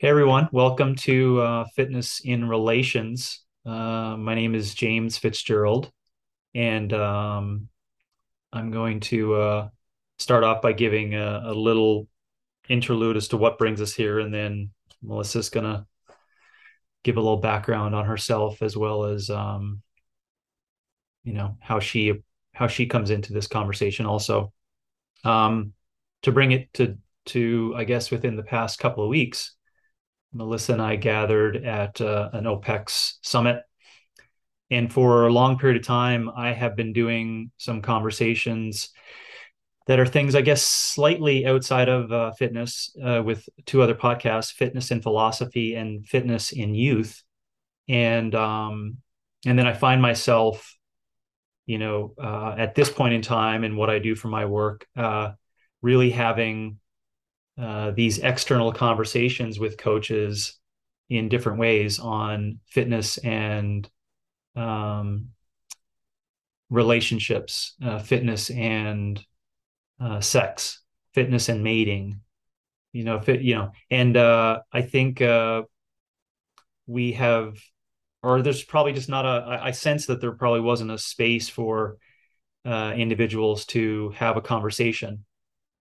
Hey 0.00 0.08
everyone, 0.08 0.48
welcome 0.50 0.94
to 0.94 1.42
uh, 1.42 1.64
Fitness 1.76 2.22
in 2.24 2.48
Relations. 2.48 3.44
Uh, 3.66 4.16
my 4.16 4.34
name 4.34 4.54
is 4.54 4.72
James 4.72 5.18
Fitzgerald, 5.18 5.92
and 6.54 6.90
um, 6.94 7.68
I'm 8.50 8.70
going 8.70 9.00
to 9.00 9.34
uh, 9.34 9.68
start 10.18 10.42
off 10.42 10.62
by 10.62 10.72
giving 10.72 11.14
a, 11.16 11.42
a, 11.44 11.52
little 11.52 12.08
interlude 12.66 13.18
as 13.18 13.28
to 13.28 13.36
what 13.36 13.58
brings 13.58 13.82
us 13.82 13.92
here, 13.92 14.20
and 14.20 14.32
then 14.32 14.70
Melissa's 15.02 15.50
going 15.50 15.66
to 15.66 15.86
give 17.04 17.18
a 17.18 17.20
little 17.20 17.36
background 17.36 17.94
on 17.94 18.06
herself 18.06 18.62
as 18.62 18.78
well 18.78 19.04
as 19.04 19.28
um, 19.28 19.82
you 21.24 21.34
know 21.34 21.58
how 21.60 21.78
she 21.78 22.14
how 22.54 22.68
she 22.68 22.86
comes 22.86 23.10
into 23.10 23.34
this 23.34 23.48
conversation 23.48 24.06
also. 24.06 24.50
Um, 25.24 25.74
to 26.22 26.32
bring 26.32 26.52
it 26.52 26.72
to 26.72 26.96
to 27.26 27.74
I 27.76 27.84
guess 27.84 28.10
within 28.10 28.36
the 28.36 28.42
past 28.42 28.78
couple 28.78 29.04
of 29.04 29.10
weeks 29.10 29.56
Melissa 30.32 30.74
and 30.74 30.82
I 30.82 30.96
gathered 30.96 31.64
at 31.64 32.00
uh, 32.00 32.30
an 32.32 32.44
OPEX 32.44 33.14
summit. 33.22 33.62
And 34.70 34.92
for 34.92 35.26
a 35.26 35.32
long 35.32 35.58
period 35.58 35.80
of 35.80 35.86
time, 35.86 36.30
I 36.34 36.52
have 36.52 36.76
been 36.76 36.92
doing 36.92 37.50
some 37.56 37.82
conversations 37.82 38.90
that 39.86 39.98
are 39.98 40.06
things, 40.06 40.36
I 40.36 40.42
guess, 40.42 40.62
slightly 40.62 41.46
outside 41.46 41.88
of 41.88 42.12
uh, 42.12 42.30
fitness 42.32 42.94
uh, 43.04 43.22
with 43.24 43.48
two 43.66 43.82
other 43.82 43.94
podcasts 43.94 44.52
Fitness 44.52 44.92
in 44.92 45.02
Philosophy 45.02 45.74
and 45.74 46.06
Fitness 46.06 46.52
in 46.52 46.76
Youth. 46.76 47.24
And, 47.88 48.32
um, 48.36 48.98
and 49.44 49.58
then 49.58 49.66
I 49.66 49.72
find 49.72 50.00
myself, 50.00 50.76
you 51.66 51.78
know, 51.78 52.14
uh, 52.22 52.54
at 52.56 52.76
this 52.76 52.88
point 52.88 53.14
in 53.14 53.22
time 53.22 53.64
and 53.64 53.76
what 53.76 53.90
I 53.90 53.98
do 53.98 54.14
for 54.14 54.28
my 54.28 54.44
work, 54.44 54.86
uh, 54.96 55.32
really 55.82 56.10
having 56.10 56.78
uh, 57.60 57.90
these 57.90 58.18
external 58.18 58.72
conversations 58.72 59.58
with 59.58 59.76
coaches 59.76 60.58
in 61.10 61.28
different 61.28 61.58
ways 61.58 61.98
on 61.98 62.58
fitness 62.66 63.18
and 63.18 63.88
um, 64.56 65.28
relationships, 66.70 67.74
uh, 67.84 67.98
fitness 67.98 68.48
and 68.48 69.22
uh, 70.00 70.20
sex, 70.20 70.80
fitness 71.12 71.50
and 71.50 71.62
mating. 71.62 72.22
You 72.92 73.04
know, 73.04 73.20
fit. 73.20 73.42
You 73.42 73.56
know, 73.56 73.72
and 73.90 74.16
uh, 74.16 74.60
I 74.72 74.82
think 74.82 75.20
uh, 75.20 75.62
we 76.86 77.12
have, 77.12 77.58
or 78.22 78.42
there's 78.42 78.64
probably 78.64 78.94
just 78.94 79.08
not 79.08 79.26
a. 79.26 79.44
I, 79.46 79.66
I 79.66 79.70
sense 79.72 80.06
that 80.06 80.20
there 80.20 80.32
probably 80.32 80.60
wasn't 80.60 80.90
a 80.92 80.98
space 80.98 81.48
for 81.48 81.98
individuals 82.64 83.64
to 83.66 84.10
have 84.10 84.36
a 84.36 84.42
conversation 84.42 85.24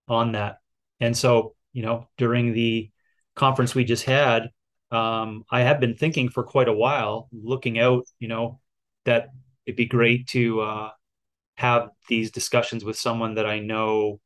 on 0.07 0.33
that, 0.33 0.57
and 0.99 1.17
so 1.17 1.55
you 1.73 1.83
know, 1.83 2.07
during 2.17 2.53
the 2.53 2.89
conference 3.35 3.75
we 3.75 3.83
just 3.83 4.05
had, 4.05 4.49
um, 4.91 5.43
I 5.51 5.61
have 5.61 5.79
been 5.79 5.95
thinking 5.95 6.29
for 6.29 6.43
quite 6.43 6.67
a 6.67 6.73
while, 6.73 7.29
looking 7.31 7.79
out, 7.79 8.05
you 8.19 8.27
know, 8.27 8.59
that 9.05 9.29
it'd 9.65 9.77
be 9.77 9.85
great 9.85 10.27
to 10.29 10.61
uh, 10.61 10.89
have 11.55 11.89
these 12.07 12.31
discussions 12.31 12.83
with 12.83 12.97
someone 12.97 13.35
that 13.35 13.45
I 13.45 13.59
know, 13.59 14.19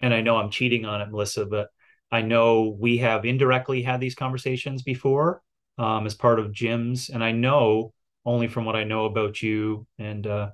and 0.00 0.14
I 0.14 0.22
know 0.22 0.36
I'm 0.36 0.50
cheating 0.50 0.86
on 0.86 1.00
it, 1.00 1.10
Melissa, 1.10 1.44
but 1.44 1.68
I 2.10 2.22
know 2.22 2.76
we 2.78 2.98
have 2.98 3.24
indirectly 3.24 3.82
had 3.82 4.00
these 4.00 4.14
conversations 4.14 4.82
before 4.82 5.42
um, 5.78 6.06
as 6.06 6.14
part 6.14 6.40
of 6.40 6.52
gyms, 6.52 7.10
and 7.10 7.22
I 7.22 7.32
know 7.32 7.92
only 8.24 8.48
from 8.48 8.64
what 8.64 8.76
I 8.76 8.84
know 8.84 9.04
about 9.04 9.42
you 9.42 9.86
and 9.98 10.26
uh, 10.26 10.50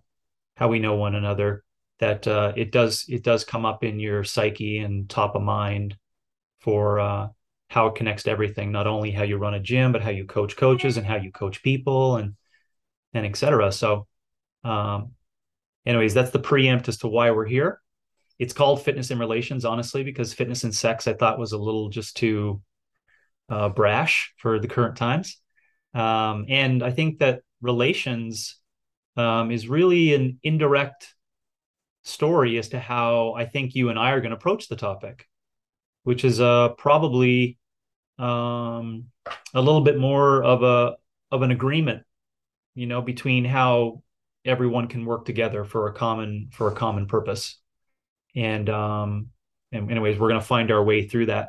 how 0.56 0.68
we 0.68 0.78
know 0.78 0.94
one 0.94 1.14
another 1.14 1.64
that 1.98 2.26
uh, 2.26 2.52
it 2.56 2.72
does 2.72 3.04
it 3.08 3.22
does 3.22 3.44
come 3.44 3.64
up 3.64 3.82
in 3.82 3.98
your 3.98 4.24
psyche 4.24 4.78
and 4.78 5.08
top 5.08 5.34
of 5.34 5.42
mind 5.42 5.96
for 6.60 7.00
uh, 7.00 7.28
how 7.68 7.88
it 7.88 7.94
connects 7.94 8.24
to 8.24 8.30
everything, 8.30 8.72
not 8.72 8.86
only 8.86 9.10
how 9.10 9.22
you 9.22 9.36
run 9.36 9.54
a 9.54 9.60
gym, 9.60 9.92
but 9.92 10.02
how 10.02 10.10
you 10.10 10.24
coach 10.24 10.56
coaches 10.56 10.96
and 10.96 11.06
how 11.06 11.16
you 11.16 11.32
coach 11.32 11.62
people 11.62 12.16
and 12.16 12.34
and 13.14 13.26
etc. 13.26 13.72
So, 13.72 14.06
um, 14.64 15.12
anyways, 15.84 16.14
that's 16.14 16.30
the 16.30 16.38
preempt 16.38 16.88
as 16.88 16.98
to 16.98 17.08
why 17.08 17.30
we're 17.30 17.46
here. 17.46 17.80
It's 18.38 18.52
called 18.52 18.82
fitness 18.82 19.10
and 19.10 19.18
relations, 19.18 19.64
honestly, 19.64 20.04
because 20.04 20.34
fitness 20.34 20.64
and 20.64 20.74
sex 20.74 21.08
I 21.08 21.14
thought 21.14 21.38
was 21.38 21.52
a 21.52 21.58
little 21.58 21.88
just 21.88 22.16
too 22.16 22.60
uh, 23.48 23.70
brash 23.70 24.32
for 24.36 24.58
the 24.58 24.68
current 24.68 24.96
times, 24.96 25.40
um, 25.94 26.46
and 26.48 26.82
I 26.82 26.90
think 26.90 27.20
that 27.20 27.40
relations 27.62 28.58
um, 29.16 29.50
is 29.50 29.68
really 29.68 30.14
an 30.14 30.38
indirect 30.42 31.14
story 32.02 32.58
as 32.58 32.68
to 32.68 32.78
how 32.78 33.34
I 33.34 33.46
think 33.46 33.74
you 33.74 33.88
and 33.88 33.98
I 33.98 34.10
are 34.10 34.20
going 34.20 34.30
to 34.30 34.36
approach 34.36 34.68
the 34.68 34.76
topic 34.76 35.26
which 36.06 36.24
is 36.24 36.40
uh, 36.40 36.68
probably 36.78 37.58
um, 38.16 39.06
a 39.52 39.60
little 39.60 39.80
bit 39.80 39.98
more 39.98 40.44
of 40.44 40.62
a 40.62 40.94
of 41.32 41.42
an 41.42 41.50
agreement, 41.50 42.04
you 42.76 42.86
know, 42.86 43.02
between 43.02 43.44
how 43.44 44.04
everyone 44.44 44.86
can 44.86 45.04
work 45.04 45.24
together 45.24 45.64
for 45.64 45.88
a 45.88 45.92
common 45.92 46.50
for 46.52 46.70
a 46.70 46.74
common 46.76 47.06
purpose. 47.06 47.58
And 48.36 48.70
um, 48.70 49.30
and 49.72 49.90
anyways, 49.90 50.16
we're 50.16 50.28
going 50.28 50.40
to 50.40 50.46
find 50.46 50.70
our 50.70 50.84
way 50.84 51.08
through 51.08 51.26
that. 51.26 51.48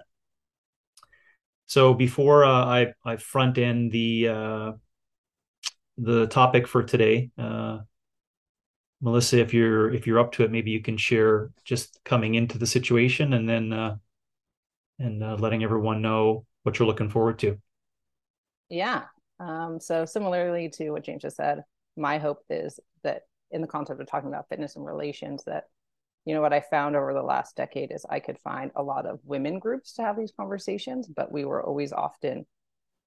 So 1.67 1.93
before 1.93 2.43
uh, 2.43 2.65
I 2.65 2.93
I 3.05 3.17
front 3.17 3.59
end 3.59 3.91
the 3.91 4.27
uh, 4.27 4.71
the 5.99 6.25
topic 6.25 6.65
for 6.65 6.81
today, 6.81 7.29
uh, 7.37 7.81
Melissa, 9.01 9.37
if 9.37 9.53
you're 9.53 9.93
if 9.93 10.07
you're 10.07 10.19
up 10.19 10.31
to 10.31 10.43
it, 10.45 10.51
maybe 10.51 10.71
you 10.71 10.81
can 10.81 10.97
share 10.97 11.51
just 11.63 11.99
coming 12.03 12.33
into 12.33 12.57
the 12.57 12.65
situation, 12.65 13.33
and 13.33 13.47
then 13.47 13.71
uh, 13.71 13.97
and 14.99 15.23
uh, 15.23 15.35
letting 15.39 15.63
everyone 15.63 16.01
know 16.01 16.45
what 16.63 16.77
you're 16.79 16.87
looking 16.87 17.09
forward 17.09 17.39
to. 17.39 17.57
Yeah. 18.69 19.03
Um, 19.39 19.79
so 19.79 20.05
similarly 20.05 20.69
to 20.75 20.91
what 20.91 21.03
James 21.03 21.21
just 21.21 21.37
said, 21.37 21.63
my 21.95 22.17
hope 22.17 22.39
is 22.49 22.79
that 23.03 23.23
in 23.51 23.61
the 23.61 23.67
concept 23.67 24.01
of 24.01 24.07
talking 24.07 24.29
about 24.29 24.49
fitness 24.49 24.75
and 24.75 24.85
relations, 24.85 25.43
that 25.45 25.65
you 26.25 26.33
know 26.33 26.41
what 26.41 26.53
I 26.53 26.59
found 26.59 26.95
over 26.95 27.13
the 27.13 27.21
last 27.21 27.55
decade 27.55 27.91
is 27.91 28.05
I 28.09 28.19
could 28.19 28.37
find 28.39 28.71
a 28.75 28.83
lot 28.83 29.05
of 29.05 29.19
women 29.23 29.59
groups 29.59 29.93
to 29.93 30.01
have 30.01 30.17
these 30.17 30.33
conversations, 30.35 31.07
but 31.07 31.31
we 31.31 31.45
were 31.45 31.63
always 31.63 31.93
often 31.93 32.45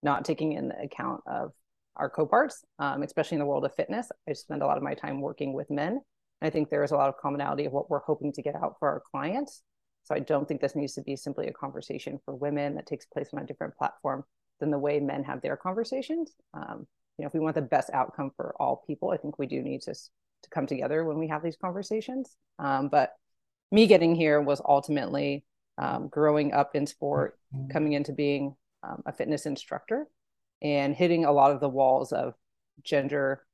not 0.03 0.25
taking 0.25 0.53
in 0.53 0.69
the 0.69 0.81
account 0.81 1.21
of 1.27 1.53
our 1.97 2.09
co-parts, 2.09 2.65
um, 2.79 3.03
especially 3.03 3.35
in 3.35 3.41
the 3.41 3.47
world 3.47 3.67
of 3.67 3.75
fitness. 3.75 4.11
I 4.27 4.33
spend 4.33 4.63
a 4.63 4.67
lot 4.67 4.79
of 4.79 4.83
my 4.83 4.95
time 4.95 5.21
working 5.21 5.53
with 5.53 5.71
men. 5.71 6.01
I 6.41 6.49
think 6.49 6.71
there 6.71 6.83
is 6.83 6.93
a 6.93 6.97
lot 6.97 7.11
of 7.11 7.19
commonality 7.19 7.67
of 7.67 7.73
what 7.73 7.91
we're 7.91 8.01
hoping 8.01 8.33
to 8.33 8.43
get 8.43 8.57
out 8.57 8.77
for 8.79 8.89
our 8.89 9.03
clients. 9.11 9.63
So 10.05 10.15
I 10.15 10.19
don't 10.19 10.47
think 10.47 10.61
this 10.61 10.75
needs 10.75 10.95
to 10.95 11.03
be 11.03 11.17
simply 11.17 11.47
a 11.47 11.53
conversation 11.53 12.19
for 12.25 12.35
women 12.35 12.75
that 12.75 12.87
takes 12.87 13.07
place 13.07 13.29
on 13.33 13.43
a 13.43 13.47
different 13.47 13.77
platform 13.77 14.25
than 14.59 14.71
the 14.71 14.79
way 14.79 15.01
men 15.01 15.25
have 15.25 15.41
their 15.41 15.57
conversations. 15.57 16.33
Um, 16.55 16.87
you 17.17 17.25
know, 17.25 17.29
if 17.29 17.35
we 17.35 17.41
want 17.41 17.55
the 17.55 17.63
best 17.63 17.91
outcome 17.93 18.31
for 18.37 18.55
all 18.59 18.83
people, 18.87 19.11
I 19.11 19.17
think 19.17 19.39
we 19.39 19.47
do 19.47 19.63
need 19.63 19.83
to 19.83 19.95
to 19.95 20.51
come 20.51 20.67
together 20.67 21.05
when 21.05 21.19
we 21.19 21.29
have 21.29 21.43
these 21.43 21.57
conversations. 21.57 22.35
Um, 22.59 22.89
but 22.89 23.13
me 23.71 23.87
getting 23.87 24.15
here 24.15 24.41
was 24.41 24.63
ultimately 24.67 25.45
um, 25.77 26.09
growing 26.09 26.53
up 26.53 26.75
in 26.75 26.87
sport, 26.87 27.39
mm-hmm. 27.55 27.69
coming 27.71 27.93
into 27.93 28.13
being 28.13 28.57
um, 28.83 29.03
a 29.05 29.13
fitness 29.13 29.45
instructor, 29.47 30.09
and 30.63 30.95
hitting 30.95 31.25
a 31.25 31.33
lot 31.33 31.51
of 31.51 31.61
the 31.61 31.69
walls 31.69 32.13
of 32.13 32.35
gender 32.83 33.45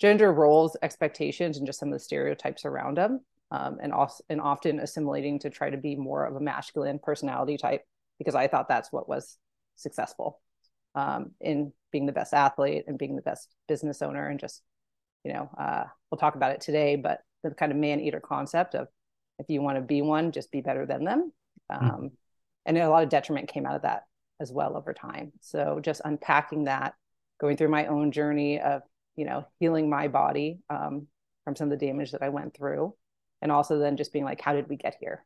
gender 0.00 0.32
roles, 0.32 0.76
expectations, 0.82 1.56
and 1.56 1.66
just 1.66 1.78
some 1.78 1.88
of 1.88 1.92
the 1.92 2.04
stereotypes 2.04 2.64
around 2.64 2.96
them 2.96 3.20
um, 3.50 3.78
and 3.82 3.92
also 3.92 4.24
and 4.28 4.40
often 4.40 4.80
assimilating 4.80 5.38
to 5.40 5.50
try 5.50 5.70
to 5.70 5.76
be 5.76 5.96
more 5.96 6.24
of 6.24 6.36
a 6.36 6.40
masculine 6.40 6.98
personality 6.98 7.56
type 7.56 7.82
because 8.18 8.34
I 8.34 8.48
thought 8.48 8.68
that's 8.68 8.92
what 8.92 9.08
was 9.08 9.38
successful 9.76 10.40
um, 10.94 11.32
in 11.40 11.72
being 11.92 12.06
the 12.06 12.12
best 12.12 12.34
athlete 12.34 12.84
and 12.86 12.98
being 12.98 13.16
the 13.16 13.22
best 13.22 13.48
business 13.68 14.02
owner 14.02 14.28
and 14.28 14.40
just 14.40 14.62
you 15.24 15.32
know 15.32 15.50
uh, 15.58 15.84
we'll 16.10 16.18
talk 16.18 16.34
about 16.34 16.52
it 16.52 16.60
today 16.60 16.96
but 16.96 17.20
the 17.42 17.50
kind 17.50 17.72
of 17.72 17.78
man 17.78 18.00
eater 18.00 18.20
concept 18.20 18.74
of 18.74 18.88
if 19.38 19.46
you 19.48 19.60
want 19.60 19.76
to 19.76 19.82
be 19.82 20.02
one 20.02 20.32
just 20.32 20.50
be 20.50 20.60
better 20.60 20.86
than 20.86 21.04
them 21.04 21.32
hmm. 21.70 21.84
um, 21.84 22.00
mm. 22.02 22.10
and 22.66 22.78
a 22.78 22.88
lot 22.88 23.02
of 23.02 23.08
detriment 23.08 23.48
came 23.48 23.66
out 23.66 23.76
of 23.76 23.82
that 23.82 24.04
as 24.40 24.52
well 24.52 24.76
over 24.76 24.92
time 24.92 25.32
so 25.40 25.80
just 25.82 26.00
unpacking 26.04 26.64
that 26.64 26.94
going 27.40 27.56
through 27.56 27.68
my 27.68 27.86
own 27.86 28.10
journey 28.12 28.60
of 28.60 28.82
you 29.16 29.24
know 29.24 29.46
healing 29.60 29.88
my 29.88 30.08
body 30.08 30.58
um, 30.70 31.06
from 31.44 31.54
some 31.56 31.70
of 31.70 31.78
the 31.78 31.86
damage 31.86 32.12
that 32.12 32.22
i 32.22 32.28
went 32.28 32.54
through 32.54 32.94
and 33.44 33.52
also 33.52 33.78
then 33.78 33.96
just 33.96 34.12
being 34.12 34.24
like 34.24 34.40
how 34.40 34.52
did 34.52 34.68
we 34.68 34.74
get 34.74 34.96
here? 34.98 35.24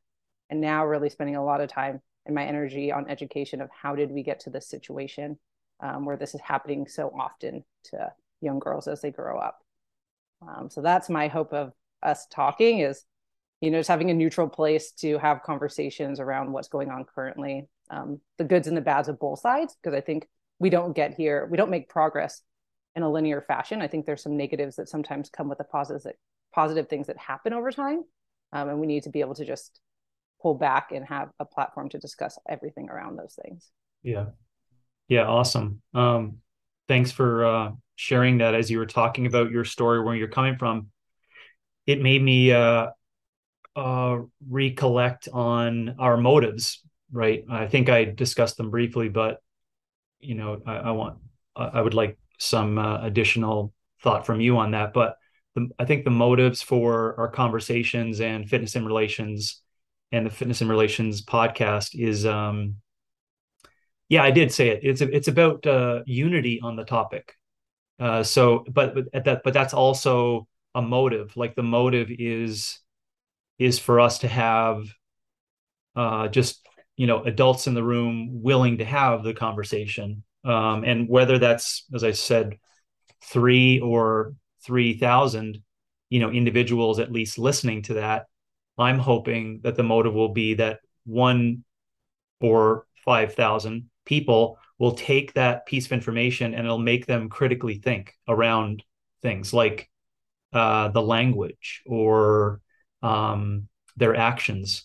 And 0.50 0.60
now 0.60 0.84
really 0.84 1.08
spending 1.08 1.36
a 1.36 1.44
lot 1.44 1.62
of 1.62 1.70
time 1.70 2.02
and 2.26 2.34
my 2.34 2.44
energy 2.44 2.92
on 2.92 3.08
education 3.08 3.62
of 3.62 3.70
how 3.70 3.94
did 3.94 4.10
we 4.10 4.22
get 4.22 4.40
to 4.40 4.50
this 4.50 4.68
situation 4.68 5.38
um, 5.80 6.04
where 6.04 6.18
this 6.18 6.34
is 6.34 6.42
happening 6.42 6.86
so 6.86 7.10
often 7.18 7.64
to 7.84 8.12
young 8.42 8.58
girls 8.58 8.86
as 8.86 9.00
they 9.00 9.10
grow 9.10 9.38
up. 9.38 9.60
Um, 10.46 10.68
so 10.68 10.82
that's 10.82 11.08
my 11.08 11.28
hope 11.28 11.54
of 11.54 11.72
us 12.02 12.26
talking 12.30 12.80
is 12.80 13.04
you 13.62 13.70
know 13.70 13.78
just 13.78 13.88
having 13.88 14.10
a 14.10 14.14
neutral 14.14 14.48
place 14.48 14.92
to 14.92 15.16
have 15.18 15.42
conversations 15.42 16.20
around 16.20 16.52
what's 16.52 16.68
going 16.68 16.90
on 16.90 17.04
currently 17.04 17.66
um, 17.90 18.20
the 18.36 18.44
goods 18.44 18.68
and 18.68 18.76
the 18.76 18.80
bads 18.80 19.08
of 19.08 19.18
both 19.18 19.40
sides 19.40 19.76
because 19.82 19.96
i 19.96 20.00
think 20.00 20.28
we 20.60 20.70
don't 20.70 20.94
get 20.94 21.12
here 21.14 21.48
we 21.50 21.56
don't 21.56 21.72
make 21.72 21.88
progress 21.88 22.42
in 22.98 23.04
a 23.04 23.10
linear 23.10 23.40
fashion. 23.40 23.80
I 23.80 23.86
think 23.86 24.04
there's 24.04 24.22
some 24.22 24.36
negatives 24.36 24.76
that 24.76 24.88
sometimes 24.88 25.30
come 25.30 25.48
with 25.48 25.58
the 25.58 25.64
positives 25.64 26.04
that 26.04 26.16
positive 26.58 26.88
things 26.88 27.06
that 27.06 27.16
happen 27.16 27.52
over 27.52 27.70
time. 27.70 28.02
Um, 28.52 28.68
and 28.68 28.80
we 28.80 28.88
need 28.88 29.04
to 29.04 29.10
be 29.10 29.20
able 29.20 29.36
to 29.36 29.44
just 29.44 29.78
pull 30.42 30.54
back 30.54 30.90
and 30.90 31.04
have 31.04 31.28
a 31.38 31.44
platform 31.44 31.88
to 31.90 31.98
discuss 31.98 32.36
everything 32.48 32.88
around 32.90 33.16
those 33.16 33.38
things. 33.40 33.70
Yeah. 34.02 34.26
Yeah. 35.06 35.26
Awesome. 35.28 35.80
Um, 35.94 36.38
thanks 36.88 37.12
for 37.12 37.46
uh, 37.46 37.70
sharing 37.94 38.38
that 38.38 38.56
as 38.56 38.72
you 38.72 38.78
were 38.78 38.86
talking 38.86 39.26
about 39.26 39.52
your 39.52 39.64
story, 39.64 40.02
where 40.02 40.16
you're 40.16 40.26
coming 40.26 40.56
from. 40.56 40.88
It 41.86 42.02
made 42.02 42.20
me 42.20 42.50
uh, 42.50 42.88
uh, 43.76 44.18
recollect 44.50 45.28
on 45.32 45.94
our 46.00 46.16
motives, 46.16 46.82
right? 47.12 47.44
I 47.48 47.68
think 47.68 47.88
I 47.88 48.02
discussed 48.02 48.56
them 48.56 48.70
briefly, 48.70 49.08
but 49.08 49.38
you 50.18 50.34
know, 50.34 50.60
I, 50.66 50.74
I 50.74 50.90
want, 50.90 51.18
I 51.54 51.80
would 51.80 51.94
like 51.94 52.18
some 52.40 52.78
uh, 52.78 53.00
additional 53.02 53.72
thought 54.02 54.26
from 54.26 54.40
you 54.40 54.58
on 54.58 54.72
that. 54.72 54.92
But 54.92 55.14
the, 55.54 55.68
I 55.78 55.84
think 55.84 56.04
the 56.04 56.10
motives 56.10 56.62
for 56.62 57.18
our 57.18 57.28
conversations 57.28 58.20
and 58.20 58.48
fitness 58.48 58.76
and 58.76 58.86
relations 58.86 59.60
and 60.12 60.26
the 60.26 60.30
fitness 60.30 60.60
and 60.60 60.70
relations 60.70 61.22
podcast 61.22 61.98
is, 61.98 62.24
um, 62.24 62.76
yeah, 64.08 64.22
I 64.22 64.30
did 64.30 64.52
say 64.52 64.68
it. 64.68 64.80
It's 64.82 65.00
it's 65.02 65.28
about 65.28 65.66
uh, 65.66 66.00
unity 66.06 66.60
on 66.62 66.76
the 66.76 66.84
topic. 66.84 67.34
Uh, 68.00 68.22
so, 68.22 68.64
but 68.70 68.94
but 68.94 69.24
that 69.24 69.42
but 69.44 69.52
that's 69.52 69.74
also 69.74 70.48
a 70.74 70.80
motive. 70.80 71.36
Like 71.36 71.54
the 71.54 71.62
motive 71.62 72.08
is 72.10 72.78
is 73.58 73.78
for 73.78 74.00
us 74.00 74.20
to 74.20 74.28
have 74.28 74.88
uh, 75.94 76.28
just 76.28 76.66
you 76.96 77.06
know 77.06 77.22
adults 77.24 77.66
in 77.66 77.74
the 77.74 77.82
room 77.82 78.42
willing 78.42 78.78
to 78.78 78.84
have 78.84 79.22
the 79.22 79.34
conversation 79.34 80.22
um, 80.44 80.84
and 80.84 81.08
whether 81.08 81.38
that's 81.38 81.84
as 81.94 82.04
i 82.04 82.10
said 82.10 82.58
three 83.24 83.80
or 83.80 84.34
3000 84.68 85.60
you 86.10 86.20
know 86.20 86.30
individuals 86.30 87.00
at 87.00 87.10
least 87.10 87.38
listening 87.38 87.82
to 87.82 87.94
that 87.94 88.26
i'm 88.78 88.98
hoping 88.98 89.60
that 89.64 89.74
the 89.74 89.82
motive 89.82 90.14
will 90.14 90.28
be 90.28 90.54
that 90.54 90.78
one 91.04 91.64
or 92.40 92.86
5000 93.04 93.90
people 94.04 94.58
will 94.78 94.92
take 94.92 95.32
that 95.34 95.66
piece 95.66 95.86
of 95.86 95.92
information 95.92 96.54
and 96.54 96.64
it'll 96.64 96.78
make 96.78 97.06
them 97.06 97.28
critically 97.28 97.76
think 97.76 98.14
around 98.28 98.82
things 99.22 99.52
like 99.52 99.90
uh, 100.52 100.88
the 100.88 101.02
language 101.02 101.82
or 101.86 102.60
um, 103.02 103.68
their 103.96 104.14
actions. 104.14 104.84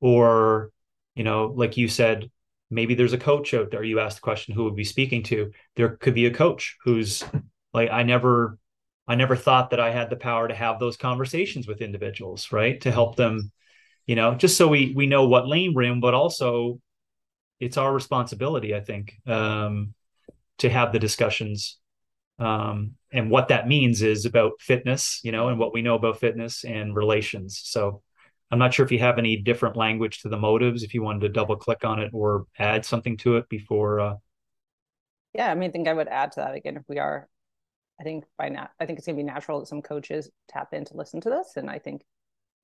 Or 0.00 0.72
you 1.14 1.24
know 1.24 1.52
like 1.54 1.76
you 1.76 1.88
said 1.88 2.30
maybe 2.70 2.94
there's 2.94 3.12
a 3.12 3.18
coach 3.18 3.52
out 3.52 3.70
there 3.70 3.82
you 3.82 4.00
asked 4.00 4.16
the 4.16 4.22
question 4.22 4.54
who 4.54 4.64
would 4.64 4.76
be 4.76 4.84
speaking 4.84 5.22
to? 5.24 5.52
There 5.76 5.96
could 5.96 6.14
be 6.14 6.26
a 6.26 6.34
coach 6.34 6.76
who's 6.84 7.22
like 7.74 7.90
i 7.90 8.02
never 8.02 8.58
i 9.10 9.14
never 9.14 9.36
thought 9.36 9.70
that 9.70 9.80
i 9.80 9.90
had 9.90 10.10
the 10.10 10.16
power 10.16 10.48
to 10.48 10.54
have 10.54 10.78
those 10.78 10.96
conversations 10.96 11.66
with 11.66 11.82
individuals 11.82 12.52
right 12.52 12.80
to 12.80 12.90
help 12.90 13.16
them 13.16 13.50
you 14.06 14.16
know 14.16 14.34
just 14.34 14.56
so 14.56 14.68
we 14.68 14.92
we 14.94 15.06
know 15.06 15.26
what 15.26 15.48
lane 15.48 15.74
we're 15.74 15.82
in 15.82 16.00
but 16.00 16.14
also 16.14 16.80
it's 17.58 17.76
our 17.76 17.92
responsibility 17.92 18.74
i 18.74 18.80
think 18.80 19.16
um 19.26 19.94
to 20.58 20.68
have 20.68 20.92
the 20.92 20.98
discussions 20.98 21.78
um 22.38 22.92
and 23.12 23.30
what 23.30 23.48
that 23.48 23.68
means 23.68 24.02
is 24.02 24.24
about 24.24 24.52
fitness 24.60 25.20
you 25.22 25.32
know 25.32 25.48
and 25.48 25.58
what 25.58 25.74
we 25.74 25.82
know 25.82 25.94
about 25.94 26.20
fitness 26.20 26.64
and 26.64 26.94
relations 26.94 27.60
so 27.62 28.02
I'm 28.50 28.58
not 28.58 28.74
sure 28.74 28.84
if 28.84 28.90
you 28.90 28.98
have 28.98 29.18
any 29.18 29.36
different 29.36 29.76
language 29.76 30.22
to 30.22 30.28
the 30.28 30.36
motives, 30.36 30.82
if 30.82 30.92
you 30.92 31.02
wanted 31.02 31.20
to 31.20 31.28
double 31.28 31.56
click 31.56 31.84
on 31.84 32.00
it 32.00 32.10
or 32.12 32.46
add 32.58 32.84
something 32.84 33.16
to 33.18 33.36
it 33.36 33.48
before. 33.48 34.00
Uh... 34.00 34.14
Yeah, 35.34 35.50
I 35.50 35.54
mean, 35.54 35.70
I 35.70 35.72
think 35.72 35.86
I 35.86 35.92
would 35.92 36.08
add 36.08 36.32
to 36.32 36.40
that 36.40 36.54
again 36.54 36.76
if 36.76 36.82
we 36.88 36.98
are. 36.98 37.28
I 38.00 38.02
think 38.02 38.24
by 38.38 38.48
now, 38.48 38.70
I 38.80 38.86
think 38.86 38.98
it's 38.98 39.06
gonna 39.06 39.16
be 39.16 39.22
natural 39.22 39.60
that 39.60 39.66
some 39.66 39.82
coaches 39.82 40.30
tap 40.48 40.72
in 40.72 40.84
to 40.86 40.96
listen 40.96 41.20
to 41.22 41.30
this, 41.30 41.52
and 41.56 41.68
I 41.68 41.78
think 41.78 42.02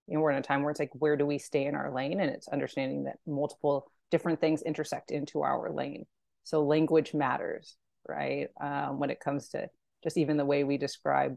you 0.06 0.14
know 0.14 0.20
we're 0.20 0.30
in 0.30 0.38
a 0.38 0.42
time 0.42 0.62
where 0.62 0.70
it's 0.70 0.80
like, 0.80 0.92
where 0.94 1.16
do 1.16 1.26
we 1.26 1.38
stay 1.38 1.66
in 1.66 1.74
our 1.74 1.92
lane? 1.92 2.20
And 2.20 2.30
it's 2.30 2.48
understanding 2.48 3.04
that 3.04 3.18
multiple 3.26 3.90
different 4.10 4.40
things 4.40 4.62
intersect 4.62 5.10
into 5.10 5.42
our 5.42 5.70
lane. 5.70 6.06
So 6.44 6.64
language 6.64 7.12
matters, 7.12 7.76
right? 8.08 8.48
Um, 8.60 8.98
when 8.98 9.10
it 9.10 9.20
comes 9.20 9.48
to 9.48 9.68
just 10.02 10.16
even 10.16 10.36
the 10.36 10.44
way 10.44 10.64
we 10.64 10.78
describe 10.78 11.36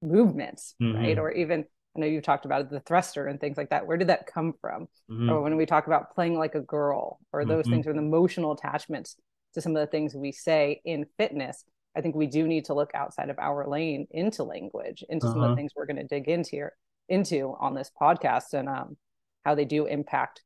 movements, 0.00 0.74
mm-hmm. 0.80 0.96
right? 0.96 1.18
Or 1.18 1.32
even 1.32 1.64
I 1.96 2.00
know 2.00 2.06
you've 2.06 2.22
talked 2.22 2.44
about 2.44 2.70
the 2.70 2.80
thruster 2.80 3.26
and 3.26 3.40
things 3.40 3.56
like 3.56 3.70
that. 3.70 3.86
Where 3.86 3.96
did 3.96 4.08
that 4.08 4.26
come 4.26 4.54
from? 4.60 4.86
Mm-hmm. 5.10 5.28
Or 5.28 5.42
when 5.42 5.56
we 5.56 5.66
talk 5.66 5.86
about 5.86 6.14
playing 6.14 6.38
like 6.38 6.54
a 6.54 6.60
girl, 6.60 7.18
or 7.32 7.44
those 7.44 7.64
mm-hmm. 7.64 7.72
things, 7.72 7.86
or 7.86 7.92
the 7.92 7.98
emotional 7.98 8.52
attachments 8.52 9.16
to 9.54 9.60
some 9.60 9.74
of 9.74 9.80
the 9.80 9.90
things 9.90 10.14
we 10.14 10.30
say 10.30 10.80
in 10.84 11.06
fitness, 11.18 11.64
I 11.96 12.00
think 12.00 12.14
we 12.14 12.26
do 12.26 12.46
need 12.46 12.66
to 12.66 12.74
look 12.74 12.90
outside 12.94 13.30
of 13.30 13.38
our 13.38 13.66
lane 13.66 14.06
into 14.10 14.44
language, 14.44 15.04
into 15.08 15.26
uh-huh. 15.26 15.32
some 15.32 15.42
of 15.42 15.48
the 15.48 15.52
uh-huh. 15.52 15.56
things 15.56 15.72
we're 15.74 15.86
going 15.86 15.96
to 15.96 16.04
dig 16.04 16.28
into 16.28 16.50
here, 16.50 16.72
into 17.08 17.56
on 17.60 17.74
this 17.74 17.90
podcast, 18.00 18.54
and 18.54 18.68
um, 18.68 18.96
how 19.44 19.54
they 19.54 19.64
do 19.64 19.86
impact 19.86 20.42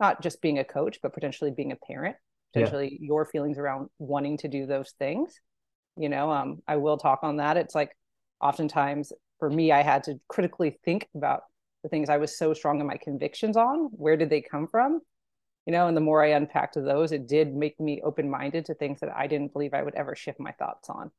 not 0.00 0.22
just 0.22 0.40
being 0.40 0.58
a 0.58 0.64
coach, 0.64 0.98
but 1.02 1.12
potentially 1.12 1.50
being 1.50 1.72
a 1.72 1.76
parent, 1.76 2.16
potentially 2.52 2.98
yeah. 3.00 3.06
your 3.06 3.26
feelings 3.26 3.58
around 3.58 3.88
wanting 3.98 4.38
to 4.38 4.48
do 4.48 4.66
those 4.66 4.94
things. 4.98 5.38
You 5.96 6.08
know, 6.08 6.30
um, 6.30 6.62
I 6.66 6.76
will 6.76 6.96
talk 6.96 7.20
on 7.22 7.36
that. 7.36 7.58
It's 7.58 7.74
like 7.74 7.94
oftentimes 8.40 9.12
for 9.38 9.50
me, 9.50 9.72
I 9.72 9.82
had 9.82 10.04
to 10.04 10.18
critically 10.28 10.78
think 10.84 11.08
about 11.14 11.42
the 11.82 11.88
things 11.88 12.08
I 12.08 12.16
was 12.16 12.36
so 12.36 12.54
strong 12.54 12.80
in 12.80 12.86
my 12.86 12.96
convictions 12.96 13.56
on. 13.56 13.90
Where 13.92 14.16
did 14.16 14.30
they 14.30 14.40
come 14.40 14.68
from? 14.68 15.00
You 15.66 15.72
know, 15.72 15.88
and 15.88 15.96
the 15.96 16.00
more 16.00 16.24
I 16.24 16.28
unpacked 16.28 16.74
those, 16.74 17.12
it 17.12 17.28
did 17.28 17.54
make 17.54 17.78
me 17.78 18.00
open 18.02 18.30
minded 18.30 18.64
to 18.66 18.74
things 18.74 19.00
that 19.00 19.14
I 19.14 19.26
didn't 19.26 19.52
believe 19.52 19.74
I 19.74 19.82
would 19.82 19.94
ever 19.94 20.16
shift 20.16 20.40
my 20.40 20.52
thoughts 20.52 20.88
on. 20.88 21.10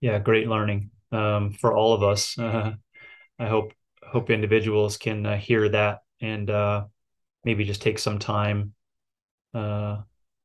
Yeah, 0.00 0.18
great 0.18 0.48
learning 0.48 0.90
um, 1.12 1.52
for 1.52 1.76
all 1.76 1.94
of 1.94 2.02
us. 2.02 2.38
Uh, 2.38 2.72
I 3.38 3.46
hope 3.46 3.72
hope 4.02 4.30
individuals 4.30 4.96
can 4.96 5.24
uh, 5.24 5.36
hear 5.36 5.68
that 5.68 6.00
and 6.20 6.50
uh, 6.50 6.84
maybe 7.44 7.64
just 7.64 7.82
take 7.82 7.98
some 7.98 8.18
time 8.18 8.74
uh, 9.54 9.98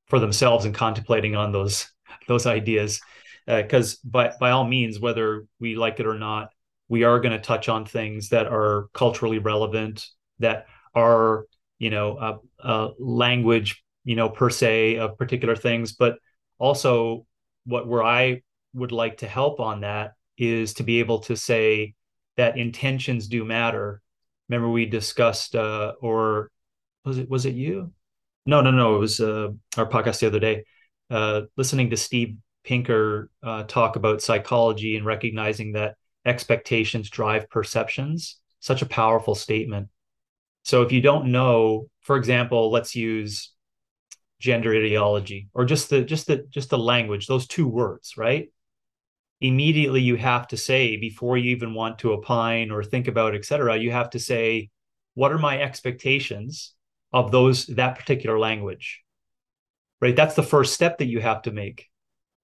for 0.07 0.19
themselves 0.19 0.65
and 0.65 0.73
contemplating 0.73 1.35
on 1.35 1.51
those 1.51 1.91
those 2.27 2.45
ideas 2.45 3.01
because 3.45 3.95
uh, 3.95 3.97
by 4.05 4.33
by 4.39 4.51
all 4.51 4.65
means, 4.65 4.99
whether 4.99 5.45
we 5.59 5.75
like 5.75 5.99
it 5.99 6.07
or 6.07 6.17
not, 6.17 6.51
we 6.89 7.03
are 7.03 7.19
going 7.19 7.31
to 7.33 7.39
touch 7.39 7.69
on 7.69 7.85
things 7.85 8.29
that 8.29 8.47
are 8.47 8.89
culturally 8.93 9.39
relevant, 9.39 10.05
that 10.39 10.67
are 10.93 11.45
you 11.79 11.89
know 11.89 12.39
a, 12.59 12.89
language 12.99 13.83
you 14.03 14.15
know 14.15 14.29
per 14.29 14.49
se 14.49 14.97
of 14.97 15.17
particular 15.17 15.55
things, 15.55 15.93
but 15.93 16.17
also 16.57 17.25
what 17.65 17.87
where 17.87 18.03
I 18.03 18.41
would 18.73 18.91
like 18.91 19.17
to 19.17 19.27
help 19.27 19.59
on 19.59 19.81
that 19.81 20.13
is 20.37 20.75
to 20.75 20.83
be 20.83 20.99
able 20.99 21.19
to 21.19 21.35
say 21.35 21.95
that 22.37 22.57
intentions 22.57 23.27
do 23.27 23.43
matter. 23.43 24.01
Remember 24.49 24.69
we 24.69 24.85
discussed 24.85 25.55
uh, 25.55 25.93
or 26.01 26.51
was 27.03 27.17
it 27.17 27.29
was 27.29 27.45
it 27.45 27.55
you? 27.55 27.91
No, 28.45 28.61
no, 28.61 28.71
no. 28.71 28.95
It 28.95 28.99
was 28.99 29.19
uh, 29.19 29.49
our 29.75 29.89
podcast 29.89 30.19
the 30.19 30.27
other 30.27 30.39
day. 30.39 30.63
Uh, 31.09 31.41
listening 31.57 31.89
to 31.89 31.97
Steve 31.97 32.37
Pinker 32.63 33.29
uh, 33.43 33.63
talk 33.63 33.95
about 33.95 34.21
psychology 34.21 34.95
and 34.95 35.05
recognizing 35.05 35.73
that 35.73 35.95
expectations 36.25 37.09
drive 37.09 37.49
perceptions. 37.49 38.39
Such 38.59 38.81
a 38.81 38.87
powerful 38.87 39.35
statement. 39.35 39.89
So 40.67 40.81
if 40.81 40.91
you 40.91 40.99
don't 40.99 41.31
know, 41.31 41.89
for 42.01 42.17
example, 42.17 42.69
let's 42.69 42.93
use 42.93 43.53
gender 44.41 44.75
ideology 44.75 45.47
or 45.53 45.63
just 45.63 45.89
the 45.89 46.01
just 46.01 46.27
the 46.27 46.45
just 46.49 46.69
the 46.69 46.77
language, 46.77 47.25
those 47.25 47.47
two 47.47 47.69
words, 47.69 48.17
right? 48.17 48.51
Immediately 49.39 50.01
you 50.01 50.17
have 50.17 50.45
to 50.49 50.57
say 50.57 50.97
before 50.97 51.37
you 51.37 51.51
even 51.51 51.73
want 51.73 51.99
to 51.99 52.11
opine 52.11 52.69
or 52.69 52.83
think 52.83 53.07
about, 53.07 53.33
et 53.33 53.45
cetera, 53.45 53.77
you 53.77 53.91
have 53.91 54.09
to 54.09 54.19
say, 54.19 54.69
what 55.13 55.31
are 55.31 55.37
my 55.37 55.57
expectations 55.61 56.73
of 57.13 57.31
those 57.31 57.67
that 57.67 57.97
particular 57.97 58.37
language? 58.37 59.03
Right. 60.01 60.17
That's 60.17 60.35
the 60.35 60.43
first 60.43 60.73
step 60.73 60.97
that 60.97 61.07
you 61.07 61.21
have 61.21 61.43
to 61.43 61.51
make 61.51 61.87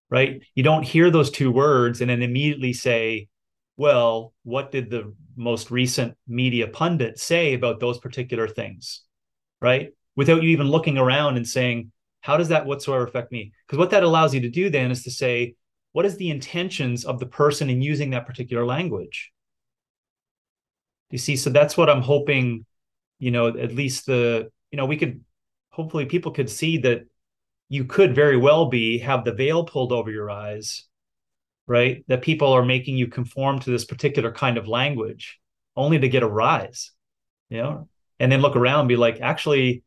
right? 0.10 0.44
You 0.54 0.62
don't 0.62 0.84
hear 0.84 1.10
those 1.10 1.32
two 1.32 1.52
words 1.52 2.00
and 2.00 2.08
then 2.08 2.22
immediately 2.22 2.72
say, 2.72 3.30
well, 3.78 4.34
what 4.44 4.72
did 4.72 4.90
the 4.90 5.14
most 5.36 5.72
recent 5.72 6.16
media 6.28 6.68
pundit 6.68 7.20
say 7.20 7.54
about 7.54 7.80
those 7.80 7.98
particular 7.98 8.48
things, 8.48 9.02
right? 9.62 9.90
Without 10.16 10.44
you 10.44 10.50
even 10.50 10.68
looking 10.68 10.98
around 10.98 11.38
and 11.38 11.48
saying, 11.48 11.92
how 12.22 12.38
does 12.38 12.50
that 12.50 12.66
whatsoever 12.66 13.04
affect 13.04 13.32
me? 13.32 13.52
Because 13.66 13.80
what 13.80 13.90
that 13.90 14.04
allows 14.04 14.34
you 14.34 14.42
to 14.42 14.50
do 14.50 14.70
then 14.70 14.92
is 14.92 15.04
to 15.04 15.12
say, 15.12 15.56
what 15.92 16.06
is 16.06 16.18
the 16.18 16.30
intentions 16.30 17.04
of 17.04 17.20
the 17.20 17.26
person 17.26 17.70
in 17.70 17.82
using 17.82 18.12
that 18.12 18.28
particular 18.28 18.66
language? 18.66 19.32
You 21.10 21.18
see, 21.18 21.36
so 21.36 21.50
that's 21.50 21.76
what 21.76 21.90
I'm 21.90 22.02
hoping, 22.02 22.66
you 23.20 23.32
know, 23.32 23.48
at 23.48 23.74
least 23.74 24.06
the, 24.06 24.50
you 24.72 24.78
know, 24.78 24.86
we 24.86 24.98
could 24.98 25.22
hopefully 25.70 26.06
people 26.06 26.32
could 26.32 26.50
see 26.50 26.78
that 26.80 27.02
you 27.70 27.86
could 27.86 28.14
very 28.14 28.38
well 28.38 28.68
be 28.68 29.00
have 29.00 29.26
the 29.26 29.34
veil 29.34 29.64
pulled 29.64 29.92
over 29.92 30.12
your 30.12 30.30
eyes 30.30 30.86
right 31.68 32.04
that 32.08 32.22
people 32.22 32.52
are 32.52 32.66
making 32.66 32.98
you 32.98 33.08
conform 33.08 33.60
to 33.60 33.72
this 33.72 33.86
particular 33.86 34.32
kind 34.32 34.58
of 34.58 34.68
language 34.68 35.40
only 35.76 36.00
to 36.00 36.10
get 36.10 36.24
a 36.24 36.28
rise 36.28 36.92
you 37.54 37.62
know? 37.62 37.88
And 38.20 38.32
then 38.32 38.42
look 38.42 38.56
around 38.56 38.88
be 38.88 38.96
like 38.96 39.22
actually 39.22 39.84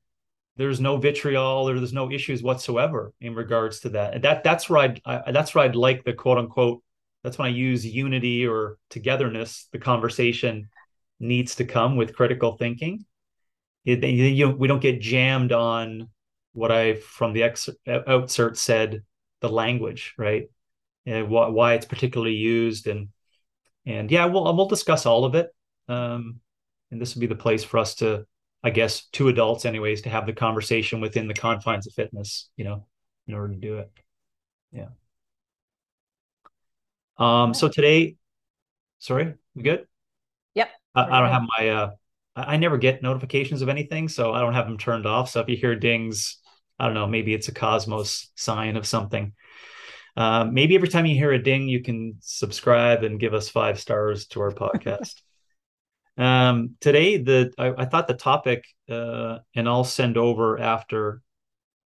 there's 0.56 0.80
no 0.80 0.97
vitriol 0.97 1.68
or 1.68 1.75
there's 1.75 1.92
no 1.92 2.11
issues 2.11 2.42
whatsoever 2.42 3.12
in 3.21 3.35
regards 3.35 3.80
to 3.80 3.90
that. 3.90 4.14
And 4.14 4.25
that 4.25 4.45
that's 4.45 4.71
where 4.71 4.78
I'd, 4.80 5.00
I, 5.04 5.33
that's 5.33 5.54
where 5.54 5.64
I'd 5.64 5.76
like 5.76 6.04
the 6.04 6.12
quote 6.12 6.38
unquote 6.38 6.83
that's 7.23 7.38
when 7.38 7.47
I 7.47 7.50
use 7.50 7.85
unity 7.85 8.47
or 8.47 8.78
togetherness 8.88 9.68
the 9.73 9.78
conversation 9.78 10.68
needs 11.18 11.56
to 11.56 11.64
come 11.64 11.97
with 11.97 12.14
critical 12.14 12.56
thinking. 12.56 13.04
It, 13.85 14.04
you, 14.04 14.50
we 14.50 14.68
don't 14.68 14.83
get 14.83 15.00
jammed 15.00 15.52
on 15.52 16.09
what 16.52 16.71
I 16.71 16.95
from 16.95 17.33
the 17.33 17.42
ex- 17.42 17.68
outset 17.88 18.56
said 18.56 19.02
the 19.40 19.49
language 19.49 20.14
right 20.16 20.49
and 21.06 21.28
wh- 21.28 21.52
why 21.52 21.75
it's 21.75 21.86
particularly 21.86 22.34
used 22.34 22.86
and 22.86 23.08
and 23.86 24.10
yeah 24.10 24.26
we'll 24.26 24.44
we'll 24.56 24.68
discuss 24.68 25.06
all 25.06 25.25
of 25.25 25.34
it. 25.34 25.48
Um, 25.88 26.40
and 26.90 27.00
this 27.00 27.14
would 27.14 27.20
be 27.20 27.26
the 27.26 27.34
place 27.34 27.64
for 27.64 27.78
us 27.78 27.94
to 27.96 28.26
I 28.62 28.70
guess 28.70 29.06
two 29.06 29.28
adults 29.28 29.64
anyways 29.64 30.02
to 30.02 30.10
have 30.10 30.26
the 30.26 30.32
conversation 30.32 31.00
within 31.00 31.28
the 31.28 31.34
confines 31.34 31.86
of 31.86 31.94
fitness 31.94 32.50
you 32.56 32.64
know 32.64 32.86
in 33.26 33.34
order 33.34 33.54
to 33.54 33.60
do 33.60 33.78
it. 33.78 33.90
Yeah. 34.72 34.88
Um 37.18 37.54
so 37.54 37.68
today 37.68 38.16
sorry 38.98 39.34
we 39.54 39.62
good? 39.62 39.86
Yep. 40.54 40.70
I, 40.94 41.02
I 41.04 41.20
don't 41.20 41.30
have 41.30 41.42
my 41.58 41.68
uh 41.68 41.90
I 42.36 42.58
never 42.58 42.76
get 42.76 43.02
notifications 43.02 43.62
of 43.62 43.70
anything, 43.70 44.08
so 44.08 44.32
I 44.32 44.40
don't 44.40 44.52
have 44.52 44.66
them 44.66 44.76
turned 44.76 45.06
off. 45.06 45.30
So 45.30 45.40
if 45.40 45.48
you 45.48 45.56
hear 45.56 45.75
dings, 45.75 46.36
I 46.78 46.84
don't 46.84 46.94
know, 46.94 47.06
maybe 47.06 47.32
it's 47.32 47.48
a 47.48 47.54
Cosmos 47.54 48.30
sign 48.34 48.76
of 48.76 48.86
something. 48.86 49.32
Uh, 50.16 50.44
maybe 50.50 50.75
every 50.75 50.88
time 50.88 51.04
you 51.04 51.14
hear 51.14 51.32
a 51.32 51.42
ding, 51.42 51.68
you 51.68 51.82
can 51.82 52.16
subscribe 52.20 53.04
and 53.04 53.20
give 53.20 53.35
us 53.35 53.49
five 53.49 53.78
stars 53.78 54.26
to 54.28 54.40
our 54.40 54.50
podcast. 54.50 55.20
um, 56.16 56.76
today, 56.80 57.18
the 57.18 57.52
I, 57.58 57.75
I, 57.76 57.85
thought 57.85 58.08
the 58.08 58.14
topic, 58.14 58.64
uh, 58.90 59.38
and 59.54 59.68
I'll 59.68 59.85
send 59.85 60.16
over 60.16 60.58
after, 60.58 61.20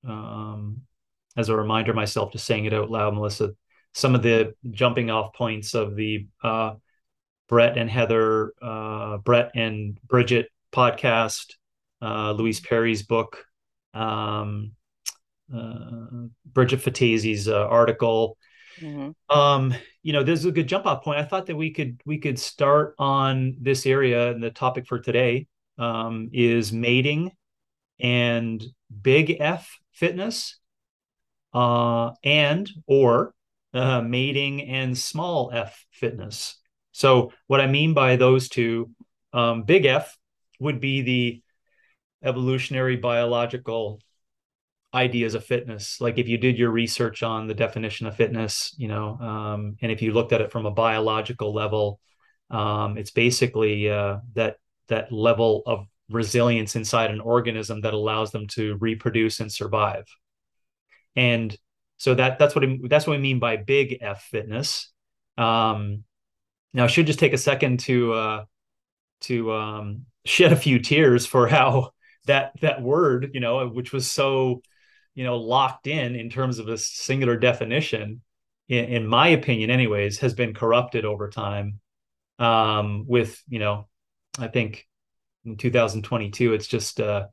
um, 0.08 0.82
as 1.38 1.50
a 1.50 1.55
reminder 1.55 1.94
myself 1.94 2.32
to 2.32 2.39
saying 2.39 2.65
it 2.65 2.74
out 2.74 2.89
loud, 2.89 3.13
Melissa. 3.13 3.51
Some 3.94 4.15
of 4.15 4.24
the 4.24 4.55
jumping 4.72 5.12
off 5.12 5.34
points 5.34 5.75
of 5.75 5.96
the 5.96 6.27
uh, 6.44 6.74
Bret 7.48 7.77
and 7.77 7.89
Heather, 7.89 8.53
uh, 8.62 9.17
Bret 9.17 9.51
and 9.53 10.00
Bridget 10.03 10.50
podcast, 10.74 11.53
uh, 12.01 12.32
Louise 12.32 12.60
Perry's 12.60 13.03
book, 13.03 13.46
um, 13.94 14.72
uh, 15.54 16.28
Bridget 16.46 16.82
Phetasy's 16.82 17.48
uh, 17.48 17.68
article. 17.68 18.38
Mm-hmm. 18.80 19.38
Um, 19.38 19.74
you 20.04 20.14
know, 20.14 20.24
this 20.24 20.40
is 20.40 20.46
a 20.46 20.52
good 20.52 20.68
jump 20.68 20.86
off 20.86 21.04
point. 21.04 21.20
I 21.20 21.24
thought 21.24 21.46
that 21.48 21.56
we 21.56 21.72
could 21.72 22.02
we 22.06 22.20
could 22.20 22.38
start 22.40 22.96
on 23.00 23.58
this 23.62 23.86
area, 23.86 24.32
and 24.32 24.44
the 24.44 24.52
topic 24.52 24.86
for 24.88 25.00
today 25.00 25.48
um, 25.78 26.30
is 26.34 26.74
mating 26.74 27.32
and 28.00 28.64
big 29.02 29.38
F 29.40 29.78
fitness, 29.94 30.60
uh, 31.54 32.12
and 32.24 32.70
or 32.88 33.34
uh, 33.74 34.02
mating 34.02 34.62
and 34.64 34.98
small 34.98 35.52
F 35.54 35.86
fitness. 35.92 36.60
So 36.92 37.34
what 37.48 37.62
I 37.62 37.68
mean 37.68 37.94
by 37.94 38.16
those 38.16 38.48
two, 38.50 38.92
um, 39.34 39.64
big 39.64 39.86
F 39.86 40.18
would 40.60 40.80
be 40.80 41.02
the 41.02 41.42
evolutionary 42.24 42.96
biological 42.96 44.00
ideas 44.96 45.36
of 45.36 45.46
fitness. 45.46 46.00
Like 46.02 46.18
if 46.18 46.28
you 46.28 46.38
did 46.38 46.58
your 46.58 46.72
research 46.72 47.22
on 47.22 47.48
the 47.48 47.54
definition 47.54 48.08
of 48.08 48.16
fitness, 48.16 48.74
you 48.78 48.88
know, 48.88 49.18
um, 49.20 49.78
and 49.82 49.92
if 49.92 50.02
you 50.02 50.14
looked 50.14 50.34
at 50.34 50.42
it 50.42 50.52
from 50.52 50.66
a 50.66 50.72
biological 50.72 51.54
level, 51.54 52.00
um, 52.50 52.98
it's 52.98 53.12
basically 53.12 53.90
uh, 53.90 54.18
that 54.34 54.58
that 54.88 55.12
level 55.12 55.64
of 55.66 55.88
resilience 56.10 56.75
inside 56.75 57.12
an 57.12 57.20
organism 57.20 57.82
that 57.82 57.94
allows 57.94 58.32
them 58.32 58.48
to 58.48 58.78
reproduce 58.78 59.40
and 59.40 59.52
survive. 59.52 60.06
And 61.16 61.56
so 61.98 62.16
that 62.16 62.40
that's 62.40 62.56
what 62.56 62.66
that's 62.90 63.08
what 63.08 63.18
we 63.18 63.22
mean 63.22 63.40
by 63.40 63.58
big 63.58 63.98
F 64.02 64.24
fitness. 64.24 64.92
Um, 65.38 66.04
now, 66.74 66.84
I 66.84 66.88
should 66.88 67.08
just 67.08 67.20
take 67.20 67.34
a 67.34 67.38
second 67.38 67.80
to 67.82 68.14
uh, 68.14 68.46
to 69.22 69.52
um, 69.54 70.06
shed 70.25 70.52
a 70.52 70.58
few 70.58 70.80
tears 70.80 71.25
for 71.25 71.48
how 71.48 71.92
that 72.28 72.52
that 72.62 72.82
word, 72.82 73.32
you 73.34 73.40
know, 73.40 73.68
which 73.68 73.94
was 73.94 74.12
so, 74.12 74.62
you 75.15 75.24
know, 75.24 75.38
locked 75.38 75.88
in 75.88 76.15
in 76.15 76.29
terms 76.29 76.60
of 76.60 76.67
a 76.67 76.77
singular 76.77 77.38
definition, 77.38 78.22
in, 78.67 78.86
in 78.86 79.07
my 79.07 79.29
opinion, 79.29 79.69
anyways, 79.69 80.19
has 80.19 80.34
been 80.34 80.53
corrupted 80.53 81.05
over 81.05 81.29
time. 81.29 81.79
Um, 82.38 83.05
with 83.07 83.41
you 83.48 83.60
know, 83.60 83.88
I 84.38 84.50
think 84.50 84.86
in 85.45 85.55
2022, 85.55 86.53
it's 86.53 86.67
just 86.67 87.00
uh, 87.00 87.27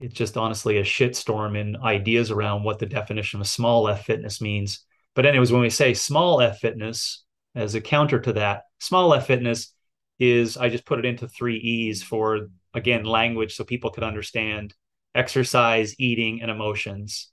it's 0.00 0.14
just 0.14 0.36
honestly 0.36 0.78
a 0.78 0.82
shitstorm 0.82 1.58
in 1.58 1.76
ideas 1.76 2.30
around 2.30 2.64
what 2.64 2.78
the 2.78 2.86
definition 2.86 3.40
of 3.40 3.46
small 3.46 3.86
F 3.88 4.06
fitness 4.06 4.40
means. 4.40 4.84
But 5.14 5.26
anyways, 5.26 5.52
when 5.52 5.60
we 5.60 5.70
say 5.70 5.92
small 5.92 6.40
F 6.40 6.58
fitness, 6.58 7.24
as 7.54 7.74
a 7.74 7.80
counter 7.80 8.20
to 8.20 8.32
that, 8.34 8.62
small 8.78 9.12
F 9.12 9.26
fitness 9.26 9.74
is 10.18 10.56
I 10.56 10.68
just 10.68 10.86
put 10.86 10.98
it 10.98 11.04
into 11.04 11.28
three 11.28 11.56
E's 11.56 12.02
for 12.02 12.48
again 12.72 13.04
language 13.04 13.56
so 13.56 13.64
people 13.64 13.90
could 13.90 14.04
understand 14.04 14.74
exercise, 15.14 15.94
eating, 15.98 16.42
and 16.42 16.50
emotions. 16.50 17.30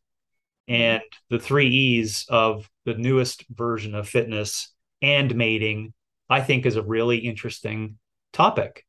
And 0.67 1.01
the 1.29 1.39
three 1.39 1.69
E's 1.69 2.25
of 2.29 2.69
the 2.86 2.96
newest 2.96 3.46
version 3.50 3.96
of 3.96 4.10
fitness 4.10 4.74
and 5.01 5.34
mating, 5.36 5.93
I 6.29 6.41
think, 6.41 6.65
is 6.65 6.75
a 6.75 6.81
really 6.81 7.17
interesting 7.19 7.98
topic. 8.34 8.86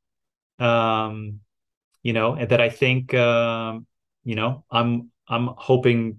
Um, 0.58 1.40
you 2.02 2.12
know, 2.12 2.34
and 2.34 2.48
that 2.48 2.60
I 2.60 2.68
think, 2.68 3.14
um, 3.14 3.86
you 4.24 4.34
know, 4.34 4.64
I'm 4.70 5.10
I'm 5.28 5.50
hoping 5.56 6.18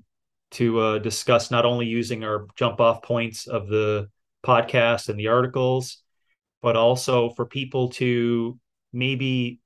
to 0.51 0.79
uh, 0.79 0.99
discuss 0.99 1.51
not 1.51 1.65
only 1.65 1.85
using 1.85 2.23
our 2.23 2.47
jump 2.55 2.79
off 2.79 3.01
points 3.01 3.47
of 3.47 3.67
the 3.67 4.09
podcast 4.45 5.09
and 5.09 5.19
the 5.19 5.27
articles, 5.27 6.01
but 6.61 6.75
also 6.75 7.29
for 7.31 7.45
people 7.45 7.89
to 7.89 8.59
maybe 8.93 9.59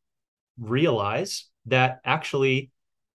realize 0.59 1.45
that 1.67 2.01
actually, 2.03 2.71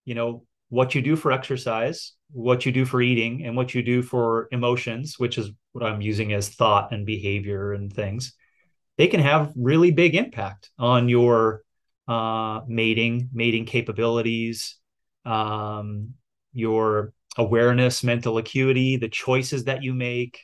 you 0.09 0.15
know, 0.15 0.43
what 0.71 0.95
you 0.95 1.03
do 1.03 1.17
for 1.17 1.31
exercise, 1.33 2.15
what 2.31 2.65
you 2.65 2.73
do 2.73 2.87
for 2.87 3.03
eating, 3.03 3.45
and 3.45 3.55
what 3.55 3.75
you 3.75 3.83
do 3.83 4.03
for 4.03 4.49
emotions, 4.51 5.19
which 5.19 5.37
is 5.37 5.51
what 5.73 5.85
I'm 5.85 6.01
using 6.01 6.33
as 6.33 6.49
thought 6.49 6.93
and 6.93 7.05
behavior 7.05 7.75
and 7.75 7.93
things, 7.93 8.33
they 8.97 9.07
can 9.07 9.21
have 9.21 9.53
really 9.55 9.91
big 9.91 10.15
impact 10.15 10.71
on 10.79 11.11
your 11.11 11.63
uh, 12.09 12.63
mating, 12.67 13.29
mating 13.35 13.67
capabilities, 13.67 14.77
um, 15.27 16.15
your 16.55 17.13
awareness, 17.37 18.03
mental 18.03 18.39
acuity, 18.39 18.97
the 18.97 19.11
choices 19.11 19.65
that 19.65 19.83
you 19.83 19.93
make, 19.93 20.41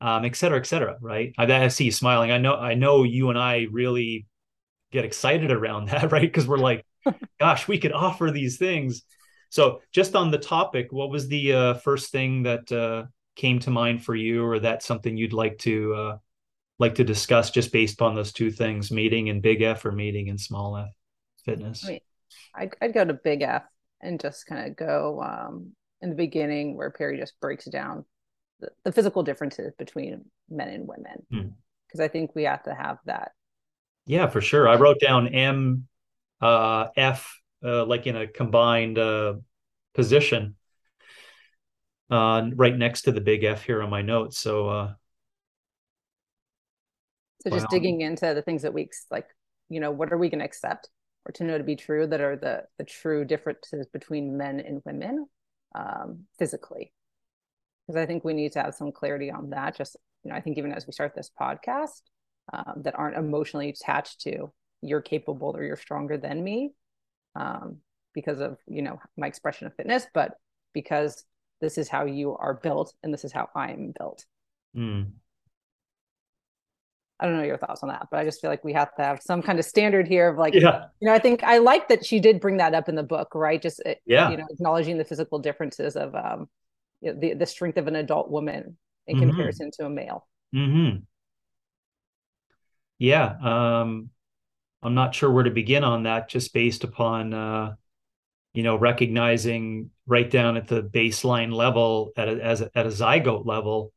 um, 0.00 0.24
et 0.24 0.34
cetera, 0.34 0.58
et 0.58 0.66
cetera. 0.66 0.96
Right. 1.00 1.32
I, 1.38 1.44
I 1.44 1.68
see 1.68 1.84
you 1.84 1.92
smiling. 1.92 2.32
I 2.32 2.38
know, 2.38 2.56
I 2.56 2.74
know 2.74 3.04
you 3.04 3.30
and 3.30 3.38
I 3.38 3.68
really 3.70 4.26
get 4.90 5.04
excited 5.04 5.52
around 5.52 5.88
that, 5.90 6.10
right? 6.10 6.22
Because 6.22 6.48
we're 6.48 6.58
like, 6.58 6.84
gosh, 7.40 7.68
we 7.68 7.78
could 7.78 7.92
offer 7.92 8.30
these 8.30 8.58
things. 8.58 9.02
So, 9.50 9.80
just 9.92 10.16
on 10.16 10.30
the 10.30 10.38
topic, 10.38 10.88
what 10.90 11.10
was 11.10 11.28
the 11.28 11.52
uh, 11.52 11.74
first 11.74 12.10
thing 12.10 12.42
that 12.44 12.70
uh, 12.72 13.06
came 13.36 13.58
to 13.60 13.70
mind 13.70 14.04
for 14.04 14.14
you, 14.14 14.44
or 14.44 14.58
that's 14.58 14.86
something 14.86 15.16
you'd 15.16 15.32
like 15.32 15.58
to 15.58 15.94
uh, 15.94 16.18
like 16.78 16.96
to 16.96 17.04
discuss, 17.04 17.50
just 17.50 17.72
based 17.72 18.02
on 18.02 18.14
those 18.14 18.32
two 18.32 18.50
things, 18.50 18.90
meeting 18.90 19.28
and 19.28 19.42
big 19.42 19.62
F 19.62 19.84
or 19.84 19.92
meeting 19.92 20.28
and 20.28 20.40
small 20.40 20.76
F 20.76 20.90
fitness? 21.44 21.84
I 21.84 21.88
mean, 21.88 22.00
I'd, 22.54 22.76
I'd 22.80 22.94
go 22.94 23.04
to 23.04 23.14
big 23.14 23.42
F 23.42 23.62
and 24.00 24.20
just 24.20 24.46
kind 24.46 24.68
of 24.68 24.76
go 24.76 25.22
um, 25.22 25.72
in 26.02 26.10
the 26.10 26.16
beginning 26.16 26.76
where 26.76 26.90
Perry 26.90 27.18
just 27.18 27.38
breaks 27.40 27.64
down 27.66 28.04
the, 28.60 28.70
the 28.84 28.92
physical 28.92 29.22
differences 29.22 29.74
between 29.78 30.24
men 30.50 30.68
and 30.68 30.86
women 30.88 31.26
because 31.30 31.98
hmm. 31.98 32.02
I 32.02 32.08
think 32.08 32.34
we 32.34 32.44
have 32.44 32.62
to 32.64 32.74
have 32.74 32.98
that. 33.06 33.32
Yeah, 34.06 34.28
for 34.28 34.40
sure. 34.40 34.68
I 34.68 34.76
wrote 34.76 35.00
down 35.00 35.28
M, 35.28 35.88
uh, 36.40 36.88
F, 36.96 37.40
uh, 37.64 37.84
like 37.84 38.06
in 38.06 38.16
a 38.16 38.26
combined 38.26 38.98
uh, 38.98 39.34
position, 39.94 40.56
uh, 42.10 42.48
right 42.54 42.76
next 42.76 43.02
to 43.02 43.12
the 43.12 43.20
big 43.20 43.44
F 43.44 43.64
here 43.64 43.82
on 43.82 43.90
my 43.90 44.02
notes. 44.02 44.38
So, 44.38 44.68
uh, 44.68 44.92
so 47.42 47.50
just 47.50 47.68
digging 47.68 48.00
into 48.00 48.34
the 48.34 48.42
things 48.42 48.62
that 48.62 48.74
we 48.74 48.88
like, 49.10 49.28
you 49.68 49.80
know, 49.80 49.90
what 49.90 50.12
are 50.12 50.18
we 50.18 50.28
going 50.28 50.40
to 50.40 50.44
accept 50.44 50.88
or 51.26 51.32
to 51.32 51.44
know 51.44 51.58
to 51.58 51.64
be 51.64 51.76
true 51.76 52.06
that 52.06 52.20
are 52.20 52.36
the 52.36 52.64
the 52.78 52.84
true 52.84 53.24
differences 53.24 53.86
between 53.92 54.36
men 54.36 54.60
and 54.60 54.80
women 54.84 55.26
um, 55.74 56.24
physically 56.38 56.92
because 57.86 58.00
I 58.00 58.06
think 58.06 58.24
we 58.24 58.34
need 58.34 58.52
to 58.52 58.62
have 58.62 58.74
some 58.74 58.92
clarity 58.92 59.30
on 59.30 59.50
that. 59.50 59.76
Just 59.76 59.96
you 60.24 60.30
know, 60.30 60.36
I 60.36 60.40
think 60.40 60.58
even 60.58 60.72
as 60.72 60.86
we 60.86 60.92
start 60.92 61.14
this 61.14 61.30
podcast, 61.40 62.02
um, 62.52 62.82
that 62.82 62.98
aren't 62.98 63.16
emotionally 63.16 63.68
attached 63.68 64.20
to 64.22 64.52
you're 64.82 65.00
capable 65.00 65.56
or 65.56 65.64
you're 65.64 65.76
stronger 65.76 66.16
than 66.16 66.42
me, 66.42 66.72
um, 67.34 67.78
because 68.14 68.40
of 68.40 68.58
you 68.66 68.82
know 68.82 68.98
my 69.16 69.26
expression 69.26 69.66
of 69.66 69.74
fitness, 69.74 70.06
but 70.14 70.32
because 70.72 71.24
this 71.60 71.78
is 71.78 71.88
how 71.88 72.04
you 72.04 72.36
are 72.36 72.54
built 72.54 72.94
and 73.02 73.12
this 73.12 73.24
is 73.24 73.32
how 73.32 73.48
I 73.54 73.72
am 73.72 73.92
built. 73.98 74.24
Mm. 74.76 75.12
I 77.18 77.24
don't 77.24 77.38
know 77.38 77.44
your 77.44 77.56
thoughts 77.56 77.82
on 77.82 77.88
that, 77.88 78.08
but 78.10 78.20
I 78.20 78.24
just 78.24 78.42
feel 78.42 78.50
like 78.50 78.62
we 78.62 78.74
have 78.74 78.94
to 78.96 79.02
have 79.02 79.22
some 79.22 79.40
kind 79.40 79.58
of 79.58 79.64
standard 79.64 80.06
here 80.06 80.28
of 80.28 80.36
like, 80.36 80.52
yeah. 80.52 80.84
you 81.00 81.08
know, 81.08 81.14
I 81.14 81.18
think 81.18 81.42
I 81.42 81.58
like 81.58 81.88
that 81.88 82.04
she 82.04 82.20
did 82.20 82.40
bring 82.40 82.58
that 82.58 82.74
up 82.74 82.90
in 82.90 82.94
the 82.94 83.02
book, 83.02 83.28
right? 83.34 83.60
Just, 83.60 83.82
yeah. 84.04 84.30
you 84.30 84.36
know, 84.36 84.44
acknowledging 84.50 84.98
the 84.98 85.04
physical 85.04 85.38
differences 85.38 85.96
of, 85.96 86.14
um, 86.14 86.46
you 87.00 87.12
know, 87.12 87.18
the 87.18 87.34
the 87.34 87.46
strength 87.46 87.78
of 87.78 87.86
an 87.86 87.96
adult 87.96 88.30
woman 88.30 88.76
in 89.06 89.16
mm-hmm. 89.16 89.28
comparison 89.28 89.70
to 89.78 89.86
a 89.86 89.90
male. 89.90 90.26
Mm-hmm. 90.54 90.98
Yeah, 92.98 93.34
um, 93.42 94.10
I'm 94.82 94.94
not 94.94 95.14
sure 95.14 95.30
where 95.30 95.44
to 95.44 95.50
begin 95.50 95.84
on 95.84 96.04
that, 96.04 96.28
just 96.28 96.52
based 96.52 96.84
upon 96.84 97.34
uh, 97.34 97.74
you 98.56 98.62
know 98.62 98.76
recognizing 98.76 99.90
right 100.06 100.30
down 100.30 100.56
at 100.56 100.66
the 100.66 100.82
baseline 100.82 101.52
level 101.52 102.12
at 102.16 102.28
a, 102.28 102.42
as 102.42 102.62
a, 102.62 102.70
at 102.74 102.86
a 102.86 102.88
zygote 102.88 103.44
level 103.44 103.92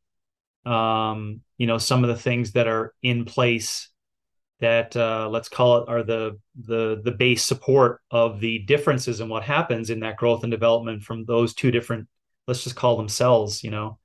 um, 0.65 1.41
you 1.57 1.65
know 1.65 1.77
some 1.77 2.03
of 2.03 2.09
the 2.09 2.21
things 2.21 2.51
that 2.51 2.67
are 2.67 2.93
in 3.01 3.23
place 3.23 3.89
that 4.59 4.95
uh, 4.97 5.29
let's 5.31 5.47
call 5.47 5.77
it 5.77 5.89
are 5.89 6.03
the 6.03 6.37
the 6.65 7.01
the 7.03 7.11
base 7.11 7.41
support 7.43 8.01
of 8.11 8.41
the 8.41 8.59
differences 8.59 9.21
in 9.21 9.29
what 9.29 9.43
happens 9.43 9.89
in 9.89 10.01
that 10.01 10.17
growth 10.17 10.43
and 10.43 10.51
development 10.51 11.03
from 11.03 11.23
those 11.23 11.53
two 11.53 11.71
different 11.71 12.07
let's 12.45 12.63
just 12.63 12.75
call 12.75 12.97
them 12.97 13.09
cells 13.09 13.63
you 13.63 13.71
know? 13.71 13.97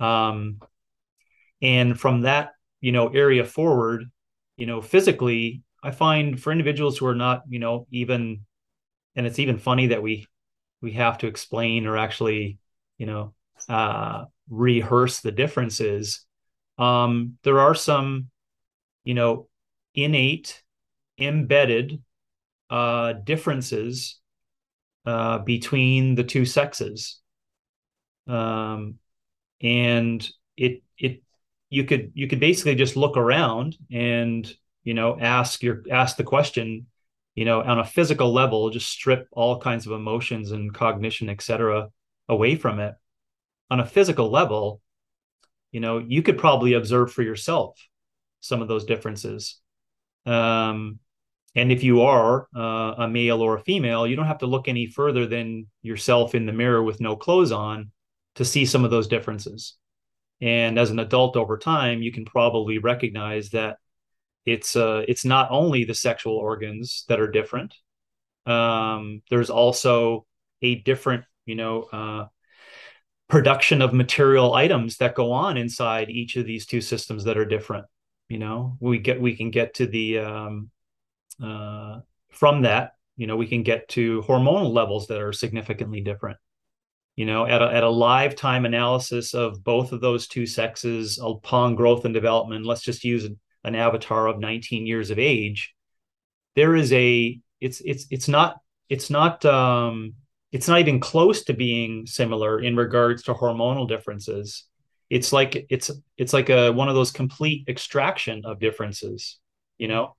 Um, 0.00 0.58
and 1.62 1.98
from 1.98 2.22
that 2.22 2.50
you 2.80 2.90
know 2.90 3.06
area 3.08 3.44
forward 3.44 4.10
you 4.56 4.66
know 4.66 4.82
physically 4.82 5.62
i 5.82 5.90
find 5.90 6.40
for 6.40 6.52
individuals 6.52 6.98
who 6.98 7.06
are 7.06 7.14
not 7.14 7.42
you 7.48 7.58
know 7.58 7.86
even 7.90 8.44
and 9.16 9.26
it's 9.26 9.38
even 9.38 9.58
funny 9.58 9.88
that 9.88 10.02
we 10.02 10.26
we 10.80 10.92
have 10.92 11.18
to 11.18 11.26
explain 11.26 11.86
or 11.86 11.96
actually 11.96 12.58
you 12.98 13.06
know 13.06 13.34
uh 13.68 14.24
rehearse 14.50 15.20
the 15.20 15.32
differences. 15.32 16.26
Um 16.78 17.38
there 17.44 17.60
are 17.60 17.74
some 17.74 18.28
you 19.04 19.14
know 19.14 19.48
innate 19.94 20.62
embedded 21.18 22.02
uh 22.70 23.12
differences 23.12 24.20
uh 25.06 25.38
between 25.38 26.14
the 26.14 26.24
two 26.24 26.44
sexes. 26.44 27.20
Um 28.26 28.98
and 29.60 30.28
it 30.56 30.82
it 30.98 31.22
you 31.70 31.84
could 31.84 32.12
you 32.14 32.26
could 32.26 32.40
basically 32.40 32.74
just 32.74 32.96
look 32.96 33.16
around 33.16 33.76
and 33.90 34.52
you 34.84 34.94
know 34.94 35.18
ask 35.18 35.62
your 35.62 35.82
ask 35.90 36.16
the 36.16 36.24
question 36.24 36.86
you 37.34 37.44
know 37.44 37.62
on 37.62 37.78
a 37.78 37.84
physical 37.84 38.32
level 38.32 38.70
just 38.70 38.90
strip 38.90 39.28
all 39.32 39.60
kinds 39.60 39.86
of 39.86 39.92
emotions 39.92 40.50
and 40.50 40.74
cognition 40.74 41.28
etc 41.28 41.88
away 42.28 42.56
from 42.56 42.80
it. 42.80 42.94
On 43.70 43.80
a 43.80 43.86
physical 43.86 44.30
level 44.30 44.80
you 45.70 45.80
know 45.80 45.98
you 45.98 46.22
could 46.22 46.38
probably 46.38 46.74
observe 46.74 47.12
for 47.12 47.22
yourself 47.22 47.78
some 48.40 48.60
of 48.60 48.68
those 48.68 48.84
differences. 48.84 49.60
Um, 50.26 50.98
and 51.54 51.70
if 51.70 51.82
you 51.84 52.02
are 52.02 52.48
uh, 52.56 52.94
a 52.98 53.08
male 53.08 53.40
or 53.40 53.56
a 53.56 53.62
female 53.62 54.06
you 54.06 54.16
don't 54.16 54.26
have 54.26 54.38
to 54.38 54.46
look 54.46 54.68
any 54.68 54.86
further 54.86 55.26
than 55.26 55.66
yourself 55.82 56.34
in 56.34 56.46
the 56.46 56.52
mirror 56.52 56.82
with 56.82 57.00
no 57.00 57.16
clothes 57.16 57.52
on 57.52 57.90
to 58.36 58.44
see 58.44 58.64
some 58.64 58.84
of 58.84 58.90
those 58.90 59.08
differences. 59.08 59.76
And 60.40 60.78
as 60.78 60.90
an 60.90 60.98
adult 60.98 61.36
over 61.36 61.56
time 61.56 62.02
you 62.02 62.12
can 62.12 62.24
probably 62.24 62.78
recognize 62.78 63.50
that 63.50 63.78
it's 64.44 64.76
uh 64.76 65.02
it's 65.06 65.24
not 65.24 65.48
only 65.50 65.84
the 65.84 65.94
sexual 65.94 66.36
organs 66.36 67.04
that 67.08 67.20
are 67.20 67.30
different 67.30 67.74
um 68.46 69.22
there's 69.30 69.50
also 69.50 70.26
a 70.62 70.76
different 70.76 71.24
you 71.46 71.54
know 71.54 71.82
uh 71.92 72.26
production 73.28 73.80
of 73.80 73.94
material 73.94 74.54
items 74.54 74.98
that 74.98 75.14
go 75.14 75.32
on 75.32 75.56
inside 75.56 76.10
each 76.10 76.36
of 76.36 76.44
these 76.44 76.66
two 76.66 76.80
systems 76.80 77.24
that 77.24 77.38
are 77.38 77.44
different 77.44 77.86
you 78.32 78.38
know? 78.38 78.78
We 78.80 78.96
get 78.98 79.20
we 79.20 79.36
can 79.36 79.50
get 79.50 79.74
to 79.74 79.86
the 79.86 80.18
um 80.20 80.70
uh 81.42 82.00
from 82.30 82.62
that 82.62 82.92
you 83.16 83.26
know 83.26 83.36
we 83.36 83.46
can 83.46 83.62
get 83.62 83.88
to 83.88 84.22
hormonal 84.22 84.72
levels 84.72 85.06
that 85.08 85.20
are 85.20 85.34
significantly 85.34 86.00
different 86.00 86.38
you 87.14 87.26
know? 87.26 87.44
At 87.44 87.60
a, 87.60 87.70
at 87.70 87.84
a 87.84 87.90
live 87.90 88.34
time 88.34 88.64
analysis 88.64 89.34
of 89.34 89.62
both 89.62 89.92
of 89.92 90.00
those 90.00 90.28
two 90.28 90.46
sexes 90.46 91.20
upon 91.22 91.74
growth 91.74 92.06
and 92.06 92.14
development 92.14 92.64
let's 92.64 92.80
just 92.80 93.04
use 93.04 93.28
an 93.64 93.74
avatar 93.74 94.26
of 94.26 94.38
19 94.38 94.86
years 94.86 95.10
of 95.10 95.18
age 95.18 95.74
there 96.56 96.74
is 96.74 96.92
a 96.92 97.40
it's 97.60 97.80
it's 97.84 98.06
it's 98.10 98.28
not 98.28 98.56
it's 98.88 99.08
not 99.08 99.44
um 99.44 100.14
it's 100.50 100.68
not 100.68 100.80
even 100.80 101.00
close 101.00 101.44
to 101.44 101.54
being 101.54 102.06
similar 102.06 102.60
in 102.60 102.76
regards 102.76 103.22
to 103.22 103.32
hormonal 103.32 103.88
differences. 103.88 104.64
It's 105.08 105.32
like 105.32 105.66
it's 105.70 105.90
it's 106.18 106.32
like 106.34 106.50
a 106.50 106.70
one 106.70 106.88
of 106.88 106.94
those 106.94 107.10
complete 107.10 107.64
extraction 107.68 108.42
of 108.44 108.60
differences 108.60 109.38
you 109.78 109.88
know? 109.88 110.14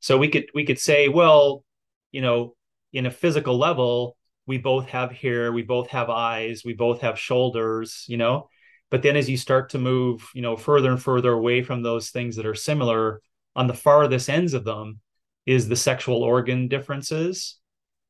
So 0.00 0.18
we 0.18 0.28
could 0.28 0.46
we 0.54 0.64
could 0.64 0.78
say 0.78 1.08
well 1.08 1.64
you 2.12 2.20
know 2.20 2.54
in 2.92 3.06
a 3.06 3.10
physical 3.10 3.58
level 3.58 4.16
we 4.46 4.58
both 4.58 4.88
have 4.88 5.12
hair 5.12 5.52
we 5.52 5.62
both 5.62 5.88
have 5.88 6.10
eyes 6.10 6.62
we 6.64 6.74
both 6.74 7.00
have 7.00 7.18
shoulders 7.18 8.04
you 8.06 8.16
know 8.16 8.48
but 8.90 9.02
then 9.02 9.16
as 9.16 9.28
you 9.28 9.36
start 9.36 9.70
to 9.70 9.78
move 9.78 10.28
you 10.34 10.42
know 10.42 10.56
further 10.56 10.90
and 10.90 11.02
further 11.02 11.32
away 11.32 11.62
from 11.62 11.82
those 11.82 12.10
things 12.10 12.36
that 12.36 12.46
are 12.46 12.54
similar 12.54 13.20
on 13.56 13.66
the 13.66 13.74
farthest 13.74 14.28
ends 14.28 14.54
of 14.54 14.64
them 14.64 15.00
is 15.46 15.68
the 15.68 15.76
sexual 15.76 16.22
organ 16.22 16.68
differences 16.68 17.58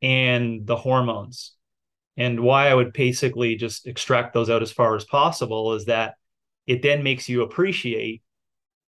and 0.03 0.67
the 0.67 0.77
hormones. 0.77 1.53
And 2.17 2.41
why 2.41 2.69
i 2.69 2.75
would 2.75 2.93
basically 2.93 3.57
just 3.57 3.87
extract 3.87 4.35
those 4.35 4.51
out 4.51 4.63
as 4.63 4.73
far 4.73 4.95
as 4.95 5.05
possible 5.05 5.75
is 5.75 5.87
that 5.87 6.15
it 6.67 6.83
then 6.83 7.03
makes 7.03 7.29
you 7.29 7.43
appreciate 7.43 8.23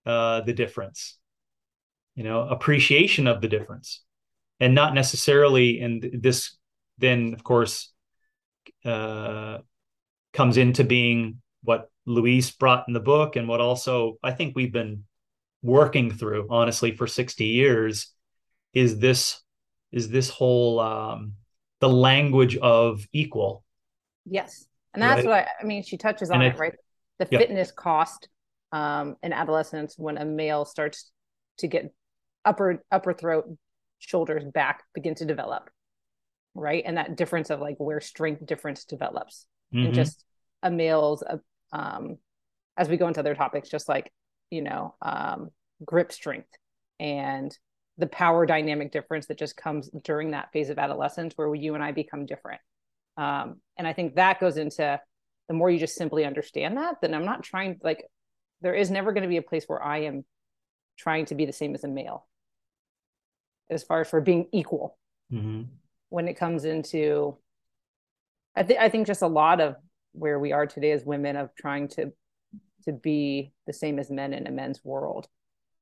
uh, 0.05 0.41
the 0.41 0.53
difference 0.53 1.17
you 2.15 2.23
know 2.23 2.41
appreciation 2.47 3.27
of 3.27 3.41
the 3.41 3.47
difference. 3.47 4.01
And 4.59 4.75
not 4.75 4.93
necessarily 4.93 5.81
and 5.81 6.09
this 6.21 6.57
then 6.97 7.33
of 7.33 7.43
course 7.43 7.91
uh, 8.85 9.59
comes 10.33 10.57
into 10.57 10.83
being 10.83 11.41
what 11.63 11.89
Louise 12.05 12.51
brought 12.51 12.85
in 12.87 12.93
the 12.93 12.99
book 12.99 13.35
and 13.35 13.47
what 13.47 13.61
also 13.61 14.17
I 14.23 14.31
think 14.31 14.55
we've 14.55 14.73
been 14.73 15.03
working 15.61 16.11
through 16.11 16.47
honestly 16.49 16.91
for 16.91 17.07
60 17.07 17.45
years 17.45 18.13
is 18.73 18.99
this 18.99 19.41
is 19.91 20.09
this 20.09 20.29
whole 20.29 20.79
um 20.79 21.33
the 21.79 21.89
language 21.89 22.57
of 22.57 23.07
equal 23.13 23.63
yes 24.25 24.65
and 24.93 25.01
that's 25.01 25.25
right? 25.25 25.25
what 25.25 25.37
I, 25.37 25.47
I 25.61 25.63
mean 25.63 25.83
she 25.83 25.97
touches 25.97 26.29
on 26.29 26.41
it, 26.41 26.55
it, 26.55 26.59
right 26.59 26.73
the 27.19 27.27
yeah. 27.31 27.39
fitness 27.39 27.71
cost 27.71 28.27
um 28.73 29.15
in 29.23 29.31
adolescence 29.31 29.95
when 29.97 30.17
a 30.17 30.25
male 30.25 30.65
starts 30.65 31.11
to 31.59 31.67
get 31.67 31.93
upper 32.43 32.83
upper 32.91 33.13
throat 33.13 33.45
shoulders 33.99 34.43
back 34.43 34.83
begin 34.93 35.15
to 35.15 35.25
develop 35.25 35.69
right 36.55 36.83
and 36.85 36.97
that 36.97 37.15
difference 37.15 37.49
of 37.49 37.61
like 37.61 37.75
where 37.77 38.01
strength 38.01 38.45
difference 38.45 38.83
develops 38.83 39.45
mm-hmm. 39.73 39.85
and 39.85 39.95
just 39.95 40.25
a 40.61 40.69
male's 40.69 41.23
um, 41.73 42.17
as 42.77 42.87
we 42.87 42.95
go 42.95 43.07
into 43.07 43.19
other 43.19 43.35
topics, 43.35 43.67
just 43.67 43.89
like, 43.89 44.11
you 44.49 44.61
know, 44.61 44.95
um, 45.01 45.49
grip 45.83 46.13
strength 46.13 46.49
and 46.99 47.57
the 47.97 48.07
power 48.07 48.45
dynamic 48.45 48.91
difference 48.91 49.27
that 49.27 49.37
just 49.37 49.57
comes 49.57 49.89
during 50.03 50.31
that 50.31 50.51
phase 50.53 50.69
of 50.69 50.79
adolescence 50.79 51.33
where 51.35 51.53
you 51.53 51.75
and 51.75 51.83
I 51.83 51.91
become 51.91 52.25
different. 52.25 52.61
Um, 53.17 53.57
and 53.77 53.85
I 53.87 53.93
think 53.93 54.15
that 54.15 54.39
goes 54.39 54.57
into 54.57 54.99
the 55.49 55.53
more 55.53 55.69
you 55.69 55.77
just 55.77 55.95
simply 55.95 56.25
understand 56.25 56.77
that, 56.77 57.01
then 57.01 57.13
I'm 57.13 57.25
not 57.25 57.43
trying, 57.43 57.79
like, 57.83 58.05
there 58.61 58.73
is 58.73 58.89
never 58.89 59.11
going 59.11 59.23
to 59.23 59.29
be 59.29 59.37
a 59.37 59.43
place 59.43 59.65
where 59.67 59.83
I 59.83 60.03
am 60.03 60.23
trying 60.97 61.25
to 61.25 61.35
be 61.35 61.45
the 61.45 61.51
same 61.51 61.75
as 61.75 61.83
a 61.83 61.87
male 61.87 62.27
as 63.69 63.83
far 63.83 64.01
as 64.01 64.09
for 64.09 64.21
being 64.21 64.47
equal 64.51 64.97
mm-hmm. 65.31 65.63
when 66.09 66.27
it 66.27 66.35
comes 66.35 66.65
into 66.65 67.37
I 68.55 68.63
think 68.63 68.79
I 68.79 68.89
think 68.89 69.07
just 69.07 69.21
a 69.21 69.27
lot 69.27 69.59
of 69.59 69.75
where 70.13 70.39
we 70.39 70.51
are 70.51 70.65
today 70.65 70.91
as 70.91 71.05
women 71.05 71.35
of 71.35 71.49
trying 71.55 71.87
to 71.89 72.11
to 72.85 72.91
be 72.91 73.53
the 73.67 73.73
same 73.73 73.99
as 73.99 74.09
men 74.09 74.33
in 74.33 74.47
a 74.47 74.51
men's 74.51 74.83
world 74.83 75.27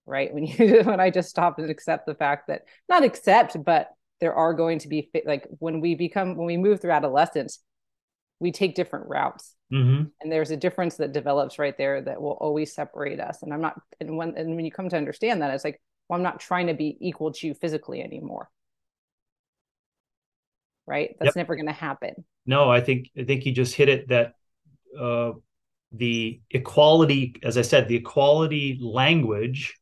right? 0.06 0.34
When 0.34 0.46
you 0.46 0.82
when 0.84 1.00
i 1.00 1.10
just 1.10 1.30
stop 1.30 1.58
and 1.60 1.70
accept 1.70 2.06
the 2.06 2.15
fact 2.15 2.48
that 2.48 2.63
not 2.89 3.04
accept 3.04 3.63
but 3.63 3.89
there 4.20 4.34
are 4.34 4.54
going 4.54 4.80
to 4.80 4.88
be 4.88 5.10
like 5.26 5.48
when 5.60 5.82
we 5.82 5.96
become 5.96 6.36
when 6.36 6.46
we 6.46 6.58
move 6.58 6.82
through 6.82 6.91
adolescence 6.91 7.60
we 8.39 8.52
take 8.52 8.74
different 8.74 9.08
routes. 9.08 9.56
Mm-hmm. 9.72 10.04
and 10.20 10.32
there's 10.32 10.52
a 10.52 10.58
difference 10.58 10.98
that 10.98 11.13
develops 11.13 11.58
right 11.58 11.78
there 11.78 12.02
that 12.02 12.22
will 12.22 12.32
always 12.41 12.74
separate 12.74 13.22
us. 13.22 13.41
And 13.41 13.54
i'm 13.54 13.62
not 13.62 13.80
and 14.02 14.17
when 14.17 14.36
and 14.36 14.56
when 14.56 14.65
you 14.65 14.72
come 14.72 14.89
to 14.89 14.98
understand 14.98 15.41
that 15.41 15.54
it's 15.54 15.63
like 15.63 15.82
well 16.10 16.17
i'm 16.17 16.24
not 16.24 16.41
trying 16.41 16.67
to 16.67 16.74
be 16.74 16.98
equal 17.00 17.32
to 17.32 17.48
you 17.48 17.54
physically 17.54 18.02
anymore 18.02 18.50
right 20.92 21.16
that's 21.20 21.30
yep. 21.30 21.36
never 21.36 21.56
going 21.56 21.68
to 21.68 21.72
happen 21.72 22.14
no, 22.46 22.72
I 22.72 22.82
think 22.82 23.10
I 23.18 23.24
think 23.24 23.46
you 23.46 23.52
just 23.52 23.76
hit 23.76 23.90
it 23.90 24.08
that 24.10 24.34
uh, 25.00 25.34
the 25.92 26.42
equality, 26.50 27.36
as 27.44 27.58
I 27.58 27.62
said, 27.62 27.88
the 27.88 27.96
equality 27.96 28.80
language. 28.82 29.78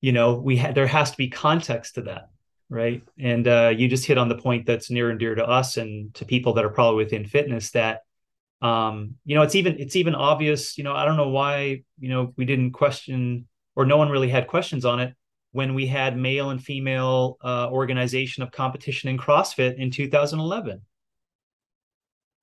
You 0.00 0.12
know, 0.12 0.34
we 0.34 0.56
ha- 0.56 0.72
there 0.72 0.86
has 0.86 1.10
to 1.10 1.16
be 1.16 1.28
context 1.28 1.96
to 1.96 2.02
that, 2.02 2.30
right? 2.70 3.02
And 3.18 3.46
uh, 3.46 3.72
you 3.76 3.86
just 3.88 4.06
hit 4.06 4.16
on 4.16 4.30
the 4.30 4.38
point 4.38 4.64
that's 4.64 4.90
near 4.90 5.10
and 5.10 5.18
dear 5.18 5.34
to 5.34 5.46
us 5.46 5.76
and 5.76 6.14
to 6.14 6.24
people 6.24 6.54
that 6.54 6.64
are 6.64 6.70
probably 6.70 7.04
within 7.04 7.26
fitness 7.26 7.72
that 7.72 8.00
um, 8.62 9.16
you 9.24 9.34
know 9.34 9.42
it's 9.42 9.54
even 9.54 9.78
it's 9.78 9.96
even 9.96 10.14
obvious. 10.14 10.78
You 10.78 10.84
know, 10.84 10.94
I 10.94 11.04
don't 11.04 11.18
know 11.18 11.28
why 11.28 11.82
you 11.98 12.08
know 12.08 12.32
we 12.36 12.46
didn't 12.46 12.72
question 12.72 13.46
or 13.76 13.84
no 13.84 13.98
one 13.98 14.08
really 14.08 14.30
had 14.30 14.46
questions 14.46 14.86
on 14.86 15.00
it 15.00 15.14
when 15.52 15.74
we 15.74 15.86
had 15.86 16.16
male 16.16 16.50
and 16.50 16.62
female 16.62 17.36
uh, 17.42 17.68
organization 17.70 18.42
of 18.42 18.50
competition 18.50 19.08
in 19.08 19.18
CrossFit 19.18 19.76
in 19.76 19.90
2011 19.90 20.80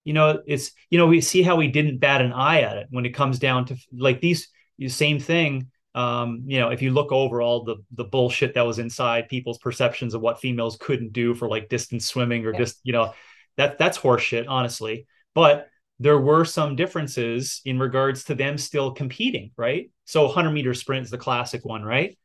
you 0.04 0.13
know 0.13 0.41
it's 0.46 0.72
you 0.89 0.98
know 0.98 1.08
we 1.08 1.22
see 1.22 1.41
how 1.41 1.56
we 1.56 1.67
didn't 1.67 2.00
bat 2.00 2.22
an 2.22 2.34
eye 2.34 2.62
at 2.62 2.78
it 2.78 2.88
when 2.89 3.06
it 3.06 3.13
comes 3.13 3.39
down 3.39 3.65
to 3.65 3.76
like 3.91 4.22
these 4.22 4.50
same 4.88 5.20
thing 5.20 5.70
um, 5.98 6.43
you 6.46 6.60
know, 6.60 6.70
if 6.70 6.84
you 6.84 6.91
look 6.91 7.12
over 7.12 7.41
all 7.41 7.63
the 7.63 7.78
the 7.91 8.04
bullshit 8.04 8.54
that 8.54 8.67
was 8.67 8.78
inside 8.78 9.30
people's 9.30 9.58
perceptions 9.58 10.13
of 10.13 10.22
what 10.22 10.39
females 10.39 10.78
couldn't 10.80 11.12
do 11.12 11.34
for 11.34 11.50
like 11.50 11.70
distance 11.70 12.06
swimming 12.06 12.46
or 12.46 12.52
yeah. 12.52 12.60
just, 12.60 12.80
you 12.84 12.93
know, 12.93 13.15
that 13.58 13.80
that's 13.80 13.98
horseshit, 13.98 14.46
honestly. 14.48 15.08
But 15.34 15.70
there 15.98 16.20
were 16.20 16.46
some 16.46 16.76
differences 16.76 17.62
in 17.65 17.80
regards 17.80 18.26
to 18.26 18.36
them 18.36 18.60
still 18.60 18.91
competing, 18.91 19.50
right? 19.58 19.89
So 20.06 20.26
100 20.26 20.52
meter 20.52 20.76
sprint 20.76 21.06
is 21.06 21.10
the 21.10 21.17
classic 21.17 21.65
one, 21.65 21.82
right? 21.82 22.15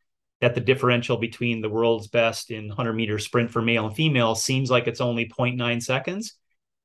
That 0.43 0.55
the 0.55 0.61
differential 0.61 1.17
between 1.17 1.63
the 1.63 1.71
world's 1.71 2.09
best 2.09 2.51
in 2.51 2.69
100 2.69 2.93
meter 2.93 3.19
sprint 3.19 3.51
for 3.51 3.63
male 3.63 3.87
and 3.87 3.97
female 3.97 4.35
seems 4.35 4.71
like 4.71 4.87
it's 4.87 5.01
only 5.01 5.27
0.9 5.27 5.83
seconds. 5.83 6.35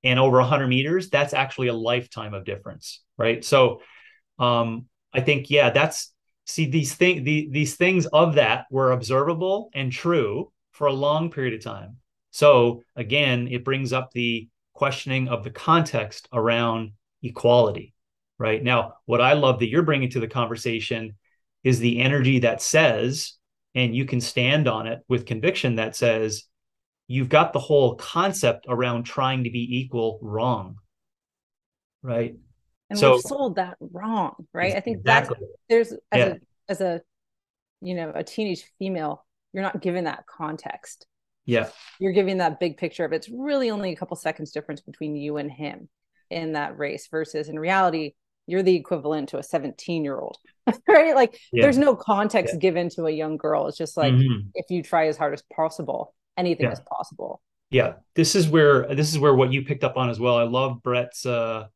And 0.04 0.20
over 0.20 0.38
100 0.38 0.68
meters, 0.68 1.10
that's 1.10 1.34
actually 1.34 1.68
a 1.68 1.74
lifetime 1.74 2.34
of 2.34 2.46
difference, 2.46 3.02
right? 3.18 3.44
So 3.44 3.82
um, 4.40 4.86
I 5.12 5.20
think, 5.20 5.50
yeah, 5.50 5.72
that's 5.72 6.14
see 6.46 6.66
these 6.66 6.96
things 6.96 7.26
the, 7.26 7.50
these 7.52 7.76
things 7.76 8.06
of 8.06 8.36
that 8.36 8.68
were 8.72 8.94
observable 8.94 9.70
and 9.74 9.92
true 9.92 10.52
for 10.72 10.88
a 10.88 10.94
long 10.94 11.30
period 11.30 11.54
of 11.54 11.64
time. 11.64 11.98
So 12.32 12.84
again, 12.96 13.48
it 13.50 13.66
brings 13.66 13.92
up 13.92 14.12
the 14.12 14.48
questioning 14.74 15.28
of 15.28 15.44
the 15.44 15.50
context 15.50 16.28
around 16.32 16.92
equality, 17.24 17.96
right? 18.38 18.64
Now, 18.64 18.94
what 19.06 19.22
I 19.22 19.34
love 19.34 19.60
that 19.60 19.70
you're 19.70 19.82
bringing 19.82 20.12
to 20.12 20.20
the 20.20 20.28
conversation 20.28 21.16
is 21.64 21.80
the 21.80 22.00
energy 22.00 22.40
that 22.40 22.62
says, 22.62 23.34
and 23.76 23.96
you 23.96 24.06
can 24.06 24.22
stand 24.22 24.68
on 24.68 24.88
it 24.88 25.00
with 25.08 25.26
conviction 25.26 25.76
that 25.76 25.96
says, 25.96 26.44
you've 27.08 27.30
got 27.30 27.54
the 27.54 27.60
whole 27.60 27.96
concept 27.96 28.66
around 28.68 29.04
trying 29.04 29.44
to 29.44 29.50
be 29.50 29.80
equal 29.80 30.20
wrong, 30.22 30.78
right? 32.02 32.36
And 32.90 32.98
so, 32.98 33.14
we've 33.14 33.22
sold 33.22 33.56
that 33.56 33.78
wrong, 33.80 34.48
right? 34.54 34.76
Exactly. 34.76 34.78
I 34.78 34.82
think 34.82 35.04
that's 35.04 35.30
there's 35.70 35.92
as 36.12 36.20
yeah. 36.20 36.26
a 36.26 36.36
as 36.70 36.82
a 36.82 37.02
you 37.82 37.96
know 37.96 38.12
a 38.16 38.24
teenage 38.24 38.64
female, 38.80 39.26
you're 39.54 39.64
not 39.64 39.82
given 39.82 40.06
that 40.06 40.26
context 40.26 41.06
yeah. 41.48 41.70
You're 41.98 42.12
giving 42.12 42.38
that 42.38 42.60
big 42.60 42.78
picture 42.78 43.06
of 43.06 43.14
it's 43.14 43.30
really 43.30 43.72
only 43.72 43.94
a 43.94 43.96
couple 43.96 44.18
seconds 44.18 44.52
difference 44.52 44.82
between 44.82 45.16
you 45.16 45.38
and 45.38 45.50
him 45.50 45.90
in 46.30 46.52
that 46.52 46.78
race 46.78 47.08
versus 47.10 47.48
in 47.48 47.58
reality, 47.58 48.14
you're 48.48 48.64
the 48.64 48.76
equivalent 48.76 49.30
to 49.30 49.38
a 49.38 49.44
17 49.44 50.04
year 50.04 50.18
old, 50.18 50.38
right? 50.88 51.14
Like 51.14 51.40
yeah. 51.52 51.64
there's 51.64 51.78
no 51.78 51.96
context 51.96 52.56
yeah. 52.56 52.60
given 52.60 52.90
to 52.92 53.06
a 53.06 53.12
young 53.12 53.38
girl. 53.38 53.68
It's 53.68 53.78
just 53.78 53.98
like 53.98 54.14
mm-hmm. 54.14 54.50
if 54.56 54.66
you 54.70 54.82
try 54.82 55.08
as 55.08 55.18
hard 55.18 55.34
as 55.34 55.44
possible, 55.54 56.16
anything 56.38 56.66
yeah. 56.66 56.72
is 56.72 56.80
possible. 56.80 57.42
Yeah. 57.70 57.94
This 58.16 58.36
is 58.36 58.48
where 58.48 58.94
this 58.96 59.12
is 59.12 59.20
where 59.20 59.36
what 59.36 59.54
you 59.54 59.64
picked 59.64 59.84
up 59.84 59.98
on 59.98 60.10
as 60.10 60.20
well. 60.20 60.38
I 60.38 60.44
love 60.44 60.82
Bret's 60.82 61.26
uh 61.26 61.68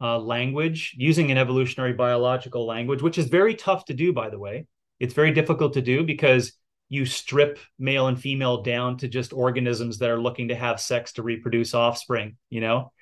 uh, 0.00 0.18
language, 0.18 0.96
using 0.98 1.30
an 1.30 1.38
evolutionary 1.38 1.92
biological 1.92 2.66
language, 2.66 3.02
which 3.02 3.18
is 3.18 3.28
very 3.28 3.54
tough 3.54 3.84
to 3.84 3.94
do, 3.94 4.12
by 4.12 4.28
the 4.28 4.38
way. 4.38 4.66
It's 4.98 5.14
very 5.14 5.30
difficult 5.30 5.74
to 5.74 5.80
do 5.80 6.02
because 6.02 6.54
you 6.92 7.06
strip 7.06 7.58
male 7.78 8.08
and 8.08 8.20
female 8.20 8.62
down 8.62 8.98
to 8.98 9.08
just 9.08 9.32
organisms 9.32 9.98
that 9.98 10.10
are 10.10 10.20
looking 10.20 10.48
to 10.48 10.54
have 10.54 10.78
sex 10.78 11.14
to 11.14 11.22
reproduce 11.22 11.72
offspring 11.72 12.36
you 12.50 12.60
know 12.60 12.92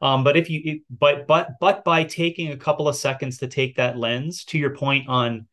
um, 0.00 0.24
but 0.24 0.36
if 0.36 0.50
you 0.50 0.80
but 0.90 1.26
but 1.26 1.50
but 1.60 1.84
by 1.84 2.04
taking 2.04 2.52
a 2.52 2.56
couple 2.56 2.88
of 2.88 2.96
seconds 2.96 3.38
to 3.38 3.46
take 3.46 3.76
that 3.76 3.96
lens 3.96 4.44
to 4.44 4.58
your 4.58 4.74
point 4.74 5.08
on 5.08 5.46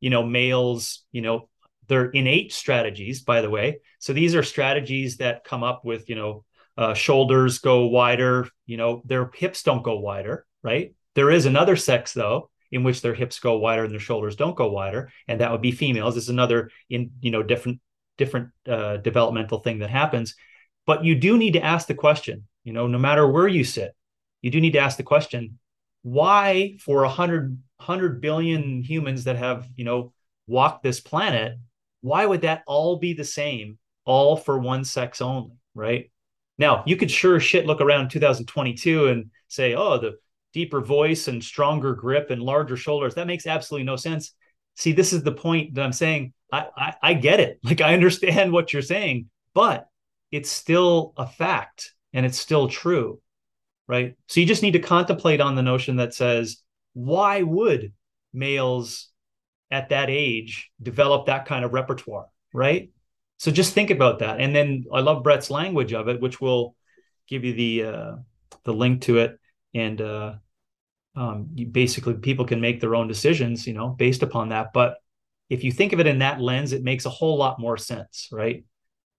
you 0.00 0.10
know 0.10 0.24
males 0.24 1.04
you 1.12 1.22
know 1.22 1.48
their 1.88 2.06
innate 2.10 2.52
strategies 2.52 3.22
by 3.22 3.40
the 3.40 3.50
way 3.50 3.80
so 3.98 4.12
these 4.12 4.34
are 4.34 4.42
strategies 4.42 5.16
that 5.16 5.44
come 5.44 5.62
up 5.62 5.84
with 5.84 6.08
you 6.08 6.14
know 6.14 6.44
uh, 6.76 6.94
shoulders 6.94 7.58
go 7.58 7.86
wider 7.86 8.48
you 8.66 8.76
know 8.76 9.02
their 9.04 9.30
hips 9.34 9.62
don't 9.62 9.82
go 9.82 9.98
wider 9.98 10.46
right 10.62 10.94
there 11.14 11.30
is 11.30 11.46
another 11.46 11.76
sex 11.76 12.12
though 12.12 12.50
in 12.72 12.82
which 12.84 13.02
their 13.02 13.14
hips 13.14 13.38
go 13.40 13.58
wider 13.58 13.84
and 13.84 13.92
their 13.92 14.00
shoulders 14.00 14.36
don't 14.36 14.56
go 14.56 14.70
wider, 14.70 15.10
and 15.26 15.40
that 15.40 15.50
would 15.50 15.60
be 15.60 15.72
females. 15.72 16.14
This 16.14 16.24
is 16.24 16.30
another 16.30 16.70
in 16.88 17.12
you 17.20 17.30
know 17.30 17.42
different 17.42 17.80
different 18.16 18.50
uh, 18.68 18.98
developmental 18.98 19.58
thing 19.60 19.78
that 19.80 19.90
happens. 19.90 20.34
But 20.86 21.04
you 21.04 21.14
do 21.14 21.38
need 21.38 21.52
to 21.52 21.64
ask 21.64 21.86
the 21.86 21.94
question. 21.94 22.46
You 22.64 22.72
know, 22.72 22.86
no 22.86 22.98
matter 22.98 23.26
where 23.26 23.48
you 23.48 23.64
sit, 23.64 23.94
you 24.42 24.50
do 24.50 24.60
need 24.60 24.72
to 24.72 24.78
ask 24.80 24.96
the 24.96 25.02
question: 25.02 25.58
Why, 26.02 26.76
for 26.80 27.04
a 27.04 27.08
hundred 27.08 27.58
hundred 27.78 28.20
billion 28.20 28.82
humans 28.82 29.24
that 29.24 29.36
have 29.36 29.68
you 29.76 29.84
know 29.84 30.12
walked 30.46 30.82
this 30.82 31.00
planet, 31.00 31.58
why 32.00 32.26
would 32.26 32.42
that 32.42 32.62
all 32.66 32.96
be 32.96 33.12
the 33.12 33.24
same, 33.24 33.78
all 34.04 34.36
for 34.36 34.58
one 34.58 34.84
sex 34.84 35.20
only, 35.20 35.52
right? 35.74 36.10
Now, 36.58 36.82
you 36.86 36.96
could 36.96 37.10
sure 37.10 37.40
shit 37.40 37.66
look 37.66 37.80
around 37.80 38.10
2022 38.10 39.08
and 39.08 39.30
say, 39.48 39.74
oh, 39.74 39.98
the 39.98 40.18
deeper 40.52 40.80
voice 40.80 41.28
and 41.28 41.42
stronger 41.42 41.94
grip 41.94 42.30
and 42.30 42.42
larger 42.42 42.76
shoulders. 42.76 43.14
That 43.14 43.26
makes 43.26 43.46
absolutely 43.46 43.84
no 43.84 43.96
sense. 43.96 44.34
See, 44.76 44.92
this 44.92 45.12
is 45.12 45.22
the 45.22 45.32
point 45.32 45.74
that 45.74 45.82
I'm 45.82 45.92
saying. 45.92 46.34
I, 46.52 46.66
I, 46.76 46.94
I 47.02 47.14
get 47.14 47.40
it. 47.40 47.60
Like 47.64 47.80
I 47.80 47.94
understand 47.94 48.52
what 48.52 48.72
you're 48.72 48.82
saying, 48.82 49.30
but 49.54 49.86
it's 50.32 50.50
still 50.50 51.14
a 51.16 51.26
fact 51.26 51.94
and 52.12 52.26
it's 52.26 52.38
still 52.38 52.68
true. 52.68 53.20
Right. 53.86 54.16
So 54.28 54.40
you 54.40 54.46
just 54.46 54.62
need 54.62 54.72
to 54.72 54.78
contemplate 54.78 55.40
on 55.40 55.56
the 55.56 55.62
notion 55.62 55.96
that 55.96 56.14
says, 56.14 56.62
why 56.92 57.42
would 57.42 57.92
males 58.32 59.08
at 59.70 59.88
that 59.88 60.10
age 60.10 60.70
develop 60.80 61.26
that 61.26 61.46
kind 61.46 61.64
of 61.64 61.72
repertoire? 61.72 62.26
Right. 62.54 62.90
So 63.38 63.50
just 63.50 63.74
think 63.74 63.90
about 63.90 64.20
that. 64.20 64.40
And 64.40 64.54
then 64.54 64.84
I 64.92 65.00
love 65.00 65.24
Bret's 65.24 65.50
language 65.50 65.92
of 65.92 66.08
it, 66.08 66.20
which 66.20 66.40
will 66.40 66.76
give 67.28 67.44
you 67.44 67.54
the 67.54 67.84
uh, 67.84 68.12
the 68.64 68.72
link 68.72 69.02
to 69.02 69.18
it 69.18 69.38
and 69.74 70.00
uh, 70.00 70.34
um, 71.16 71.48
basically 71.70 72.14
people 72.14 72.44
can 72.44 72.60
make 72.60 72.80
their 72.80 72.94
own 72.94 73.08
decisions, 73.08 73.66
you 73.66 73.72
know, 73.72 73.88
based 73.88 74.22
upon 74.22 74.50
that. 74.50 74.72
But 74.72 74.96
if 75.48 75.64
you 75.64 75.72
think 75.72 75.92
of 75.92 76.00
it 76.00 76.06
in 76.06 76.20
that 76.20 76.40
lens, 76.40 76.72
it 76.72 76.82
makes 76.82 77.06
a 77.06 77.10
whole 77.10 77.36
lot 77.36 77.58
more 77.58 77.76
sense, 77.76 78.28
right? 78.30 78.64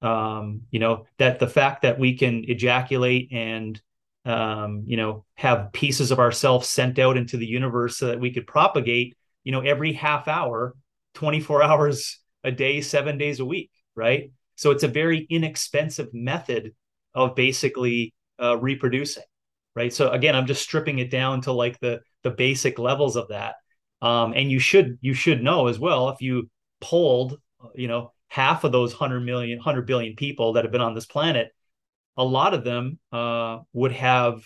Um, 0.02 0.62
you 0.72 0.80
know, 0.80 1.06
that 1.20 1.40
the 1.40 1.48
fact 1.48 1.84
that 1.84 2.00
we 2.00 2.18
can 2.18 2.44
ejaculate 2.48 3.30
and 3.32 3.80
um, 4.26 4.84
you 4.86 4.98
know, 4.98 5.26
have 5.36 5.72
pieces 5.74 6.12
of 6.12 6.20
ourselves 6.20 6.68
sent 6.68 7.00
out 7.00 7.18
into 7.18 7.38
the 7.38 7.46
universe 7.46 7.98
so 7.98 8.08
that 8.08 8.20
we 8.20 8.32
could 8.32 8.46
propagate, 8.46 9.16
you 9.44 9.52
know, 9.52 9.62
every 9.62 9.94
half 9.94 10.28
hour, 10.28 10.76
24 11.16 11.64
hours 11.70 12.20
a 12.44 12.52
day, 12.52 12.82
seven 12.82 13.18
days 13.18 13.40
a 13.40 13.46
week, 13.46 13.72
right? 13.96 14.32
So 14.56 14.72
it's 14.72 14.84
a 14.84 14.88
very 14.88 15.26
inexpensive 15.30 16.14
method 16.14 16.74
of 17.14 17.36
basically 17.36 18.14
uh, 18.42 18.58
reproducing 18.58 19.24
right 19.76 19.94
so 19.94 20.10
again 20.10 20.36
i'm 20.36 20.46
just 20.46 20.62
stripping 20.62 21.00
it 21.00 21.10
down 21.10 21.42
to 21.42 21.52
like 21.52 21.80
the 21.80 22.02
the 22.24 22.32
basic 22.32 22.80
levels 22.80 23.16
of 23.16 23.28
that 23.30 23.56
um, 24.02 24.34
and 24.34 24.52
you 24.52 24.60
should 24.60 24.98
you 25.02 25.14
should 25.14 25.44
know 25.44 25.68
as 25.68 25.80
well 25.80 26.10
if 26.10 26.22
you 26.22 26.50
polled 26.80 27.38
you 27.76 27.88
know 27.88 28.12
half 28.32 28.64
of 28.64 28.72
those 28.72 28.94
100 28.94 29.20
million 29.20 29.58
100 29.58 29.86
billion 29.86 30.16
people 30.16 30.54
that 30.54 30.64
have 30.64 30.72
been 30.72 30.80
on 30.80 30.96
this 30.96 31.06
planet 31.06 31.54
a 32.16 32.24
lot 32.24 32.54
of 32.54 32.64
them 32.64 32.98
uh, 33.12 33.60
would 33.74 33.92
have 33.92 34.42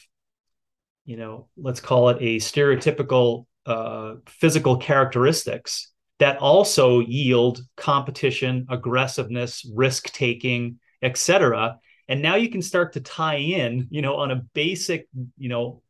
you 1.05 1.17
know 1.17 1.47
let's 1.55 1.79
call 1.79 2.09
it 2.09 2.17
a 2.19 2.37
stereotypical 2.37 3.45
uh, 3.67 4.15
physical 4.25 4.77
characteristics 4.77 5.91
that 6.17 6.37
also 6.37 6.99
yield 6.99 7.61
competition 7.77 8.65
aggressiveness 8.69 9.69
risk 9.75 10.11
taking 10.11 10.79
etc 11.03 11.77
and 12.07 12.23
now 12.23 12.35
you 12.35 12.49
can 12.49 12.63
start 12.63 12.93
to 12.93 13.01
tie 13.01 13.37
in 13.37 13.87
you 13.91 14.01
know 14.01 14.15
on 14.15 14.31
a 14.31 14.41
basic 14.55 15.07
you 15.37 15.49
know 15.49 15.83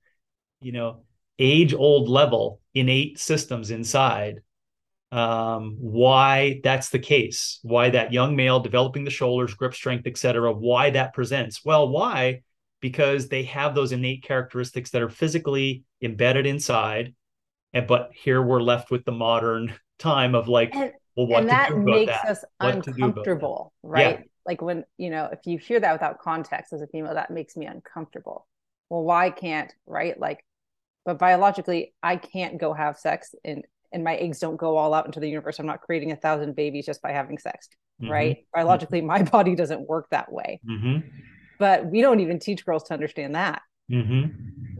you 0.59 0.73
know 0.73 1.03
age 1.39 1.73
old 1.73 2.09
level 2.09 2.59
innate 2.73 3.17
systems 3.19 3.71
inside 3.71 4.41
um, 5.11 5.75
why 5.79 6.59
that's 6.63 6.89
the 6.89 6.99
case 6.99 7.59
why 7.61 7.89
that 7.89 8.11
young 8.11 8.35
male 8.35 8.59
developing 8.59 9.03
the 9.03 9.11
shoulders 9.11 9.53
grip 9.53 9.73
strength 9.73 10.07
etc 10.07 10.51
why 10.51 10.89
that 10.89 11.13
presents. 11.13 11.63
Well 11.63 11.87
why? 11.89 12.41
Because 12.81 13.27
they 13.27 13.43
have 13.43 13.75
those 13.75 13.91
innate 13.91 14.23
characteristics 14.23 14.91
that 14.91 15.01
are 15.01 15.09
physically 15.09 15.83
embedded 16.01 16.45
inside 16.45 17.13
and 17.73 17.87
but 17.87 18.09
here 18.13 18.41
we're 18.41 18.61
left 18.61 18.91
with 18.91 19.05
the 19.05 19.11
modern 19.11 19.73
time 19.99 20.35
of 20.35 20.47
like 20.47 20.75
and, 20.75 20.91
well 21.15 21.27
what 21.27 21.41
and 21.41 21.49
that 21.49 21.77
makes 21.77 22.11
that? 22.11 22.25
us 22.25 22.43
what 22.59 22.87
uncomfortable 22.87 23.73
right? 23.83 24.19
Yeah 24.19 24.23
like 24.45 24.61
when 24.61 24.83
you 24.97 25.09
know 25.09 25.27
if 25.31 25.39
you 25.45 25.57
hear 25.57 25.79
that 25.79 25.93
without 25.93 26.19
context 26.19 26.71
as 26.71 26.81
a 26.81 26.87
female 26.87 27.15
that 27.15 27.31
makes 27.31 27.55
me 27.57 27.65
uncomfortable. 27.65 28.47
Well 28.89 29.03
why 29.03 29.31
can't 29.31 29.73
right? 29.87 30.19
Like 30.19 30.43
but 31.05 31.19
biologically 31.19 31.93
i 32.03 32.17
can't 32.17 32.57
go 32.57 32.73
have 32.73 32.97
sex 32.97 33.33
and 33.45 33.63
and 33.91 34.03
my 34.03 34.15
eggs 34.15 34.39
don't 34.39 34.57
go 34.57 34.77
all 34.77 34.93
out 34.93 35.05
into 35.05 35.19
the 35.19 35.27
universe 35.27 35.59
i'm 35.59 35.65
not 35.65 35.81
creating 35.81 36.11
a 36.11 36.15
thousand 36.15 36.55
babies 36.55 36.85
just 36.85 37.01
by 37.01 37.11
having 37.11 37.37
sex 37.37 37.67
mm-hmm. 38.01 38.11
right 38.11 38.45
biologically 38.53 39.01
my 39.01 39.21
body 39.37 39.55
doesn't 39.55 39.87
work 39.87 40.07
that 40.11 40.31
way 40.31 40.59
mm-hmm. 40.69 41.07
but 41.59 41.85
we 41.85 42.01
don't 42.01 42.19
even 42.19 42.39
teach 42.39 42.65
girls 42.65 42.83
to 42.83 42.93
understand 42.93 43.35
that 43.35 43.61
mm-hmm. 43.91 44.27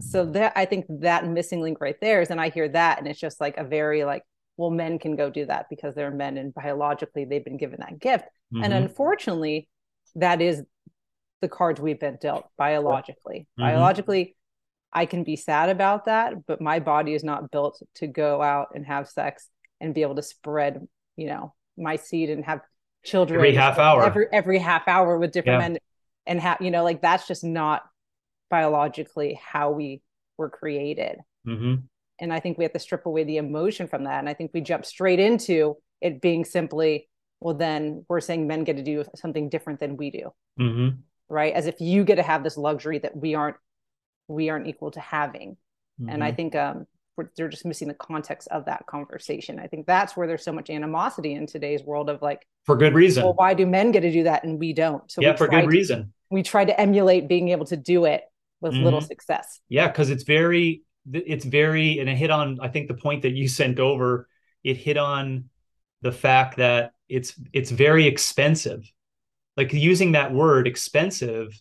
so 0.00 0.24
that 0.24 0.52
i 0.56 0.64
think 0.64 0.84
that 0.88 1.26
missing 1.26 1.60
link 1.60 1.80
right 1.80 2.00
there 2.00 2.20
is 2.20 2.30
and 2.30 2.40
i 2.40 2.48
hear 2.48 2.68
that 2.68 2.98
and 2.98 3.08
it's 3.08 3.20
just 3.20 3.40
like 3.40 3.56
a 3.56 3.64
very 3.64 4.04
like 4.04 4.22
well 4.56 4.70
men 4.70 4.98
can 4.98 5.16
go 5.16 5.28
do 5.28 5.44
that 5.44 5.66
because 5.68 5.94
they're 5.94 6.10
men 6.10 6.38
and 6.38 6.54
biologically 6.54 7.24
they've 7.24 7.44
been 7.44 7.58
given 7.58 7.78
that 7.80 7.98
gift 7.98 8.26
Mm-hmm. 8.54 8.64
And 8.64 8.72
unfortunately, 8.72 9.68
that 10.14 10.40
is 10.40 10.62
the 11.40 11.48
cards 11.48 11.80
we've 11.80 12.00
been 12.00 12.18
dealt 12.20 12.46
biologically. 12.56 13.40
Mm-hmm. 13.40 13.62
Biologically, 13.62 14.36
I 14.92 15.06
can 15.06 15.24
be 15.24 15.36
sad 15.36 15.68
about 15.68 16.06
that, 16.06 16.46
but 16.46 16.60
my 16.60 16.80
body 16.80 17.14
is 17.14 17.24
not 17.24 17.50
built 17.50 17.82
to 17.96 18.06
go 18.06 18.42
out 18.42 18.68
and 18.74 18.86
have 18.86 19.08
sex 19.08 19.48
and 19.80 19.94
be 19.94 20.02
able 20.02 20.14
to 20.14 20.22
spread, 20.22 20.86
you 21.16 21.26
know, 21.26 21.54
my 21.76 21.96
seed 21.96 22.30
and 22.30 22.44
have 22.44 22.60
children 23.04 23.38
every 23.38 23.54
half 23.54 23.78
hour, 23.78 24.04
every 24.04 24.26
every 24.32 24.58
half 24.58 24.88
hour 24.88 25.18
with 25.18 25.32
different 25.32 25.62
yeah. 25.62 25.68
men, 25.68 25.78
and 26.26 26.40
have 26.40 26.60
you 26.60 26.70
know, 26.70 26.82
like 26.82 27.02
that's 27.02 27.26
just 27.28 27.44
not 27.44 27.82
biologically 28.50 29.38
how 29.42 29.70
we 29.72 30.00
were 30.38 30.50
created. 30.50 31.18
Mm-hmm. 31.46 31.74
And 32.18 32.32
I 32.32 32.40
think 32.40 32.58
we 32.58 32.64
have 32.64 32.72
to 32.72 32.78
strip 32.78 33.06
away 33.06 33.24
the 33.24 33.36
emotion 33.36 33.88
from 33.88 34.04
that. 34.04 34.20
And 34.20 34.28
I 34.28 34.34
think 34.34 34.52
we 34.54 34.60
jump 34.60 34.86
straight 34.86 35.20
into 35.20 35.76
it 36.00 36.20
being 36.20 36.44
simply, 36.44 37.08
well, 37.40 37.54
then 37.54 38.04
we're 38.08 38.20
saying 38.20 38.46
men 38.46 38.64
get 38.64 38.76
to 38.76 38.82
do 38.82 39.04
something 39.14 39.48
different 39.48 39.80
than 39.80 39.96
we 39.96 40.10
do. 40.10 40.30
Mm-hmm. 40.58 41.00
Right. 41.28 41.52
As 41.52 41.66
if 41.66 41.80
you 41.80 42.04
get 42.04 42.16
to 42.16 42.22
have 42.22 42.42
this 42.42 42.56
luxury 42.56 42.98
that 43.00 43.16
we 43.16 43.34
aren't, 43.34 43.56
we 44.28 44.48
aren't 44.50 44.66
equal 44.66 44.90
to 44.92 45.00
having. 45.00 45.56
Mm-hmm. 46.00 46.08
And 46.10 46.24
I 46.24 46.28
mm-hmm. 46.28 46.36
think 46.36 46.56
um, 46.56 46.86
they're 47.36 47.48
just 47.48 47.64
missing 47.64 47.88
the 47.88 47.94
context 47.94 48.48
of 48.48 48.66
that 48.66 48.86
conversation. 48.86 49.58
I 49.58 49.66
think 49.66 49.86
that's 49.86 50.16
where 50.16 50.26
there's 50.26 50.44
so 50.44 50.52
much 50.52 50.70
animosity 50.70 51.34
in 51.34 51.46
today's 51.46 51.82
world 51.82 52.10
of 52.10 52.22
like, 52.22 52.46
for 52.64 52.76
good 52.76 52.94
reason. 52.94 53.24
Well, 53.24 53.34
why 53.34 53.54
do 53.54 53.66
men 53.66 53.92
get 53.92 54.00
to 54.00 54.12
do 54.12 54.24
that 54.24 54.44
and 54.44 54.58
we 54.58 54.72
don't? 54.72 55.10
So 55.10 55.22
yeah, 55.22 55.36
for 55.36 55.48
good 55.48 55.62
to, 55.62 55.68
reason. 55.68 56.12
We 56.30 56.42
try 56.42 56.64
to 56.64 56.80
emulate 56.80 57.28
being 57.28 57.48
able 57.50 57.66
to 57.66 57.76
do 57.76 58.04
it 58.04 58.22
with 58.60 58.74
mm-hmm. 58.74 58.84
little 58.84 59.00
success. 59.00 59.60
Yeah, 59.68 59.86
because 59.86 60.10
it's 60.10 60.24
very, 60.24 60.82
it's 61.12 61.44
very, 61.44 61.98
and 62.00 62.08
it 62.08 62.16
hit 62.16 62.30
on. 62.30 62.58
I 62.60 62.68
think 62.68 62.88
the 62.88 62.94
point 62.94 63.22
that 63.22 63.32
you 63.32 63.48
sent 63.48 63.78
over. 63.78 64.28
It 64.64 64.76
hit 64.76 64.96
on 64.96 65.44
the 66.02 66.10
fact 66.10 66.56
that 66.56 66.90
it's 67.08 67.38
it's 67.52 67.70
very 67.70 68.08
expensive. 68.08 68.90
Like 69.56 69.72
using 69.72 70.12
that 70.12 70.32
word 70.32 70.66
expensive 70.66 71.56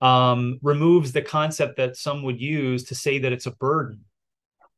um, 0.00 0.58
removes 0.62 1.12
the 1.12 1.22
concept 1.22 1.76
that 1.76 1.96
some 1.96 2.22
would 2.22 2.40
use 2.40 2.84
to 2.84 2.94
say 2.94 3.18
that 3.18 3.32
it's 3.32 3.46
a 3.46 3.52
burden. 3.52 4.04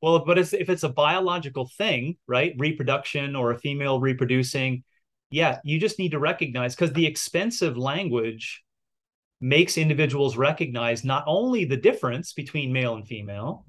Well, 0.01 0.25
but 0.25 0.39
it's, 0.39 0.53
if 0.53 0.71
it's 0.71 0.85
a 0.85 0.89
biological 0.89 1.69
thing, 1.77 2.17
right, 2.27 2.55
reproduction 2.57 3.35
or 3.35 3.51
a 3.51 3.59
female 3.59 4.01
reproducing, 4.01 4.85
yeah, 5.31 5.59
you 5.65 5.81
just 5.81 5.99
need 5.99 6.13
to 6.13 6.21
recognize 6.21 6.75
because 6.75 6.93
the 6.93 7.07
expensive 7.07 7.77
language 7.77 8.63
makes 9.41 9.77
individuals 9.77 10.37
recognize 10.37 11.05
not 11.05 11.25
only 11.27 11.65
the 11.65 11.77
difference 11.77 12.33
between 12.33 12.73
male 12.73 12.95
and 12.95 13.07
female, 13.07 13.67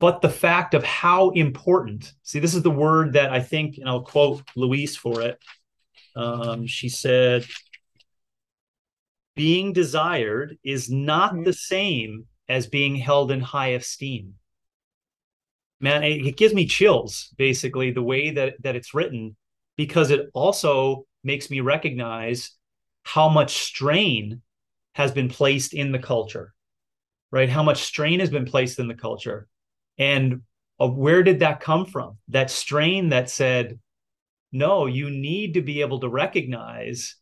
but 0.00 0.20
the 0.20 0.28
fact 0.28 0.74
of 0.74 0.84
how 0.84 1.30
important. 1.30 2.12
See, 2.22 2.38
this 2.38 2.54
is 2.54 2.62
the 2.62 2.70
word 2.70 3.14
that 3.14 3.32
I 3.32 3.40
think, 3.40 3.78
and 3.78 3.88
I'll 3.88 4.02
quote 4.02 4.42
Louise 4.54 4.96
for 4.96 5.20
it. 5.22 5.38
Um, 6.14 6.66
she 6.66 6.88
said, 6.88 7.44
being 9.38 9.72
desired 9.72 10.58
is 10.64 10.90
not 10.90 11.32
mm-hmm. 11.32 11.44
the 11.44 11.52
same 11.52 12.26
as 12.48 12.66
being 12.66 12.96
held 12.96 13.30
in 13.30 13.40
high 13.40 13.68
esteem. 13.68 14.34
Man, 15.80 16.02
it, 16.02 16.26
it 16.26 16.36
gives 16.36 16.52
me 16.52 16.66
chills, 16.66 17.32
basically, 17.38 17.92
the 17.92 18.02
way 18.02 18.32
that, 18.32 18.60
that 18.62 18.74
it's 18.74 18.94
written, 18.94 19.36
because 19.76 20.10
it 20.10 20.28
also 20.34 21.06
makes 21.22 21.50
me 21.50 21.60
recognize 21.60 22.50
how 23.04 23.28
much 23.28 23.58
strain 23.58 24.42
has 24.94 25.12
been 25.12 25.28
placed 25.28 25.72
in 25.72 25.92
the 25.92 26.00
culture, 26.00 26.52
right? 27.30 27.48
How 27.48 27.62
much 27.62 27.82
strain 27.82 28.18
has 28.18 28.30
been 28.30 28.44
placed 28.44 28.80
in 28.80 28.88
the 28.88 28.94
culture. 28.94 29.46
And 29.98 30.42
uh, 30.80 30.88
where 30.88 31.22
did 31.22 31.38
that 31.40 31.60
come 31.60 31.86
from? 31.86 32.18
That 32.28 32.50
strain 32.50 33.10
that 33.10 33.30
said, 33.30 33.78
no, 34.50 34.86
you 34.86 35.10
need 35.10 35.54
to 35.54 35.62
be 35.62 35.80
able 35.80 36.00
to 36.00 36.08
recognize 36.08 37.14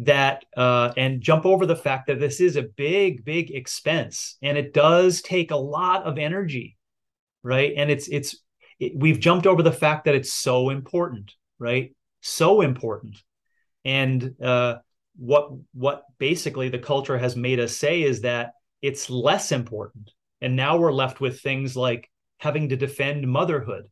that 0.00 0.44
uh, 0.56 0.92
and 0.96 1.20
jump 1.20 1.44
over 1.44 1.66
the 1.66 1.76
fact 1.76 2.06
that 2.06 2.20
this 2.20 2.40
is 2.40 2.56
a 2.56 2.62
big, 2.62 3.24
big 3.24 3.50
expense 3.50 4.36
and 4.42 4.56
it 4.56 4.72
does 4.72 5.22
take 5.22 5.50
a 5.50 5.56
lot 5.56 6.04
of 6.04 6.18
energy, 6.18 6.76
right? 7.42 7.72
And 7.76 7.90
it's, 7.90 8.08
it's, 8.08 8.36
it, 8.78 8.92
we've 8.94 9.18
jumped 9.18 9.46
over 9.46 9.62
the 9.62 9.72
fact 9.72 10.04
that 10.04 10.14
it's 10.14 10.32
so 10.32 10.70
important, 10.70 11.34
right? 11.58 11.94
So 12.20 12.60
important. 12.60 13.22
And, 13.84 14.34
uh, 14.42 14.76
what 15.18 15.50
what 15.74 16.04
basically 16.18 16.68
the 16.68 16.78
culture 16.78 17.18
has 17.18 17.34
made 17.34 17.58
us 17.58 17.76
say 17.76 18.02
is 18.02 18.22
that 18.22 18.52
it's 18.80 19.10
less 19.10 19.50
important 19.50 20.12
and 20.40 20.54
now 20.54 20.78
we're 20.78 20.92
left 20.92 21.20
with 21.20 21.40
things 21.40 21.76
like 21.76 22.08
having 22.38 22.68
to 22.68 22.76
defend 22.76 23.26
motherhood 23.26 23.88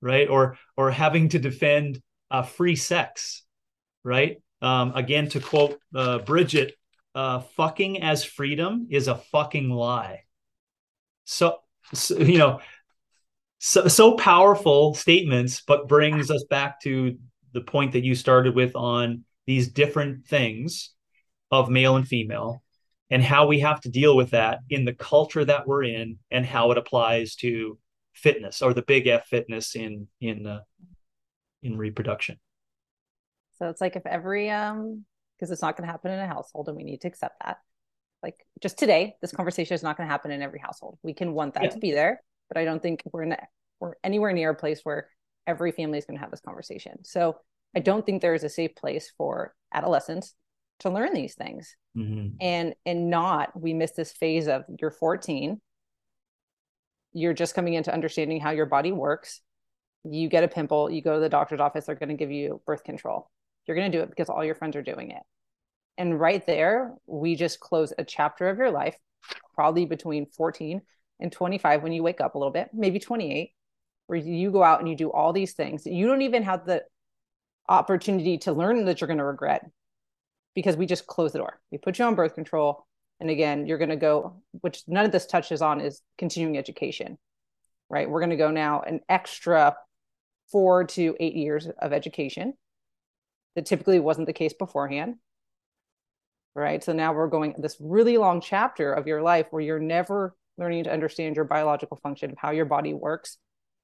right 0.00 0.28
or 0.28 0.58
or 0.76 0.90
having 0.90 1.28
to 1.28 1.38
defend 1.38 2.02
uh, 2.32 2.42
free 2.42 2.74
sex 2.74 3.44
right 4.02 4.42
um, 4.62 4.92
again 4.94 5.28
to 5.28 5.40
quote 5.40 5.80
uh, 5.94 6.18
bridget 6.18 6.74
uh, 7.14 7.40
fucking 7.40 8.02
as 8.02 8.24
freedom 8.24 8.86
is 8.90 9.08
a 9.08 9.16
fucking 9.16 9.70
lie 9.70 10.22
so, 11.24 11.58
so 11.92 12.18
you 12.18 12.38
know 12.38 12.60
so, 13.58 13.88
so 13.88 14.16
powerful 14.16 14.94
statements 14.94 15.62
but 15.66 15.88
brings 15.88 16.30
us 16.30 16.44
back 16.48 16.80
to 16.80 17.16
the 17.52 17.60
point 17.60 17.92
that 17.92 18.04
you 18.04 18.14
started 18.14 18.54
with 18.54 18.76
on 18.76 19.24
these 19.46 19.68
different 19.68 20.26
things 20.26 20.90
of 21.50 21.70
male 21.70 21.96
and 21.96 22.06
female 22.06 22.62
and 23.10 23.22
how 23.22 23.46
we 23.46 23.60
have 23.60 23.80
to 23.80 23.88
deal 23.88 24.16
with 24.16 24.30
that 24.30 24.60
in 24.68 24.84
the 24.84 24.92
culture 24.92 25.44
that 25.44 25.66
we're 25.66 25.84
in 25.84 26.18
and 26.30 26.44
how 26.44 26.70
it 26.70 26.78
applies 26.78 27.34
to 27.36 27.78
fitness 28.12 28.60
or 28.62 28.74
the 28.74 28.82
big 28.82 29.06
F 29.06 29.26
fitness 29.26 29.74
in 29.74 30.08
in 30.20 30.46
uh, 30.46 30.60
in 31.62 31.76
reproduction. 31.76 32.38
So 33.58 33.68
it's 33.68 33.80
like 33.80 33.96
if 33.96 34.06
every 34.06 34.50
um 34.50 35.04
because 35.38 35.50
it's 35.50 35.62
not 35.62 35.76
going 35.76 35.86
to 35.86 35.92
happen 35.92 36.10
in 36.10 36.18
a 36.18 36.26
household 36.26 36.68
and 36.68 36.76
we 36.76 36.82
need 36.82 37.00
to 37.02 37.08
accept 37.08 37.36
that. 37.44 37.58
Like 38.22 38.44
just 38.60 38.78
today, 38.78 39.14
this 39.20 39.30
conversation 39.30 39.74
is 39.74 39.82
not 39.82 39.96
going 39.96 40.08
to 40.08 40.10
happen 40.10 40.32
in 40.32 40.42
every 40.42 40.58
household. 40.58 40.98
We 41.02 41.14
can 41.14 41.32
want 41.32 41.54
that 41.54 41.64
yeah. 41.64 41.70
to 41.70 41.78
be 41.78 41.92
there, 41.92 42.22
but 42.48 42.58
I 42.58 42.64
don't 42.64 42.82
think 42.82 43.02
we're 43.12 43.22
in 43.22 43.32
a, 43.32 43.46
we're 43.78 43.94
anywhere 44.02 44.32
near 44.32 44.50
a 44.50 44.54
place 44.54 44.80
where 44.82 45.08
every 45.46 45.70
family 45.70 45.98
is 45.98 46.04
going 46.04 46.16
to 46.16 46.20
have 46.20 46.32
this 46.32 46.40
conversation. 46.40 47.04
So 47.04 47.36
I 47.76 47.80
don't 47.80 48.04
think 48.04 48.20
there 48.20 48.34
is 48.34 48.42
a 48.42 48.48
safe 48.48 48.74
place 48.74 49.12
for 49.16 49.54
adolescents 49.72 50.34
to 50.80 50.90
learn 50.90 51.14
these 51.14 51.34
things. 51.34 51.76
Mm-hmm. 51.96 52.36
And 52.40 52.74
and 52.84 53.10
not 53.10 53.58
we 53.60 53.74
miss 53.74 53.92
this 53.92 54.12
phase 54.12 54.48
of 54.48 54.64
you're 54.80 54.90
14, 54.90 55.60
you're 57.12 57.34
just 57.34 57.54
coming 57.54 57.74
into 57.74 57.92
understanding 57.92 58.40
how 58.40 58.50
your 58.50 58.66
body 58.66 58.90
works. 58.90 59.40
You 60.04 60.28
get 60.28 60.44
a 60.44 60.48
pimple, 60.48 60.90
you 60.90 61.02
go 61.02 61.14
to 61.14 61.20
the 61.20 61.28
doctor's 61.28 61.60
office, 61.60 61.86
they're 61.86 61.94
going 61.94 62.08
to 62.08 62.14
give 62.14 62.30
you 62.30 62.60
birth 62.66 62.82
control. 62.82 63.30
You're 63.68 63.76
going 63.76 63.92
to 63.92 63.98
do 63.98 64.02
it 64.02 64.08
because 64.08 64.30
all 64.30 64.44
your 64.44 64.54
friends 64.54 64.74
are 64.76 64.82
doing 64.82 65.10
it. 65.10 65.22
And 65.98 66.18
right 66.18 66.44
there, 66.46 66.94
we 67.06 67.36
just 67.36 67.60
close 67.60 67.92
a 67.98 68.04
chapter 68.04 68.48
of 68.48 68.56
your 68.56 68.70
life, 68.70 68.96
probably 69.54 69.84
between 69.84 70.26
14 70.26 70.80
and 71.20 71.30
25 71.30 71.82
when 71.82 71.92
you 71.92 72.02
wake 72.02 72.20
up 72.20 72.34
a 72.34 72.38
little 72.38 72.52
bit, 72.52 72.70
maybe 72.72 72.98
28, 72.98 73.50
where 74.06 74.18
you 74.18 74.50
go 74.50 74.62
out 74.62 74.80
and 74.80 74.88
you 74.88 74.96
do 74.96 75.12
all 75.12 75.32
these 75.32 75.52
things. 75.52 75.84
You 75.84 76.06
don't 76.06 76.22
even 76.22 76.44
have 76.44 76.64
the 76.64 76.84
opportunity 77.68 78.38
to 78.38 78.52
learn 78.52 78.86
that 78.86 79.00
you're 79.00 79.08
going 79.08 79.18
to 79.18 79.24
regret 79.24 79.68
because 80.54 80.76
we 80.76 80.86
just 80.86 81.06
close 81.06 81.32
the 81.32 81.38
door. 81.38 81.60
We 81.70 81.78
put 81.78 81.98
you 81.98 82.04
on 82.04 82.14
birth 82.14 82.34
control. 82.34 82.86
And 83.20 83.28
again, 83.28 83.66
you're 83.66 83.78
going 83.78 83.90
to 83.90 83.96
go, 83.96 84.40
which 84.60 84.84
none 84.86 85.04
of 85.04 85.12
this 85.12 85.26
touches 85.26 85.60
on 85.60 85.80
is 85.80 86.00
continuing 86.16 86.56
education, 86.56 87.18
right? 87.90 88.08
We're 88.08 88.20
going 88.20 88.30
to 88.30 88.36
go 88.36 88.52
now 88.52 88.80
an 88.80 89.00
extra 89.08 89.76
four 90.52 90.84
to 90.84 91.16
eight 91.18 91.34
years 91.34 91.68
of 91.80 91.92
education 91.92 92.54
that 93.58 93.66
typically 93.66 93.98
wasn't 93.98 94.28
the 94.28 94.32
case 94.32 94.52
beforehand. 94.52 95.16
Right. 96.54 96.82
So 96.84 96.92
now 96.92 97.12
we're 97.12 97.26
going 97.26 97.56
this 97.58 97.76
really 97.80 98.16
long 98.16 98.40
chapter 98.40 98.92
of 98.92 99.08
your 99.08 99.20
life 99.20 99.48
where 99.50 99.60
you're 99.60 99.80
never 99.80 100.36
learning 100.58 100.84
to 100.84 100.92
understand 100.92 101.34
your 101.34 101.44
biological 101.44 101.96
function 101.96 102.30
of 102.30 102.38
how 102.38 102.52
your 102.52 102.66
body 102.66 102.94
works 102.94 103.36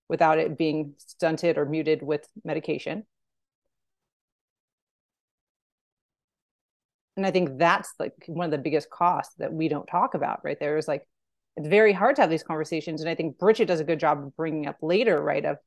without 0.08 0.38
it 0.38 0.56
being 0.56 0.94
stunted 0.98 1.58
or 1.58 1.64
muted 1.66 2.04
with 2.04 2.24
medication. 2.44 3.04
and 7.16 7.24
i 7.24 7.30
think 7.30 7.58
that's 7.58 7.94
like 8.00 8.12
one 8.26 8.44
of 8.44 8.50
the 8.50 8.58
biggest 8.58 8.90
costs 8.90 9.36
that 9.38 9.52
we 9.52 9.68
don't 9.68 9.86
talk 9.86 10.14
about 10.14 10.40
right 10.42 10.58
there 10.58 10.76
is 10.76 10.88
like 10.88 11.06
it's 11.56 11.68
very 11.68 11.92
hard 11.92 12.16
to 12.16 12.22
have 12.22 12.28
these 12.28 12.42
conversations 12.42 13.00
and 13.00 13.08
i 13.08 13.14
think 13.14 13.38
bridget 13.38 13.68
does 13.68 13.78
a 13.78 13.84
good 13.84 14.00
job 14.00 14.18
of 14.18 14.36
bringing 14.36 14.66
up 14.66 14.76
later 14.82 15.22
right 15.22 15.44
of 15.44 15.58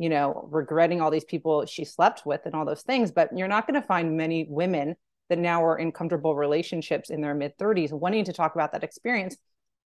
you 0.00 0.08
know 0.08 0.48
regretting 0.50 1.00
all 1.00 1.10
these 1.10 1.24
people 1.24 1.66
she 1.66 1.84
slept 1.84 2.24
with 2.24 2.40
and 2.46 2.54
all 2.54 2.64
those 2.64 2.80
things 2.82 3.12
but 3.12 3.28
you're 3.36 3.46
not 3.46 3.66
going 3.66 3.80
to 3.80 3.86
find 3.86 4.16
many 4.16 4.46
women 4.48 4.96
that 5.28 5.38
now 5.38 5.62
are 5.62 5.78
in 5.78 5.92
comfortable 5.92 6.34
relationships 6.34 7.10
in 7.10 7.20
their 7.20 7.34
mid 7.34 7.56
30s 7.58 7.92
wanting 7.92 8.24
to 8.24 8.32
talk 8.32 8.54
about 8.54 8.72
that 8.72 8.82
experience 8.82 9.36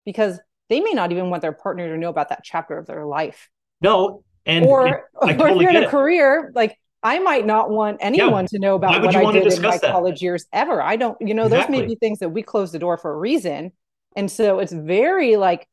because 0.06 0.40
they 0.68 0.80
may 0.80 0.94
not 0.94 1.12
even 1.12 1.30
want 1.30 1.44
their 1.44 1.54
partner 1.54 1.88
to 1.88 1.98
know 1.98 2.10
about 2.10 2.30
that 2.30 2.42
chapter 2.44 2.76
of 2.76 2.88
their 2.88 3.06
life 3.06 3.50
no 3.82 4.24
and 4.48 4.66
or, 4.66 5.08
and 5.22 5.40
or 5.42 5.50
if 5.50 5.62
you're 5.62 5.70
in 5.70 5.76
a 5.76 5.82
it. 5.82 5.90
career 5.90 6.52
like 6.56 6.76
I 7.02 7.20
might 7.20 7.46
not 7.46 7.70
want 7.70 8.00
anyone 8.02 8.44
yeah. 8.46 8.48
to 8.48 8.60
know 8.60 8.76
about 8.76 9.02
what 9.02 9.16
I 9.16 9.32
did 9.32 9.54
in 9.54 9.62
my 9.62 9.78
that? 9.78 9.90
college 9.90 10.22
years 10.22 10.46
ever. 10.52 10.82
I 10.82 10.98
don't, 10.98 11.18
you 11.22 11.34
know, 11.34 11.46
exactly. 11.46 11.78
those 11.78 11.82
may 11.82 11.88
be 11.88 11.96
things 11.96 12.20
that 12.20 12.28
we 12.28 12.44
close 12.44 12.74
the 12.74 12.80
door 12.80 12.98
for 12.98 13.14
a 13.14 13.18
reason. 13.18 13.72
And 14.18 14.30
so 14.30 14.60
it's 14.60 14.74
very 14.74 15.38
like 15.38 15.69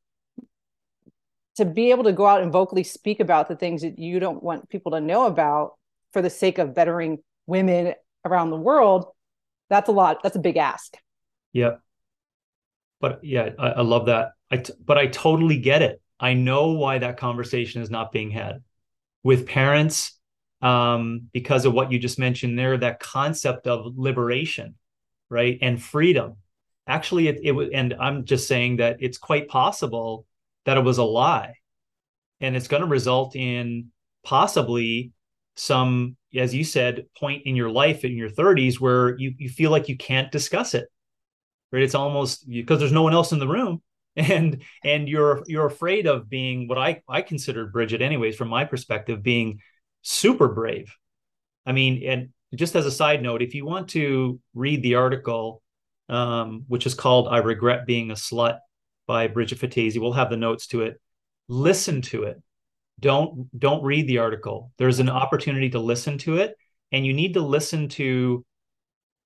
to 1.57 1.65
be 1.65 1.91
able 1.91 2.05
to 2.05 2.13
go 2.13 2.27
out 2.27 2.43
and 2.43 2.53
vocally 2.53 2.85
speak 2.85 3.21
about 3.21 3.49
the 3.49 3.57
things 3.57 3.83
that 3.83 3.99
you 3.99 4.21
don't 4.21 4.43
want 4.43 4.69
people 4.69 4.93
to 4.93 5.01
know 5.01 5.27
about 5.27 5.73
for 6.13 6.23
the 6.23 6.31
sake 6.31 6.59
of 6.59 6.75
bettering 6.75 7.19
women 7.47 7.95
around 8.25 8.51
the 8.51 8.57
world. 8.57 9.07
That's 9.71 9.89
a 9.89 9.93
lot. 9.93 10.23
That's 10.23 10.37
a 10.37 10.41
big 10.41 10.57
ask. 10.57 10.97
Yeah. 11.53 11.77
But 13.01 13.21
yeah, 13.23 13.51
I, 13.59 13.69
I 13.69 13.81
love 13.83 14.07
that. 14.07 14.33
I 14.51 14.59
t- 14.59 14.75
but 14.85 14.99
I 14.99 15.07
totally 15.07 15.59
get 15.59 15.83
it. 15.83 16.01
I 16.19 16.35
know 16.35 16.73
why 16.73 16.99
that 16.99 17.19
conversation 17.19 17.83
is 17.83 17.91
not 17.91 18.13
being 18.13 18.31
had 18.31 18.63
with 19.23 19.47
parents 19.47 20.19
um, 20.63 21.29
because 21.33 21.65
of 21.65 21.75
what 21.75 21.93
you 21.93 21.99
just 21.99 22.19
mentioned 22.19 22.59
there, 22.59 22.77
that 22.79 23.01
concept 23.01 23.67
of 23.67 23.99
liberation, 23.99 24.77
right, 25.29 25.59
and 25.61 25.83
freedom. 25.83 26.37
Actually, 26.87 27.29
it, 27.29 27.41
it 27.43 27.71
and 27.75 27.95
I'm 27.99 28.25
just 28.25 28.47
saying 28.47 28.77
that 28.77 28.99
it's 29.01 29.19
quite 29.19 29.49
possible 29.49 30.25
that 30.67 30.77
it 30.77 30.85
was 30.85 30.99
a 30.99 31.05
lie, 31.05 31.55
and 32.41 32.55
it's 32.55 32.69
going 32.69 32.83
to 32.83 32.89
result 32.89 33.35
in 33.35 33.89
possibly 34.23 35.13
some, 35.55 36.17
as 36.37 36.55
you 36.55 36.65
said, 36.65 37.07
point 37.19 37.45
in 37.47 37.57
your 37.57 37.71
life 37.71 38.05
in 38.05 38.17
your 38.17 38.29
30s 38.29 38.79
where 38.79 39.19
you 39.19 39.35
you 39.39 39.49
feel 39.49 39.71
like 39.71 39.89
you 39.89 39.97
can't 39.97 40.31
discuss 40.31 40.75
it, 40.75 40.89
right? 41.73 41.83
It's 41.83 41.95
almost 41.95 42.49
because 42.49 42.79
there's 42.79 42.93
no 42.93 43.03
one 43.03 43.15
else 43.15 43.33
in 43.33 43.39
the 43.39 43.49
room 43.49 43.81
and 44.17 44.63
and 44.83 45.09
you're 45.09 45.43
you're 45.47 45.67
afraid 45.67 46.07
of 46.07 46.29
being 46.29 46.69
what 46.69 46.79
I 46.79 47.03
I 47.09 47.23
considered 47.23 47.73
Bridget 47.73 48.03
anyways 48.03 48.37
from 48.37 48.49
my 48.49 48.65
perspective 48.65 49.23
being 49.23 49.61
super 50.03 50.49
brave. 50.49 50.95
I 51.67 51.73
mean, 51.73 52.03
and 52.05 52.29
just 52.55 52.77
as 52.77 52.87
a 52.87 52.91
side 52.91 53.23
note, 53.23 53.43
if 53.43 53.55
you 53.55 53.67
want 53.67 53.91
to 53.91 54.41
read 54.55 54.83
the 54.83 54.95
article, 54.95 55.63
um, 56.09 56.65
which 56.69 56.87
is 56.87 56.95
called 56.95 57.29
"I 57.29 57.39
Regret 57.39 57.87
Being 57.87 58.11
a 58.11 58.15
Slut" 58.15 58.59
by 59.07 59.29
Bridget 59.29 59.59
Phetasy, 59.59 60.01
we'll 60.01 60.13
have 60.13 60.31
the 60.31 60.37
notes 60.37 60.67
to 60.69 60.83
it. 60.83 61.01
Listen 61.49 62.03
to 62.03 62.25
it. 62.25 62.43
Don't 62.99 63.49
don't 63.59 63.85
read 63.85 64.07
the 64.07 64.19
article. 64.19 64.73
There's 64.79 65.01
an 65.01 65.11
opportunity 65.11 65.71
to 65.71 65.79
listen 65.79 66.19
to 66.19 66.39
it, 66.39 66.57
and 66.93 67.07
you 67.07 67.13
need 67.13 67.35
to 67.35 67.41
listen 67.41 67.89
to 67.91 68.45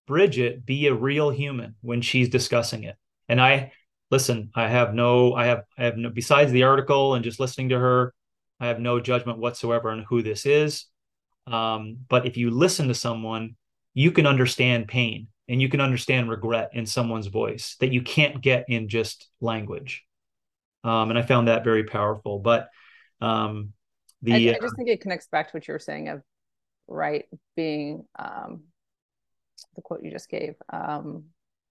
Bridget 0.07 0.67
be 0.67 0.87
a 0.89 0.95
real 0.95 1.31
human 1.31 1.77
when 1.81 2.03
she's 2.03 2.29
discussing 2.29 2.85
it. 2.85 2.97
And 3.29 3.41
I 3.41 3.73
listen, 4.11 4.51
I 4.55 4.69
have 4.69 4.93
no, 4.95 5.35
I 5.35 5.47
have, 5.47 5.63
I 5.79 5.85
have 5.85 5.97
no, 5.97 6.11
besides 6.11 6.53
the 6.53 6.65
article 6.65 7.15
and 7.15 7.25
just 7.25 7.41
listening 7.41 7.71
to 7.71 7.79
her, 7.79 8.13
I 8.59 8.67
have 8.67 8.81
no 8.81 9.01
judgment 9.01 9.39
whatsoever 9.39 9.91
on 9.91 10.05
who 10.09 10.23
this 10.23 10.47
is. 10.47 10.87
Um, 11.47 11.99
but 12.09 12.27
if 12.27 12.37
you 12.37 12.51
listen 12.51 12.89
to 12.89 12.95
someone, 12.95 13.57
you 13.95 14.13
can 14.13 14.27
understand 14.27 14.89
pain 14.89 15.29
and 15.51 15.61
you 15.61 15.69
can 15.69 15.81
understand 15.81 16.31
regret 16.31 16.71
in 16.73 16.87
someone's 16.87 17.27
voice 17.27 17.77
that 17.81 17.93
you 17.93 18.03
can't 18.03 18.41
get 18.41 18.67
in 18.69 18.89
just 18.89 19.29
language. 19.41 20.05
Um, 20.85 21.11
and 21.11 21.19
I 21.19 21.23
found 21.23 21.49
that 21.49 21.65
very 21.65 21.85
powerful. 21.85 22.39
But 22.39 22.69
um, 23.21 23.73
the 24.23 24.51
I, 24.51 24.55
I, 24.55 24.59
just 24.61 24.77
think 24.77 24.89
it 24.89 25.01
connects 25.01 25.27
back 25.27 25.51
to 25.51 25.57
what 25.57 25.67
you 25.67 25.73
were 25.73 25.81
saying 25.81 26.09
of 26.09 26.23
right 26.87 27.27
being 27.57 28.05
um, 28.19 28.63
the 29.75 29.83
quote 29.83 30.03
you 30.03 30.11
just 30.11 30.31
gave 30.31 30.55
um, 30.73 31.25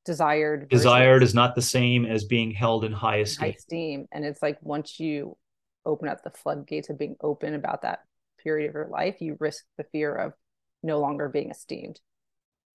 desired 0.06 0.70
desired 0.70 1.24
is 1.24 1.34
not 1.34 1.56
the 1.56 1.62
same 1.62 2.06
as 2.06 2.26
being 2.26 2.52
held 2.52 2.84
in 2.84 2.92
high 2.92 3.18
esteem. 3.18 3.50
high 3.50 3.56
esteem 3.58 4.08
and 4.12 4.26
it's 4.26 4.42
like 4.42 4.58
once 4.62 5.00
you 5.00 5.38
open 5.86 6.08
up 6.08 6.24
the 6.24 6.32
floodgates 6.32 6.90
of 6.90 6.98
being 6.98 7.16
open 7.22 7.54
about 7.54 7.82
that 7.82 8.00
period 8.42 8.70
of 8.70 8.74
your 8.74 8.88
life 8.88 9.18
you 9.20 9.36
risk 9.40 9.66
the 9.78 9.84
fear 9.92 10.16
of 10.16 10.34
no 10.82 11.00
longer 11.00 11.28
being 11.28 11.52
esteemed 11.52 12.00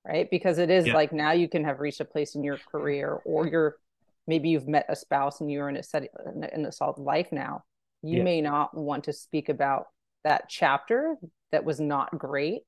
right 0.06 0.30
because 0.30 0.58
it 0.58 0.70
is 0.70 0.86
yeah. 0.86 0.94
like 0.94 1.12
now 1.12 1.32
you 1.32 1.48
can 1.48 1.64
have 1.64 1.80
reached 1.80 2.00
a 2.00 2.04
place 2.04 2.34
in 2.34 2.44
your 2.44 2.58
career 2.70 3.20
or 3.24 3.46
you're 3.46 3.76
maybe 4.26 4.48
you've 4.48 4.68
met 4.68 4.86
a 4.88 4.96
spouse 4.96 5.40
and 5.40 5.50
you're 5.50 5.68
in 5.68 5.76
a 5.76 5.82
set 5.82 6.08
in 6.52 6.64
a 6.66 6.72
solid 6.72 6.98
life 6.98 7.28
now 7.32 7.62
you 8.02 8.18
yeah. 8.18 8.24
may 8.24 8.40
not 8.40 8.76
want 8.76 9.04
to 9.04 9.12
speak 9.12 9.48
about 9.48 9.86
that 10.24 10.48
chapter 10.48 11.16
that 11.52 11.64
was 11.64 11.80
not 11.80 12.18
great 12.18 12.62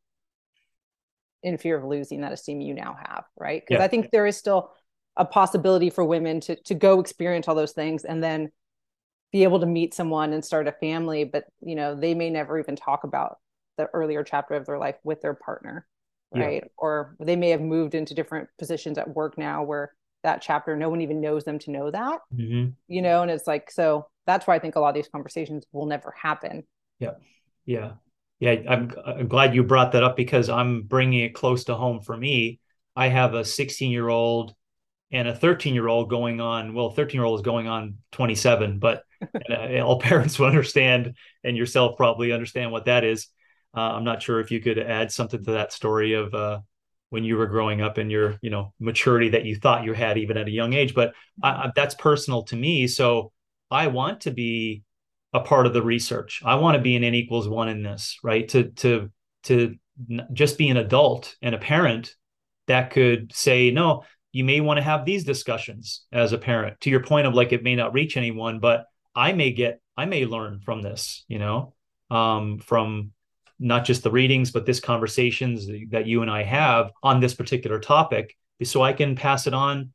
in 1.42 1.58
fear 1.58 1.76
of 1.76 1.84
losing 1.84 2.22
that 2.22 2.32
esteem 2.32 2.60
you 2.60 2.74
now 2.74 2.96
have, 3.06 3.24
right? 3.38 3.62
Because 3.62 3.80
yeah. 3.80 3.84
I 3.84 3.88
think 3.88 4.10
there 4.10 4.26
is 4.26 4.36
still 4.36 4.72
a 5.16 5.24
possibility 5.24 5.90
for 5.90 6.04
women 6.04 6.40
to 6.40 6.56
to 6.64 6.74
go 6.74 7.00
experience 7.00 7.48
all 7.48 7.54
those 7.54 7.72
things 7.72 8.04
and 8.04 8.22
then 8.22 8.50
be 9.32 9.44
able 9.44 9.60
to 9.60 9.66
meet 9.66 9.94
someone 9.94 10.32
and 10.32 10.44
start 10.44 10.68
a 10.68 10.72
family, 10.72 11.24
but 11.24 11.44
you 11.60 11.74
know, 11.74 11.94
they 11.94 12.14
may 12.14 12.30
never 12.30 12.58
even 12.58 12.76
talk 12.76 13.04
about 13.04 13.38
the 13.76 13.86
earlier 13.92 14.24
chapter 14.24 14.54
of 14.54 14.66
their 14.66 14.78
life 14.78 14.96
with 15.04 15.20
their 15.20 15.34
partner, 15.34 15.86
right? 16.34 16.62
Yeah. 16.62 16.68
Or 16.76 17.16
they 17.20 17.36
may 17.36 17.50
have 17.50 17.60
moved 17.60 17.94
into 17.94 18.14
different 18.14 18.48
positions 18.58 18.98
at 18.98 19.14
work 19.14 19.38
now 19.38 19.62
where 19.62 19.92
that 20.22 20.42
chapter 20.42 20.76
no 20.76 20.88
one 20.88 21.00
even 21.00 21.20
knows 21.20 21.44
them 21.44 21.58
to 21.60 21.70
know 21.70 21.90
that. 21.90 22.20
Mm-hmm. 22.34 22.70
You 22.88 23.02
know, 23.02 23.22
and 23.22 23.30
it's 23.30 23.46
like 23.46 23.70
so 23.70 24.08
that's 24.26 24.46
why 24.46 24.56
I 24.56 24.58
think 24.58 24.76
a 24.76 24.80
lot 24.80 24.88
of 24.90 24.94
these 24.94 25.08
conversations 25.08 25.64
will 25.72 25.86
never 25.86 26.12
happen. 26.20 26.64
Yeah. 26.98 27.12
Yeah 27.64 27.92
yeah, 28.38 28.56
I'm, 28.68 28.92
I'm 29.04 29.28
glad 29.28 29.54
you 29.54 29.64
brought 29.64 29.92
that 29.92 30.02
up 30.02 30.16
because 30.16 30.48
I'm 30.48 30.82
bringing 30.82 31.20
it 31.20 31.34
close 31.34 31.64
to 31.64 31.74
home 31.74 32.00
for 32.00 32.16
me. 32.16 32.60
I 32.94 33.08
have 33.08 33.34
a 33.34 33.44
16 33.44 33.90
year 33.90 34.08
old 34.08 34.54
and 35.10 35.26
a 35.28 35.34
13 35.34 35.74
year 35.74 35.88
old 35.88 36.10
going 36.10 36.40
on. 36.40 36.74
Well, 36.74 36.90
13 36.90 37.18
year 37.18 37.24
old 37.24 37.38
is 37.38 37.44
going 37.44 37.66
on 37.66 37.96
27, 38.12 38.78
but 38.78 39.04
uh, 39.50 39.80
all 39.80 40.00
parents 40.00 40.38
will 40.38 40.48
understand, 40.48 41.14
and 41.44 41.56
yourself 41.56 41.96
probably 41.96 42.32
understand 42.32 42.72
what 42.72 42.86
that 42.86 43.04
is. 43.04 43.28
Uh, 43.76 43.92
I'm 43.92 44.04
not 44.04 44.22
sure 44.22 44.40
if 44.40 44.50
you 44.50 44.60
could 44.60 44.78
add 44.78 45.12
something 45.12 45.44
to 45.44 45.52
that 45.52 45.72
story 45.72 46.14
of 46.14 46.34
uh, 46.34 46.60
when 47.10 47.24
you 47.24 47.36
were 47.36 47.46
growing 47.46 47.82
up 47.82 47.98
and 47.98 48.10
your, 48.10 48.38
you 48.40 48.50
know, 48.50 48.72
maturity 48.80 49.28
that 49.30 49.44
you 49.44 49.56
thought 49.56 49.84
you 49.84 49.92
had 49.92 50.16
even 50.16 50.36
at 50.38 50.48
a 50.48 50.50
young 50.50 50.72
age. 50.72 50.94
But 50.94 51.12
I, 51.42 51.70
that's 51.76 51.94
personal 51.94 52.44
to 52.44 52.56
me. 52.56 52.86
So 52.86 53.32
I 53.70 53.88
want 53.88 54.22
to 54.22 54.30
be 54.30 54.82
a 55.32 55.40
part 55.40 55.66
of 55.66 55.74
the 55.74 55.82
research. 55.82 56.40
I 56.44 56.54
want 56.54 56.76
to 56.76 56.82
be 56.82 56.96
an 56.96 57.04
n 57.04 57.14
equals 57.14 57.48
one 57.48 57.68
in 57.68 57.82
this, 57.82 58.18
right? 58.22 58.48
To 58.48 58.70
to 58.70 59.10
to 59.44 59.76
just 60.32 60.58
be 60.58 60.68
an 60.68 60.76
adult 60.76 61.36
and 61.42 61.54
a 61.54 61.58
parent 61.58 62.14
that 62.66 62.90
could 62.90 63.32
say, 63.34 63.70
no, 63.70 64.04
you 64.32 64.44
may 64.44 64.60
want 64.60 64.78
to 64.78 64.82
have 64.82 65.04
these 65.04 65.24
discussions 65.24 66.04
as 66.12 66.32
a 66.32 66.38
parent. 66.38 66.80
To 66.82 66.90
your 66.90 67.02
point 67.02 67.26
of 67.26 67.34
like 67.34 67.52
it 67.52 67.62
may 67.62 67.74
not 67.74 67.94
reach 67.94 68.16
anyone, 68.16 68.60
but 68.60 68.86
I 69.14 69.32
may 69.32 69.52
get, 69.52 69.80
I 69.96 70.04
may 70.04 70.26
learn 70.26 70.60
from 70.60 70.82
this, 70.82 71.24
you 71.28 71.38
know, 71.38 71.74
um, 72.10 72.58
from 72.58 73.12
not 73.58 73.84
just 73.84 74.02
the 74.02 74.10
readings, 74.10 74.50
but 74.50 74.66
this 74.66 74.80
conversations 74.80 75.66
that 75.90 76.06
you 76.06 76.22
and 76.22 76.30
I 76.30 76.42
have 76.42 76.90
on 77.02 77.20
this 77.20 77.34
particular 77.34 77.78
topic, 77.78 78.36
so 78.62 78.82
I 78.82 78.92
can 78.92 79.16
pass 79.16 79.46
it 79.46 79.54
on 79.54 79.92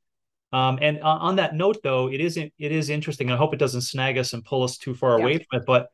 um, 0.54 0.80
and 0.82 1.00
on 1.02 1.38
that 1.38 1.56
note, 1.56 1.78
though, 1.82 2.10
it 2.12 2.20
isn't. 2.20 2.54
It 2.58 2.72
is 2.72 2.90
interesting. 2.90 3.32
I 3.32 3.38
hope 3.38 3.54
it 3.54 3.60
doesn't 3.60 3.82
snag 3.82 4.18
us 4.18 4.34
and 4.34 4.44
pull 4.44 4.64
us 4.64 4.78
too 4.78 4.94
far 4.94 5.18
yeah. 5.18 5.24
away 5.24 5.38
from 5.38 5.62
it. 5.62 5.66
But 5.66 5.90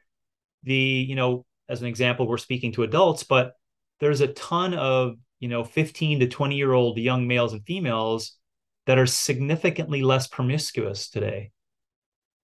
the, 0.64 0.74
you 0.74 1.16
know, 1.16 1.46
as 1.70 1.82
an 1.82 1.88
example, 1.88 2.28
we're 2.28 2.38
speaking 2.38 2.72
to 2.74 2.84
adults, 2.84 3.24
but 3.24 3.54
there's 4.00 4.22
a 4.22 4.28
ton 4.28 4.74
of 4.74 5.18
you 5.40 5.50
know 5.50 5.64
15 5.64 6.22
to 6.22 6.28
20 6.28 6.56
year 6.56 6.74
old 6.74 6.98
young 6.98 7.28
males 7.28 7.54
and 7.54 7.64
females 7.66 8.34
that 8.88 8.98
are 8.98 9.06
significantly 9.06 10.02
less 10.02 10.28
promiscuous 10.28 11.10
today. 11.10 11.52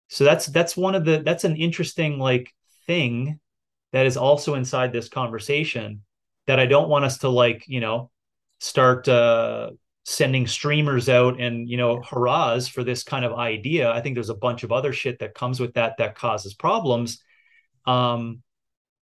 So 0.08 0.24
that's 0.24 0.48
that's 0.48 0.76
one 0.76 0.96
of 0.96 1.06
the 1.06 1.22
that's 1.24 1.44
an 1.44 1.58
interesting 1.58 2.18
like 2.18 2.52
thing 2.88 3.40
that 3.92 4.06
is 4.06 4.18
also 4.18 4.56
inside 4.56 4.92
this 4.94 5.10
conversation 5.10 6.04
that 6.48 6.60
I 6.60 6.66
don't 6.66 6.90
want 6.90 7.06
us 7.06 7.20
to 7.20 7.30
like 7.30 7.66
you 7.68 7.80
know 7.80 8.12
start 8.60 9.08
uh, 9.08 9.72
sending 10.10 10.48
streamers 10.48 11.08
out 11.08 11.40
and 11.40 11.70
you 11.70 11.78
know 11.78 12.02
hurrahs 12.02 12.68
for 12.68 12.84
this 12.84 13.04
kind 13.04 13.24
of 13.24 13.34
idea. 13.34 13.92
I 13.92 14.02
think 14.02 14.16
there's 14.16 14.32
a 14.32 14.36
bunch 14.36 14.64
of 14.64 14.72
other 14.72 14.92
shit 14.92 15.20
that 15.20 15.36
comes 15.36 15.60
with 15.60 15.76
that 15.76 15.98
that 16.00 16.16
causes 16.16 16.56
problems. 16.56 17.22
Um 17.86 18.42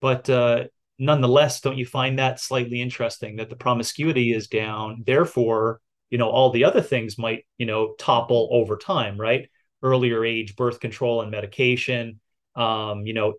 but 0.02 0.28
uh 0.28 0.64
nonetheless 0.98 1.62
don't 1.62 1.78
you 1.78 1.86
find 1.86 2.18
that 2.18 2.40
slightly 2.40 2.82
interesting 2.82 3.36
that 3.36 3.48
the 3.48 3.56
promiscuity 3.56 4.34
is 4.34 4.48
down? 4.48 5.02
Therefore 5.06 5.80
you 6.10 6.18
know 6.18 6.28
all 6.28 6.50
the 6.50 6.64
other 6.64 6.82
things 6.82 7.16
might 7.16 7.46
you 7.56 7.64
know 7.64 7.94
topple 7.98 8.50
over 8.52 8.76
time 8.76 9.18
right? 9.18 9.48
Earlier 9.82 10.26
age 10.26 10.56
birth 10.56 10.78
control 10.78 11.22
and 11.22 11.30
medication 11.30 12.20
um 12.54 13.06
you 13.06 13.14
know 13.14 13.34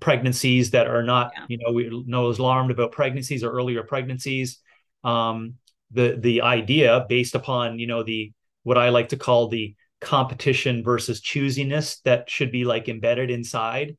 pregnancies 0.00 0.70
that 0.70 0.86
are 0.86 1.02
not 1.02 1.32
yeah. 1.34 1.44
you 1.48 1.58
know 1.58 1.72
we 1.72 2.04
know 2.06 2.30
as 2.30 2.38
alarmed 2.38 2.70
about 2.70 2.92
pregnancies 2.92 3.42
or 3.42 3.50
earlier 3.50 3.82
pregnancies. 3.82 4.58
Um 5.04 5.54
the 5.90 6.16
the 6.18 6.42
idea 6.42 7.06
based 7.08 7.34
upon 7.34 7.78
you 7.78 7.86
know 7.86 8.02
the 8.02 8.32
what 8.62 8.78
I 8.78 8.90
like 8.90 9.10
to 9.10 9.16
call 9.16 9.48
the 9.48 9.74
competition 10.00 10.84
versus 10.84 11.20
choosiness 11.20 12.00
that 12.02 12.30
should 12.30 12.52
be 12.52 12.64
like 12.64 12.88
embedded 12.88 13.30
inside 13.30 13.96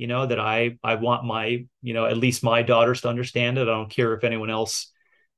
you 0.00 0.06
know 0.06 0.24
that 0.24 0.38
i 0.40 0.78
i 0.82 0.94
want 0.94 1.24
my 1.24 1.64
you 1.82 1.92
know 1.92 2.06
at 2.06 2.16
least 2.16 2.42
my 2.44 2.62
daughters 2.62 3.02
to 3.02 3.08
understand 3.08 3.58
it. 3.58 3.62
I 3.62 3.72
don't 3.72 3.90
care 3.90 4.14
if 4.14 4.24
anyone 4.24 4.48
else 4.48 4.92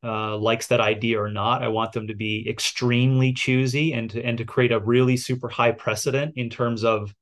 uh, 0.04 0.36
likes 0.36 0.68
that 0.68 0.80
idea 0.80 1.20
or 1.20 1.30
not. 1.30 1.62
I 1.62 1.68
want 1.68 1.92
them 1.92 2.08
to 2.08 2.14
be 2.14 2.48
extremely 2.48 3.32
choosy 3.32 3.92
and 3.92 4.10
to 4.10 4.22
and 4.24 4.38
to 4.38 4.44
create 4.44 4.72
a 4.72 4.78
really 4.78 5.16
super 5.16 5.48
high 5.48 5.72
precedent 5.72 6.34
in 6.36 6.48
terms 6.50 6.84
of 6.84 7.14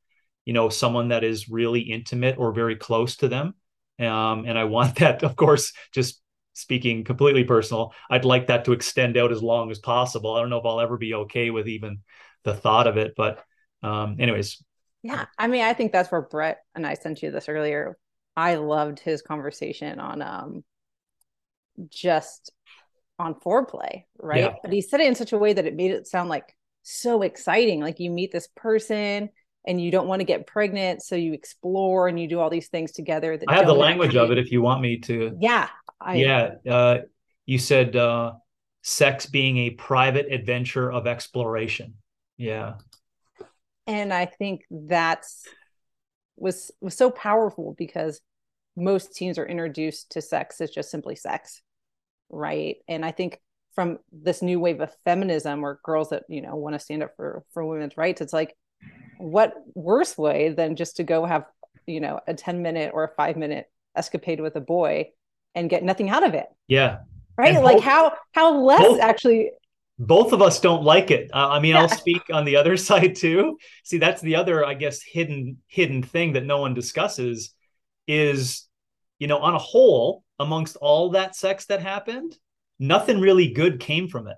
you 0.51 0.55
know 0.55 0.69
someone 0.69 1.09
that 1.09 1.23
is 1.23 1.49
really 1.49 1.81
intimate 1.81 2.37
or 2.39 2.53
very 2.53 2.75
close 2.75 3.17
to 3.17 3.29
them 3.29 3.55
um, 4.01 4.45
and 4.47 4.59
i 4.59 4.65
want 4.65 4.95
that 5.01 5.23
of 5.23 5.37
course 5.37 5.73
just 5.93 6.21
speaking 6.61 7.05
completely 7.05 7.45
personal, 7.45 7.93
I'd 8.09 8.25
like 8.25 8.49
that 8.49 8.65
to 8.67 8.73
extend 8.73 9.17
out 9.17 9.33
as 9.33 9.43
long 9.43 9.71
as 9.71 9.79
possible. 9.79 10.35
I 10.35 10.41
don't 10.41 10.51
know 10.51 10.59
if 10.59 10.67
I'll 10.67 10.81
ever 10.81 10.97
be 10.97 11.15
okay 11.15 11.51
with 11.51 11.69
even 11.69 12.01
the 12.45 12.55
thought 12.55 12.87
of 12.87 12.97
it, 12.97 13.15
but 13.17 13.43
um, 13.83 14.17
anyways. 14.21 14.63
Yeah, 15.03 15.27
I 15.39 15.47
mean, 15.47 15.63
I 15.63 15.73
think 15.73 15.93
that's 15.93 16.13
where 16.13 16.21
Bret 16.21 16.59
and 16.75 16.87
I 16.87 16.95
sent 16.95 17.23
you 17.23 17.31
this 17.31 17.49
earlier. 17.49 17.97
I 18.37 18.57
loved 18.57 19.01
his 19.01 19.23
conversation 19.23 19.99
on 19.99 20.23
um, 20.23 20.65
just 21.89 22.53
on 23.19 23.35
foreplay, 23.35 24.05
right? 24.19 24.41
Yeah. 24.41 24.55
But 24.63 24.73
he 24.73 24.83
said 24.83 25.01
it 25.01 25.07
in 25.07 25.15
such 25.15 25.33
a 25.33 25.39
way 25.39 25.53
that 25.53 25.67
it 25.67 25.75
made 25.75 25.91
it 25.91 26.07
sound 26.07 26.29
like 26.29 26.55
so 26.83 27.23
exciting. 27.23 27.81
Like 27.81 28.01
you 28.01 28.11
meet 28.11 28.33
this 28.33 28.49
person, 28.57 29.31
and 29.67 29.81
you 29.81 29.91
don't 29.91 30.07
want 30.07 30.21
to 30.21 30.25
get 30.25 30.47
pregnant 30.47 31.03
so 31.03 31.15
you 31.17 31.33
explore 31.33 32.09
and 32.09 32.19
you 32.19 32.29
do 32.29 32.41
all 32.41 32.51
these 32.51 32.69
things 32.69 32.93
together 32.93 33.39
i 33.49 33.55
have 33.55 33.67
the 33.67 33.75
language 33.75 34.17
of 34.17 34.31
it 34.31 34.39
if 34.39 34.51
you 34.51 34.63
want 34.63 34.81
me 34.81 34.99
to. 34.99 35.37
Yeah 35.41 35.69
I... 36.01 36.17
yeah 36.17 36.51
uh, 36.69 36.99
you 37.47 37.59
said 37.59 37.97
uh, 37.97 38.33
sex 38.83 39.27
being 39.27 39.59
a 39.59 39.71
private 39.71 40.33
adventure 40.33 40.91
of 40.91 41.07
exploration. 41.07 41.95
Yeah. 42.37 42.75
And 43.87 44.13
i 44.13 44.27
think 44.27 44.63
that's 44.71 45.47
was 46.37 46.71
was 46.81 46.97
so 46.97 47.11
powerful 47.11 47.75
because 47.77 48.21
most 48.77 49.15
teens 49.15 49.37
are 49.37 49.47
introduced 49.47 50.13
to 50.13 50.23
sex 50.23 50.61
as 50.61 50.71
just 50.71 50.91
simply 50.91 51.17
sex 51.17 51.61
right? 52.31 52.77
And 52.89 53.05
i 53.05 53.11
think 53.11 53.41
from 53.75 53.99
this 54.13 54.43
new 54.43 54.59
wave 54.59 54.81
of 54.81 54.95
feminism 55.05 55.65
or 55.65 55.81
girls 55.85 56.11
that 56.11 56.25
you 56.29 56.43
know 56.43 56.57
want 56.57 56.75
to 56.75 56.79
stand 56.79 57.03
up 57.03 57.15
for 57.17 57.45
for 57.53 57.65
women's 57.65 57.97
rights 57.97 58.21
it's 58.21 58.33
like 58.33 58.57
what 59.21 59.55
worse 59.75 60.17
way 60.17 60.51
than 60.51 60.77
just 60.77 60.97
to 60.97 61.05
go 61.05 61.25
have 61.25 61.45
you 61.87 62.01
know 62.01 62.21
a 62.27 62.35
10 62.35 62.63
minute 62.63 62.93
or 62.95 63.05
a 63.05 63.15
5 63.15 63.37
minute 63.37 63.71
escapade 63.97 64.41
with 64.41 64.57
a 64.57 64.61
boy 64.61 65.11
and 65.55 65.71
get 65.71 65.83
nothing 65.83 66.11
out 66.11 66.27
of 66.27 66.35
it? 66.35 66.47
Yeah. 66.69 66.99
Right? 67.37 67.55
And 67.55 67.65
like 67.65 67.77
both, 67.77 67.85
how 67.85 68.13
how 68.33 68.59
less 68.59 68.81
both, 68.81 69.01
actually 69.01 69.51
both 69.99 70.33
of 70.33 70.43
us 70.43 70.61
don't 70.61 70.83
like 70.83 71.11
it. 71.11 71.31
Uh, 71.33 71.49
i 71.49 71.61
mean 71.61 71.75
yeah. 71.75 71.83
i'll 71.83 71.89
speak 72.05 72.23
on 72.33 72.45
the 72.45 72.57
other 72.57 72.77
side 72.89 73.15
too. 73.17 73.59
See 73.85 73.99
that's 73.99 74.23
the 74.23 74.37
other 74.37 74.65
i 74.65 74.75
guess 74.75 75.03
hidden 75.03 75.59
hidden 75.67 76.03
thing 76.03 76.35
that 76.35 76.45
no 76.45 76.59
one 76.59 76.75
discusses 76.75 77.55
is 78.07 78.69
you 79.19 79.27
know 79.27 79.39
on 79.39 79.55
a 79.55 79.59
whole 79.59 80.25
amongst 80.39 80.77
all 80.77 81.11
that 81.11 81.37
sex 81.37 81.67
that 81.67 81.81
happened 81.81 82.37
nothing 82.81 83.21
really 83.21 83.53
good 83.53 83.79
came 83.79 84.09
from 84.09 84.27
it. 84.27 84.37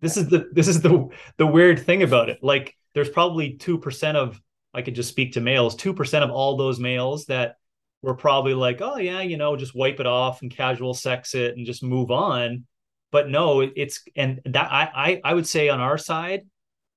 This 0.00 0.16
is 0.16 0.28
the 0.28 0.48
this 0.52 0.68
is 0.68 0.82
the 0.82 1.08
the 1.38 1.46
weird 1.46 1.80
thing 1.80 2.02
about 2.02 2.28
it. 2.28 2.38
Like 2.42 2.76
there's 2.94 3.10
probably 3.10 3.56
2% 3.56 4.14
of 4.16 4.40
I 4.72 4.82
could 4.82 4.94
just 4.94 5.08
speak 5.08 5.32
to 5.32 5.40
males, 5.40 5.76
2% 5.76 6.22
of 6.22 6.30
all 6.30 6.56
those 6.56 6.78
males 6.78 7.26
that 7.26 7.56
were 8.02 8.14
probably 8.14 8.54
like, 8.54 8.80
oh 8.80 8.96
yeah, 8.98 9.20
you 9.20 9.36
know, 9.36 9.56
just 9.56 9.74
wipe 9.74 10.00
it 10.00 10.06
off 10.06 10.42
and 10.42 10.50
casual 10.50 10.94
sex 10.94 11.34
it 11.34 11.56
and 11.56 11.66
just 11.66 11.82
move 11.82 12.10
on. 12.10 12.66
But 13.10 13.28
no, 13.28 13.60
it's 13.60 14.02
and 14.14 14.40
that 14.44 14.70
I 14.70 14.90
I, 14.94 15.20
I 15.24 15.34
would 15.34 15.46
say 15.46 15.68
on 15.68 15.80
our 15.80 15.98
side, 15.98 16.42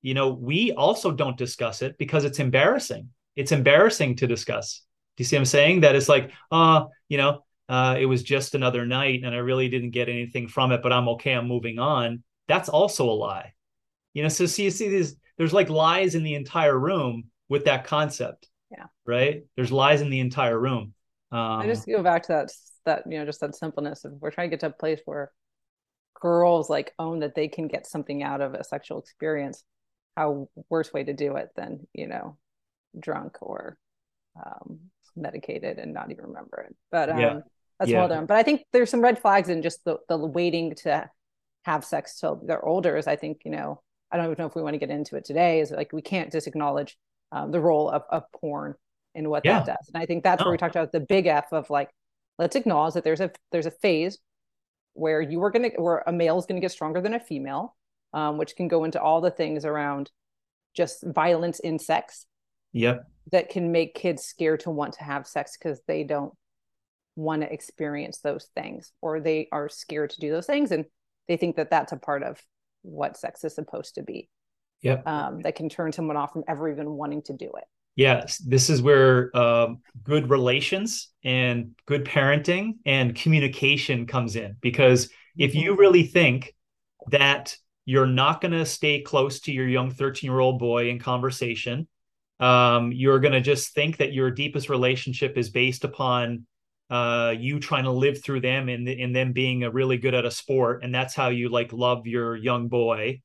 you 0.01 0.13
know, 0.13 0.29
we 0.29 0.71
also 0.71 1.11
don't 1.11 1.37
discuss 1.37 1.81
it 1.81 1.97
because 1.97 2.25
it's 2.25 2.39
embarrassing. 2.39 3.09
It's 3.35 3.51
embarrassing 3.51 4.17
to 4.17 4.27
discuss. 4.27 4.83
Do 5.17 5.21
you 5.21 5.25
see 5.25 5.35
what 5.35 5.41
I'm 5.41 5.45
saying? 5.45 5.81
That 5.81 5.95
it's 5.95 6.09
like, 6.09 6.31
uh, 6.51 6.85
you 7.09 7.17
know, 7.17 7.43
uh, 7.69 7.95
it 7.99 8.05
was 8.05 8.21
just 8.21 8.53
another 8.53 8.85
night 8.85 9.23
and 9.23 9.33
I 9.33 9.39
really 9.39 9.69
didn't 9.69 9.91
get 9.91 10.09
anything 10.09 10.47
from 10.47 10.71
it, 10.71 10.83
but 10.83 10.93
I'm 10.93 11.09
okay. 11.09 11.33
I'm 11.33 11.47
moving 11.47 11.79
on. 11.79 12.23
That's 12.47 12.69
also 12.69 13.09
a 13.09 13.13
lie. 13.13 13.53
You 14.13 14.21
know, 14.21 14.29
so 14.29 14.45
see, 14.45 14.65
you 14.65 14.71
see 14.71 14.89
these 14.89 15.15
there's 15.37 15.53
like 15.53 15.69
lies 15.69 16.15
in 16.15 16.23
the 16.23 16.35
entire 16.35 16.77
room 16.77 17.25
with 17.49 17.65
that 17.65 17.85
concept. 17.85 18.47
Yeah. 18.71 18.85
Right. 19.05 19.43
There's 19.55 19.71
lies 19.71 20.01
in 20.01 20.09
the 20.09 20.19
entire 20.19 20.59
room. 20.59 20.93
Um, 21.31 21.61
I 21.61 21.67
just 21.67 21.87
go 21.87 22.03
back 22.03 22.23
to 22.23 22.33
that 22.33 22.51
that 22.85 23.03
you 23.09 23.17
know 23.17 23.25
just 23.25 23.39
that 23.39 23.55
simpleness 23.55 24.05
of 24.05 24.13
we're 24.19 24.31
trying 24.31 24.49
to 24.49 24.53
get 24.53 24.59
to 24.61 24.67
a 24.67 24.69
place 24.69 24.99
where 25.05 25.31
girls 26.19 26.69
like 26.69 26.93
own 26.99 27.19
that 27.19 27.35
they 27.35 27.47
can 27.47 27.67
get 27.67 27.87
something 27.87 28.23
out 28.23 28.41
of 28.41 28.53
a 28.53 28.63
sexual 28.63 28.99
experience. 28.99 29.63
How 30.15 30.47
worse 30.69 30.93
way 30.93 31.03
to 31.03 31.13
do 31.13 31.35
it 31.37 31.49
than 31.55 31.87
you 31.93 32.07
know 32.07 32.37
drunk 32.99 33.37
or 33.41 33.77
um, 34.43 34.79
medicated 35.15 35.79
and 35.79 35.93
not 35.93 36.11
even 36.11 36.25
remember 36.25 36.65
it. 36.67 36.75
But 36.91 37.09
um, 37.09 37.19
yeah. 37.19 37.39
that's 37.79 37.91
yeah. 37.91 37.99
well 37.99 38.07
done. 38.07 38.25
But 38.25 38.37
I 38.37 38.43
think 38.43 38.61
there's 38.71 38.89
some 38.89 39.01
red 39.01 39.19
flags 39.19 39.49
in 39.49 39.61
just 39.61 39.83
the 39.85 39.97
the 40.07 40.17
waiting 40.17 40.75
to 40.83 41.09
have 41.65 41.85
sex 41.85 42.19
till 42.19 42.41
they're 42.45 42.63
older. 42.63 42.95
Is 42.95 43.07
I 43.07 43.15
think 43.15 43.41
you 43.45 43.51
know 43.51 43.81
I 44.13 44.17
don't 44.17 44.27
even 44.27 44.35
know 44.37 44.45
if 44.45 44.55
we 44.55 44.61
want 44.61 44.75
to 44.75 44.79
get 44.79 44.91
into 44.91 45.15
it 45.15 45.25
today, 45.25 45.59
is 45.59 45.71
like 45.71 45.91
we 45.91 46.03
can't 46.03 46.31
just 46.31 46.45
acknowledge 46.45 46.97
um, 47.31 47.51
the 47.51 47.59
role 47.59 47.89
of, 47.89 48.03
of 48.09 48.23
porn 48.31 48.75
and 49.15 49.27
what 49.29 49.43
yeah. 49.43 49.59
that 49.59 49.65
does. 49.65 49.89
And 49.93 50.01
I 50.01 50.05
think 50.05 50.23
that's 50.23 50.39
no. 50.39 50.45
where 50.45 50.51
we 50.51 50.57
talked 50.57 50.75
about 50.75 50.91
the 50.91 50.99
big 50.99 51.25
F 51.25 51.51
of 51.51 51.69
like, 51.69 51.89
let's 52.37 52.55
acknowledge 52.55 52.93
that 52.93 53.03
there's 53.03 53.21
a 53.21 53.31
there's 53.51 53.65
a 53.65 53.71
phase 53.71 54.19
where 54.93 55.19
you 55.19 55.41
are 55.43 55.49
gonna 55.49 55.71
where 55.77 56.03
a 56.05 56.13
male 56.13 56.37
is 56.37 56.45
gonna 56.45 56.61
get 56.61 56.71
stronger 56.71 57.01
than 57.01 57.15
a 57.15 57.19
female, 57.19 57.75
um, 58.13 58.37
which 58.37 58.55
can 58.55 58.67
go 58.67 58.83
into 58.83 59.01
all 59.01 59.19
the 59.19 59.31
things 59.31 59.65
around 59.65 60.11
just 60.75 61.03
violence 61.03 61.59
in 61.59 61.79
sex. 61.79 62.27
Yep. 62.73 63.07
That 63.31 63.49
can 63.49 63.71
make 63.71 63.95
kids 63.95 64.23
scared 64.23 64.61
to 64.61 64.69
want 64.69 64.93
to 64.93 65.03
have 65.03 65.27
sex 65.27 65.57
because 65.57 65.81
they 65.87 66.03
don't 66.03 66.33
want 67.15 67.41
to 67.41 67.51
experience 67.51 68.19
those 68.19 68.49
things 68.55 68.91
or 69.01 69.19
they 69.19 69.47
are 69.51 69.69
scared 69.69 70.09
to 70.11 70.19
do 70.19 70.31
those 70.31 70.47
things 70.47 70.71
and 70.71 70.85
they 71.27 71.37
think 71.37 71.55
that 71.55 71.69
that's 71.69 71.91
a 71.91 71.97
part 71.97 72.23
of 72.23 72.41
what 72.83 73.17
sex 73.17 73.43
is 73.43 73.55
supposed 73.55 73.95
to 73.95 74.03
be. 74.03 74.29
Yep. 74.81 75.07
Um, 75.07 75.41
that 75.41 75.55
can 75.55 75.69
turn 75.69 75.91
someone 75.91 76.17
off 76.17 76.33
from 76.33 76.43
ever 76.47 76.69
even 76.69 76.91
wanting 76.91 77.21
to 77.23 77.33
do 77.33 77.49
it. 77.57 77.63
Yes, 77.95 78.37
this 78.39 78.69
is 78.69 78.81
where 78.81 79.35
um, 79.37 79.79
good 80.03 80.29
relations 80.29 81.09
and 81.23 81.71
good 81.85 82.05
parenting 82.05 82.77
and 82.85 83.15
communication 83.15 84.07
comes 84.07 84.35
in. 84.35 84.57
Because 84.61 85.09
if 85.37 85.55
you 85.55 85.71
mm-hmm. 85.71 85.79
really 85.79 86.03
think 86.03 86.53
that 87.11 87.55
you're 87.85 88.07
not 88.07 88.41
going 88.41 88.53
to 88.53 88.65
stay 88.65 89.01
close 89.01 89.41
to 89.41 89.51
your 89.51 89.67
young 89.67 89.91
13 89.91 90.29
year 90.29 90.39
old 90.39 90.59
boy 90.59 90.89
in 90.89 90.99
conversation, 90.99 91.87
um, 92.39 92.91
you're 92.91 93.19
going 93.19 93.33
to 93.33 93.41
just 93.41 93.73
think 93.73 93.97
that 93.97 94.13
your 94.13 94.31
deepest 94.31 94.69
relationship 94.69 95.37
is 95.37 95.49
based 95.49 95.83
upon 95.83 96.45
uh, 96.89 97.33
you 97.37 97.59
trying 97.59 97.85
to 97.85 97.91
live 97.91 98.23
through 98.23 98.41
them 98.41 98.69
and, 98.69 98.87
and 98.87 99.15
them 99.15 99.31
being 99.31 99.63
a 99.63 99.71
really 99.71 99.97
good 99.97 100.13
at 100.13 100.25
a 100.25 100.31
sport 100.31 100.83
and 100.83 100.93
that's 100.93 101.15
how 101.15 101.29
you 101.29 101.49
like 101.49 101.73
love 101.73 102.07
your 102.07 102.35
young 102.35 102.67
boy. 102.67 103.21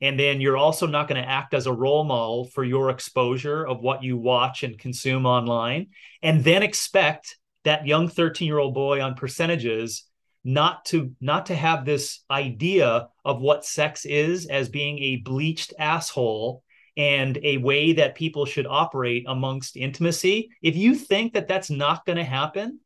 And 0.00 0.18
then 0.18 0.40
you're 0.40 0.56
also 0.56 0.88
not 0.88 1.06
going 1.06 1.22
to 1.22 1.28
act 1.28 1.54
as 1.54 1.68
a 1.68 1.72
role 1.72 2.02
model 2.02 2.46
for 2.46 2.64
your 2.64 2.90
exposure 2.90 3.64
of 3.64 3.80
what 3.80 4.02
you 4.02 4.16
watch 4.16 4.64
and 4.64 4.76
consume 4.76 5.26
online 5.26 5.88
and 6.22 6.42
then 6.42 6.64
expect 6.64 7.36
that 7.64 7.86
young 7.86 8.08
13 8.08 8.46
year 8.46 8.58
old 8.58 8.74
boy 8.74 9.00
on 9.00 9.14
percentages 9.14 10.04
not 10.44 10.84
to 10.86 11.12
not 11.20 11.46
to 11.46 11.54
have 11.54 11.84
this 11.84 12.24
idea 12.30 13.08
of 13.24 13.40
what 13.40 13.64
sex 13.64 14.04
is 14.04 14.46
as 14.46 14.68
being 14.68 14.98
a 14.98 15.16
bleached 15.18 15.72
asshole 15.78 16.62
and 16.96 17.38
a 17.42 17.58
way 17.58 17.92
that 17.92 18.14
people 18.14 18.44
should 18.44 18.66
operate 18.66 19.24
amongst 19.28 19.76
intimacy. 19.76 20.50
If 20.60 20.76
you 20.76 20.94
think 20.94 21.34
that 21.34 21.48
that's 21.48 21.70
not 21.70 22.04
going 22.04 22.18
to 22.18 22.24
happen 22.24 22.80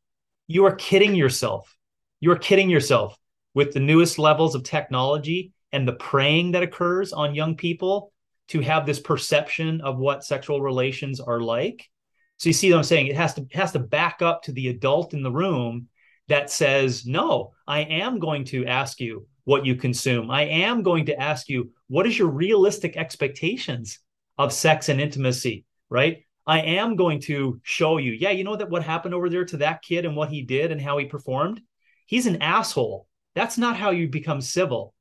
you 0.47 0.65
are 0.65 0.75
kidding 0.75 1.15
yourself. 1.15 1.75
You 2.19 2.31
are 2.31 2.37
kidding 2.37 2.69
yourself 2.69 3.17
with 3.53 3.73
the 3.73 3.79
newest 3.79 4.17
levels 4.17 4.55
of 4.55 4.63
technology 4.63 5.53
and 5.71 5.87
the 5.87 5.93
preying 5.93 6.51
that 6.51 6.63
occurs 6.63 7.13
on 7.13 7.35
young 7.35 7.55
people 7.55 8.11
to 8.49 8.61
have 8.61 8.85
this 8.85 8.99
perception 8.99 9.81
of 9.81 9.97
what 9.97 10.23
sexual 10.23 10.61
relations 10.61 11.19
are 11.19 11.41
like. 11.41 11.89
So 12.37 12.49
you 12.49 12.53
see 12.53 12.71
what 12.71 12.77
I'm 12.77 12.83
saying? 12.83 13.07
It 13.07 13.17
has 13.17 13.33
to 13.33 13.41
it 13.41 13.55
has 13.55 13.73
to 13.73 13.79
back 13.79 14.21
up 14.21 14.43
to 14.43 14.51
the 14.51 14.69
adult 14.69 15.13
in 15.13 15.23
the 15.23 15.31
room 15.31 15.89
that 16.27 16.49
says, 16.49 17.05
"No, 17.05 17.53
I 17.67 17.81
am 17.81 18.19
going 18.19 18.45
to 18.45 18.65
ask 18.65 18.99
you 18.99 19.27
what 19.47 19.65
you 19.65 19.75
consume. 19.75 20.29
I 20.29 20.43
am 20.43 20.83
going 20.83 21.05
to 21.05 21.19
ask 21.19 21.47
you 21.47 21.71
what 21.87 22.05
is 22.05 22.19
your 22.19 22.27
realistic 22.27 22.97
expectations 22.97 23.99
of 24.37 24.51
sex 24.51 24.89
and 24.89 24.99
intimacy, 24.99 25.65
right? 25.89 26.23
I 26.47 26.61
am 26.61 26.95
going 26.95 27.19
to 27.21 27.59
show 27.63 27.97
you, 27.97 28.13
yeah, 28.13 28.31
you 28.31 28.45
know 28.45 28.55
that 28.55 28.69
what 28.69 28.81
happened 28.81 29.13
over 29.13 29.29
there 29.29 29.45
to 29.45 29.57
that 29.57 29.81
kid 29.81 30.05
and 30.05 30.15
what 30.15 30.29
he 30.29 30.41
did 30.41 30.71
and 30.71 30.81
how 30.81 30.97
he 30.97 31.05
performed? 31.05 31.61
He's 32.05 32.25
an 32.25 32.41
asshole. 32.41 33.05
That's 33.35 33.57
not 33.57 33.75
how 33.75 33.91
you 33.91 34.07
become 34.07 34.39
civil. 34.39 34.93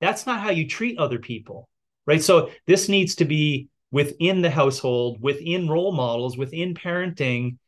That's 0.00 0.24
not 0.26 0.40
how 0.40 0.50
you 0.50 0.66
treat 0.66 0.98
other 0.98 1.18
people. 1.18 1.68
Right. 2.06 2.22
So 2.22 2.50
this 2.66 2.88
needs 2.88 3.16
to 3.16 3.24
be 3.24 3.68
within 3.90 4.42
the 4.42 4.50
household, 4.50 5.18
within 5.20 5.68
role 5.68 5.92
models, 5.92 6.36
within 6.36 6.74
parenting. 6.74 7.58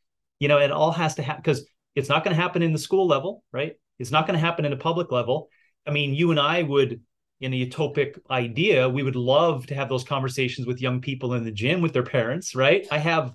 You 0.41 0.49
know, 0.49 0.59
it 0.59 0.70
all 0.70 0.93
has 0.93 1.14
to 1.16 1.22
happen 1.22 1.43
because 1.43 1.66
it's 1.95 2.09
not 2.09 2.24
going 2.24 2.34
to 2.34 2.43
happen 2.43 2.62
in 2.62 2.72
the 2.72 2.78
school 2.78 3.07
level, 3.07 3.45
right? 3.53 3.76
It's 3.99 4.11
not 4.11 4.26
going 4.26 4.39
to 4.39 4.45
happen 4.45 4.64
in 4.64 4.72
a 4.72 4.76
public 4.78 5.12
level. 5.12 5.49
I 5.87 5.91
mean, 5.91 6.14
you 6.14 6.30
and 6.30 6.41
I 6.41 6.62
would 6.62 7.01
in 7.41 7.53
a 7.53 7.66
utopic 7.66 8.18
idea, 8.30 8.89
we 8.89 9.03
would 9.03 9.16
love 9.16 9.66
to 9.66 9.74
have 9.74 9.89
those 9.89 10.05
conversations 10.05 10.66
with 10.66 10.80
young 10.80 11.01
people 11.01 11.34
in 11.34 11.45
the 11.45 11.53
gym 11.53 11.82
with 11.82 11.93
their 11.93 12.03
parents, 12.03 12.55
right? 12.55 12.87
I 12.91 12.99
have 12.99 13.34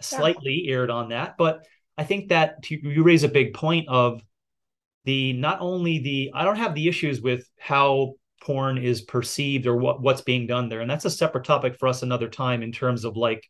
slightly 0.00 0.66
erred 0.68 0.90
on 0.90 1.08
that, 1.08 1.36
but 1.38 1.64
I 1.96 2.04
think 2.04 2.28
that 2.28 2.58
you 2.70 3.02
raise 3.02 3.24
a 3.24 3.28
big 3.28 3.54
point 3.54 3.88
of 3.88 4.22
the 5.04 5.32
not 5.32 5.60
only 5.60 5.98
the 5.98 6.30
I 6.34 6.44
don't 6.44 6.56
have 6.56 6.74
the 6.74 6.88
issues 6.88 7.20
with 7.20 7.48
how 7.58 8.14
porn 8.42 8.78
is 8.78 9.02
perceived 9.02 9.66
or 9.66 9.76
what 9.76 10.02
what's 10.02 10.20
being 10.20 10.46
done 10.46 10.68
there, 10.68 10.80
and 10.80 10.90
that's 10.90 11.06
a 11.06 11.10
separate 11.10 11.44
topic 11.44 11.76
for 11.76 11.88
us 11.88 12.02
another 12.02 12.28
time 12.28 12.62
in 12.62 12.72
terms 12.72 13.04
of 13.04 13.16
like 13.16 13.48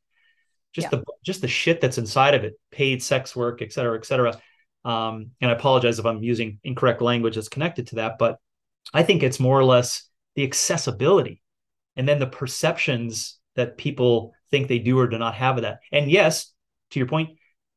just 0.72 0.86
yeah. 0.92 0.98
the 0.98 1.04
just 1.24 1.40
the 1.40 1.48
shit 1.48 1.80
that's 1.80 1.98
inside 1.98 2.34
of 2.34 2.44
it, 2.44 2.54
paid 2.70 3.02
sex 3.02 3.34
work, 3.34 3.60
et 3.60 3.72
cetera, 3.72 3.98
et 3.98 4.06
cetera. 4.06 4.40
Um, 4.84 5.32
and 5.40 5.50
I 5.50 5.54
apologize 5.54 5.98
if 5.98 6.06
I'm 6.06 6.22
using 6.22 6.60
incorrect 6.62 7.02
language 7.02 7.34
that's 7.34 7.48
connected 7.48 7.88
to 7.88 7.96
that, 7.96 8.16
but 8.18 8.38
I 8.92 9.02
think 9.02 9.22
it's 9.22 9.40
more 9.40 9.58
or 9.58 9.64
less 9.64 10.08
the 10.34 10.44
accessibility 10.44 11.42
and 11.96 12.08
then 12.08 12.18
the 12.18 12.26
perceptions 12.26 13.38
that 13.56 13.76
people 13.76 14.32
think 14.50 14.68
they 14.68 14.78
do 14.78 14.98
or 14.98 15.08
do 15.08 15.18
not 15.18 15.34
have 15.34 15.56
of 15.56 15.62
that. 15.62 15.80
And 15.92 16.10
yes, 16.10 16.52
to 16.90 16.98
your 16.98 17.08
point, 17.08 17.30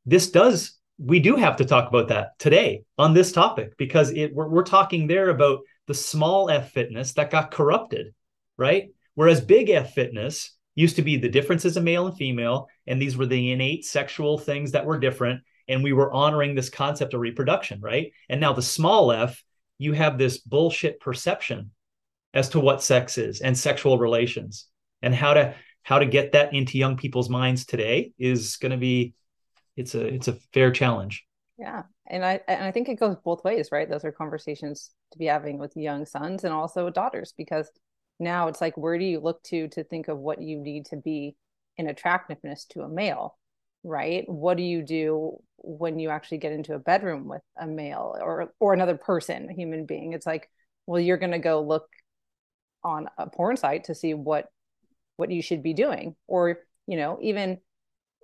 this 0.06 0.32
does 0.32 0.78
we 1.04 1.20
do 1.20 1.36
have 1.36 1.56
to 1.56 1.66
talk 1.66 1.90
about 1.90 2.10
that 2.10 2.38
today 2.38 2.84
on 3.00 3.16
this 3.16 3.32
topic 3.32 3.76
because 3.78 4.12
it 4.12 4.36
we're, 4.36 4.48
we're 4.48 4.64
talking 4.64 5.08
there 5.08 5.30
about 5.30 5.62
the 5.88 5.96
small 5.96 6.50
f 6.50 6.72
fitness 6.72 7.14
that 7.14 7.32
got 7.32 7.52
corrupted, 7.52 8.14
right? 8.58 8.90
Whereas 9.16 9.42
big 9.42 9.70
F 9.70 9.94
fitness, 9.94 10.56
used 10.76 10.96
to 10.96 11.02
be 11.02 11.18
the 11.18 11.30
differences 11.30 11.76
of 11.78 11.84
male 11.84 12.08
and 12.08 12.16
female 12.16 12.68
and 12.88 13.02
these 13.02 13.18
were 13.18 13.26
the 13.26 13.52
innate 13.52 13.86
sexual 13.86 14.38
things 14.38 14.72
that 14.72 14.86
were 14.86 15.00
different 15.00 15.42
and 15.68 15.84
we 15.84 15.94
were 15.94 16.12
honoring 16.12 16.56
this 16.56 16.70
concept 16.70 17.14
of 17.14 17.20
reproduction 17.20 17.82
right 17.82 18.12
and 18.30 18.40
now 18.40 18.54
the 18.54 18.62
small 18.62 19.12
f 19.12 19.44
you 19.82 19.94
have 19.94 20.20
this 20.20 20.38
bullshit 20.38 21.00
perception 21.00 21.72
as 22.36 22.50
to 22.50 22.60
what 22.60 22.84
sex 22.84 23.18
is 23.18 23.42
and 23.42 23.58
sexual 23.58 23.98
relations. 23.98 24.68
And 25.02 25.16
how 25.16 25.34
to 25.34 25.56
how 25.82 25.98
to 25.98 26.06
get 26.06 26.34
that 26.34 26.54
into 26.54 26.78
young 26.78 26.96
people's 26.96 27.30
minds 27.30 27.66
today 27.66 28.14
is 28.20 28.58
going 28.58 28.72
to 28.72 28.78
be 28.78 29.16
it's 29.76 29.96
a 29.96 30.06
it's 30.06 30.28
a 30.28 30.38
fair 30.54 30.70
challenge. 30.72 31.26
Yeah. 31.58 31.84
And 32.08 32.24
i 32.24 32.40
and 32.48 32.64
i 32.64 32.70
think 32.70 32.90
it 32.90 33.00
goes 33.00 33.16
both 33.26 33.44
ways 33.44 33.70
right? 33.72 33.90
Those 33.90 34.06
are 34.06 34.12
conversations 34.12 34.92
to 35.14 35.18
be 35.18 35.26
having 35.26 35.58
with 35.58 35.76
young 35.76 36.06
sons 36.06 36.44
and 36.44 36.54
also 36.54 36.92
daughters 36.92 37.34
because 37.36 37.68
now 38.20 38.48
it's 38.50 38.62
like 38.62 38.78
where 38.78 39.00
do 39.00 39.06
you 39.06 39.20
look 39.20 39.42
to 39.46 39.68
to 39.70 39.84
think 39.84 40.08
of 40.08 40.20
what 40.20 40.40
you 40.40 40.60
need 40.60 40.86
to 40.88 40.98
be 40.98 41.36
in 41.78 41.88
attractiveness 41.88 42.66
to 42.66 42.82
a 42.82 42.88
male 42.88 43.36
right? 43.84 44.28
What 44.28 44.58
do 44.58 44.64
you 44.64 44.84
do 44.84 45.38
when 45.58 46.00
you 46.00 46.10
actually 46.10 46.40
get 46.40 46.54
into 46.54 46.74
a 46.74 46.80
bedroom 46.80 47.28
with 47.28 47.42
a 47.60 47.68
male 47.68 48.16
or 48.20 48.54
or 48.60 48.74
another 48.74 48.98
person 48.98 49.50
a 49.50 49.54
human 49.54 49.86
being? 49.86 50.14
It's 50.14 50.26
like 50.26 50.50
well 50.86 51.00
you're 51.00 51.18
going 51.18 51.32
to 51.32 51.40
go 51.40 51.62
look 51.62 51.88
on 52.84 53.08
a 53.18 53.30
porn 53.30 53.58
site 53.58 53.86
to 53.86 53.96
see 53.96 54.14
what 54.14 54.48
what 55.18 55.32
you 55.32 55.42
should 55.42 55.64
be 55.64 55.74
doing. 55.74 56.16
Or 56.28 56.60
you 56.88 56.98
know 56.98 57.18
even 57.22 57.60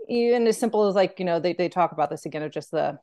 even 0.10 0.48
as 0.48 0.58
simple 0.58 0.88
as 0.88 0.96
like 0.96 1.20
you 1.20 1.26
know 1.26 1.40
they, 1.40 1.54
they 1.54 1.70
talk 1.70 1.92
about 1.92 2.10
this 2.10 2.26
again 2.26 2.44
of 2.44 2.52
just 2.52 2.72
the 2.72 3.00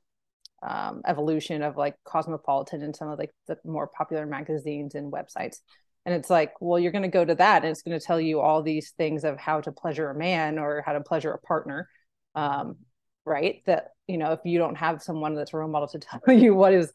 um, 0.63 1.03
evolution 1.07 1.63
of 1.63 1.77
like 1.77 1.95
cosmopolitan 2.05 2.83
and 2.83 2.97
some 2.97 3.09
of 3.09 3.19
like 3.19 3.31
the 3.49 3.59
more 3.65 3.87
popular 3.87 4.25
magazines 4.25 4.95
and 4.95 5.13
websites. 5.13 5.59
And 6.07 6.15
it's 6.15 6.31
like 6.31 6.53
well 6.61 6.79
you're 6.79 6.93
going 6.93 7.03
to 7.03 7.09
go 7.09 7.25
to 7.25 7.35
that 7.35 7.63
and 7.63 7.71
it's 7.71 7.83
going 7.83 7.99
to 7.99 8.05
tell 8.05 8.21
you 8.21 8.41
all 8.41 8.63
these 8.63 8.93
things 8.93 9.25
of 9.25 9.39
how 9.39 9.61
to 9.61 9.73
pleasure 9.73 10.11
a 10.11 10.15
man 10.15 10.59
or 10.59 10.83
how 10.85 10.93
to 10.93 11.01
pleasure 11.01 11.33
a 11.33 11.39
partner 11.39 11.89
um, 12.35 12.77
right? 13.25 13.63
That 13.67 13.93
you 14.07 14.19
know 14.19 14.33
if 14.33 14.41
you 14.45 14.59
don't 14.59 14.77
have 14.77 15.03
someone 15.03 15.35
that's 15.35 15.55
a 15.55 15.57
role 15.57 15.69
model 15.69 15.89
to 15.89 15.99
tell 16.27 16.35
you 16.35 16.55
what 16.55 16.73
is 16.73 16.93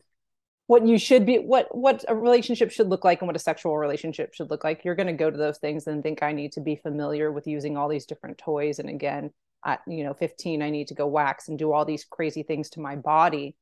what 0.67 0.85
you 0.85 0.99
should 0.99 1.25
be 1.25 1.39
what 1.39 1.75
what 1.75 2.05
a 2.07 2.15
relationship 2.15 2.69
should 2.69 2.89
look 2.89 3.03
like 3.03 3.21
and 3.21 3.27
what 3.27 3.35
a 3.35 3.39
sexual 3.39 3.75
relationship 3.77 4.35
should 4.35 4.51
look 4.51 4.63
like 4.63 4.85
you're 4.85 4.93
going 4.93 5.07
to 5.07 5.13
go 5.13 5.31
to 5.31 5.37
those 5.37 5.57
things 5.57 5.87
and 5.87 6.03
think 6.03 6.21
i 6.21 6.31
need 6.31 6.51
to 6.51 6.61
be 6.61 6.75
familiar 6.75 7.31
with 7.31 7.47
using 7.47 7.75
all 7.75 7.89
these 7.89 8.05
different 8.05 8.37
toys. 8.37 8.77
And 8.77 8.87
again 8.87 9.31
at 9.65 9.81
you 9.87 10.03
know 10.03 10.13
15 10.13 10.61
i 10.61 10.69
need 10.69 10.87
to 10.87 10.93
go 10.93 11.07
wax 11.07 11.47
and 11.47 11.59
do 11.59 11.71
all 11.71 11.85
these 11.85 12.05
crazy 12.05 12.43
things 12.43 12.69
to 12.69 12.79
my 12.79 12.95
body 12.95 13.55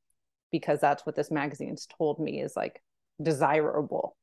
because 0.52 0.80
that's 0.80 1.06
what 1.06 1.16
this 1.16 1.32
magazine's 1.32 1.88
told 1.98 2.20
me 2.20 2.42
is 2.42 2.56
like 2.56 2.82
desirable 3.22 4.16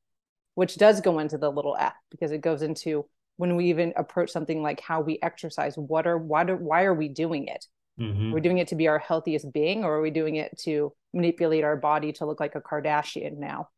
which 0.53 0.77
does 0.77 1.01
go 1.01 1.19
into 1.19 1.37
the 1.37 1.51
little 1.51 1.75
f 1.77 1.93
because 2.11 2.31
it 2.31 2.39
goes 2.39 2.61
into 2.61 3.05
when 3.37 3.55
we 3.55 3.65
even 3.69 3.93
approach 3.95 4.31
something 4.31 4.61
like 4.61 4.79
how 4.79 5.01
we 5.01 5.19
exercise 5.21 5.75
what 5.77 6.07
are 6.07 6.17
why 6.17 6.43
do, 6.43 6.55
why 6.55 6.83
are 6.83 6.93
we 6.93 7.09
doing 7.09 7.47
it? 7.47 7.65
Mm-hmm. 7.99 8.33
we're 8.33 8.41
doing 8.41 8.57
it 8.57 8.67
to 8.67 8.75
be 8.75 8.89
our 8.89 8.99
healthiest 8.99 9.53
being 9.53 9.85
or 9.85 9.95
are 9.95 10.01
we 10.01 10.11
doing 10.11 10.35
it 10.35 10.57
to 10.63 10.91
manipulate 11.13 11.63
our 11.63 11.77
body 11.77 12.11
to 12.11 12.25
look 12.25 12.41
like 12.41 12.55
a 12.55 12.59
Kardashian 12.59 13.37
now? 13.37 13.69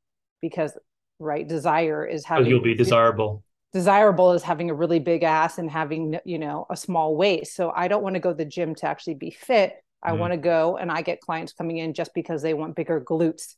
Because 0.42 0.76
right 1.20 1.48
desire 1.48 2.04
is 2.04 2.26
how 2.26 2.40
you'll 2.40 2.62
be 2.62 2.74
desirable. 2.74 3.44
Desirable 3.74 4.32
is 4.32 4.42
having 4.42 4.72
a 4.72 4.74
really 4.74 4.98
big 4.98 5.22
ass 5.22 5.60
and 5.60 5.70
having 5.70 6.18
you 6.26 6.40
know 6.40 6.66
a 6.72 6.76
small 6.76 7.16
waist. 7.16 7.56
So 7.56 7.72
i 7.76 7.88
don't 7.88 8.02
want 8.02 8.16
to 8.16 8.20
go 8.20 8.32
to 8.32 8.36
the 8.36 8.46
gym 8.46 8.74
to 8.76 8.88
actually 8.88 9.16
be 9.16 9.30
fit. 9.30 9.76
I 10.02 10.10
mm-hmm. 10.10 10.20
want 10.20 10.34
to 10.34 10.38
go 10.38 10.78
and 10.78 10.92
i 10.92 11.04
get 11.04 11.22
clients 11.22 11.54
coming 11.54 11.78
in 11.78 11.94
just 11.94 12.14
because 12.16 12.42
they 12.42 12.56
want 12.56 12.76
bigger 12.76 13.00
glutes. 13.00 13.54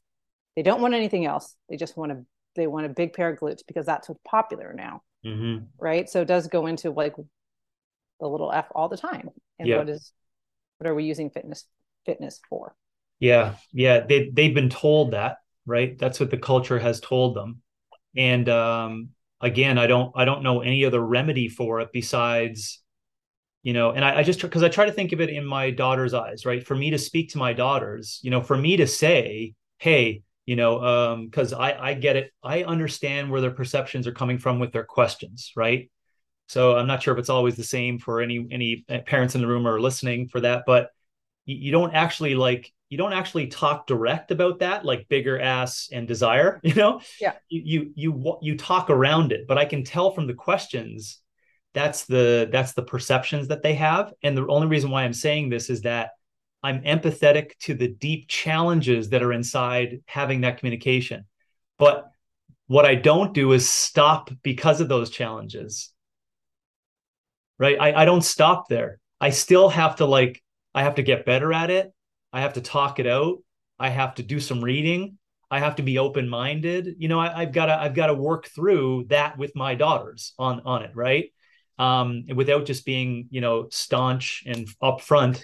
They 0.58 0.64
don't 0.64 0.82
want 0.82 0.94
anything 0.94 1.26
else. 1.26 1.56
They 1.70 1.78
just 1.78 1.96
want 1.96 2.12
to 2.12 2.26
they 2.60 2.68
want 2.68 2.86
a 2.86 2.90
big 2.90 3.14
pair 3.14 3.30
of 3.30 3.40
glutes 3.40 3.62
because 3.68 3.86
that's 3.86 4.10
what's 4.10 4.22
popular 4.26 4.74
now 4.74 5.02
mm-hmm. 5.26 5.64
right 5.80 6.10
so 6.10 6.22
it 6.22 6.28
does 6.28 6.48
go 6.48 6.68
into 6.68 6.92
like 6.92 7.16
the 8.20 8.28
little 8.28 8.52
f 8.52 8.68
all 8.76 8.90
the 8.90 8.98
time 8.98 9.30
and 9.58 9.68
yeah. 9.68 9.78
what 9.78 9.90
is 9.90 10.12
what 10.78 10.90
are 10.90 10.96
we 10.96 11.04
using 11.04 11.30
fitness 11.30 11.66
fitness 12.06 12.40
for 12.50 12.76
yeah, 13.20 13.56
yeah, 13.74 14.00
they 14.00 14.30
they've 14.30 14.54
been 14.54 14.70
told 14.70 15.12
that, 15.12 15.38
right? 15.66 15.98
That's 15.98 16.20
what 16.20 16.32
the 16.32 16.38
culture 16.38 16.80
has 16.80 17.00
told 17.02 17.36
them. 17.36 17.62
And 18.16 18.48
um, 18.48 19.10
again, 19.42 19.78
I 19.78 19.88
don't 19.88 20.12
I 20.16 20.26
don't 20.26 20.44
know 20.44 20.62
any 20.62 20.86
other 20.86 21.02
remedy 21.02 21.50
for 21.50 21.82
it 21.82 21.90
besides, 21.92 22.82
you 23.62 23.74
know, 23.74 23.92
and 23.92 24.06
I, 24.06 24.20
I 24.20 24.24
just 24.24 24.42
because 24.42 24.64
I 24.64 24.70
try 24.70 24.86
to 24.86 24.92
think 24.92 25.12
of 25.12 25.20
it 25.20 25.30
in 25.30 25.46
my 25.46 25.70
daughter's 25.70 26.14
eyes, 26.14 26.46
right? 26.46 26.66
For 26.66 26.76
me 26.76 26.92
to 26.92 26.98
speak 26.98 27.32
to 27.32 27.38
my 27.38 27.52
daughters, 27.52 28.20
you 28.24 28.32
know, 28.32 28.42
for 28.42 28.58
me 28.58 28.78
to 28.78 28.88
say, 28.88 29.54
hey, 29.80 30.24
you 30.50 30.56
know, 30.56 30.84
um, 30.84 31.26
because 31.26 31.54
I 31.54 31.74
I 31.74 31.94
get 31.94 32.16
it, 32.16 32.32
I 32.42 32.64
understand 32.64 33.30
where 33.30 33.40
their 33.40 33.52
perceptions 33.52 34.08
are 34.08 34.12
coming 34.12 34.40
from 34.40 34.58
with 34.58 34.72
their 34.72 34.84
questions, 34.84 35.52
right? 35.56 35.92
So 36.48 36.76
I'm 36.76 36.88
not 36.88 37.04
sure 37.04 37.14
if 37.14 37.20
it's 37.20 37.30
always 37.30 37.56
the 37.56 37.64
same 37.64 38.00
for 38.00 38.20
any 38.20 38.48
any 38.50 38.84
parents 39.06 39.36
in 39.36 39.42
the 39.42 39.48
room 39.48 39.68
or 39.68 39.80
listening 39.80 40.28
for 40.28 40.42
that, 40.42 40.64
but 40.66 40.90
you, 41.46 41.56
you 41.56 41.72
don't 41.72 41.94
actually 41.94 42.34
like 42.34 42.74
you 42.90 42.98
don't 42.98 43.14
actually 43.14 43.46
talk 43.46 43.86
direct 43.86 44.32
about 44.32 44.58
that 44.58 44.84
like 44.84 45.08
bigger 45.08 45.40
ass 45.40 45.90
and 45.92 46.08
desire 46.08 46.60
you 46.64 46.74
know? 46.74 47.00
Yeah. 47.22 47.34
You 47.50 47.62
you 47.64 47.94
you, 47.96 48.38
you 48.42 48.58
talk 48.58 48.90
around 48.90 49.32
it 49.32 49.46
but 49.48 49.60
i 49.60 49.66
can 49.66 49.84
tell 49.84 50.10
from 50.10 50.26
the 50.26 50.34
questions 50.34 51.20
that's 51.76 52.06
the 52.06 52.50
that's 52.52 52.74
the 52.74 52.82
perceptions 52.82 53.50
that 53.50 53.62
they 53.62 53.76
have. 53.76 54.12
And 54.24 54.36
the 54.36 54.48
only 54.48 54.66
reason 54.66 54.90
why 54.90 55.04
i'm 55.04 55.14
saying 55.14 55.50
this 55.50 55.70
is 55.70 55.82
that 55.82 56.10
i'm 56.64 56.82
empathetic 56.82 57.58
to 57.60 57.74
the 57.74 57.88
deep 57.88 58.28
challenges 58.28 59.10
that 59.10 59.24
are 59.24 59.34
inside 59.34 60.02
having 60.08 60.42
that 60.42 60.58
communication 60.58 61.26
but 61.78 62.12
what 62.68 62.86
i 62.86 62.96
don't 62.96 63.34
do 63.34 63.52
is 63.52 63.70
stop 63.70 64.30
because 64.44 64.82
of 64.82 64.90
those 64.90 65.10
challenges 65.10 65.92
right 67.58 67.78
i, 67.80 68.02
I 68.02 68.06
don't 68.06 68.24
stop 68.24 68.68
there 68.70 69.00
i 69.20 69.30
still 69.30 69.70
have 69.70 69.98
to 69.98 70.06
like 70.06 70.42
i 70.74 70.84
have 70.84 70.96
to 70.96 71.04
get 71.04 71.26
better 71.26 71.54
at 71.54 71.70
it 71.70 71.94
I 72.32 72.42
have 72.42 72.54
to 72.54 72.62
talk 72.62 73.00
it 73.00 73.08
out. 73.08 73.38
I 73.80 73.90
have 73.90 74.16
to 74.16 74.24
do 74.24 74.40
some 74.40 74.64
reading. 74.64 75.18
I 75.52 75.60
have 75.60 75.78
to 75.78 75.84
be 75.84 75.98
open 75.98 76.30
minded. 76.30 76.96
You 77.00 77.08
know, 77.08 77.20
I, 77.20 77.42
have 77.44 77.52
got 77.52 77.68
to 77.68 77.80
I've 77.80 77.96
got 77.96 78.08
to 78.08 78.14
work 78.14 78.48
through 78.48 79.06
that 79.10 79.38
with 79.38 79.56
my 79.56 79.76
daughters 79.76 80.34
on 80.38 80.62
on 80.66 80.84
it, 80.84 80.92
right? 80.94 81.32
Um, 81.80 82.26
without 82.36 82.66
just 82.66 82.86
being 82.86 83.28
you 83.32 83.42
know 83.42 83.68
staunch 83.72 84.44
and 84.46 84.68
upfront 84.82 85.44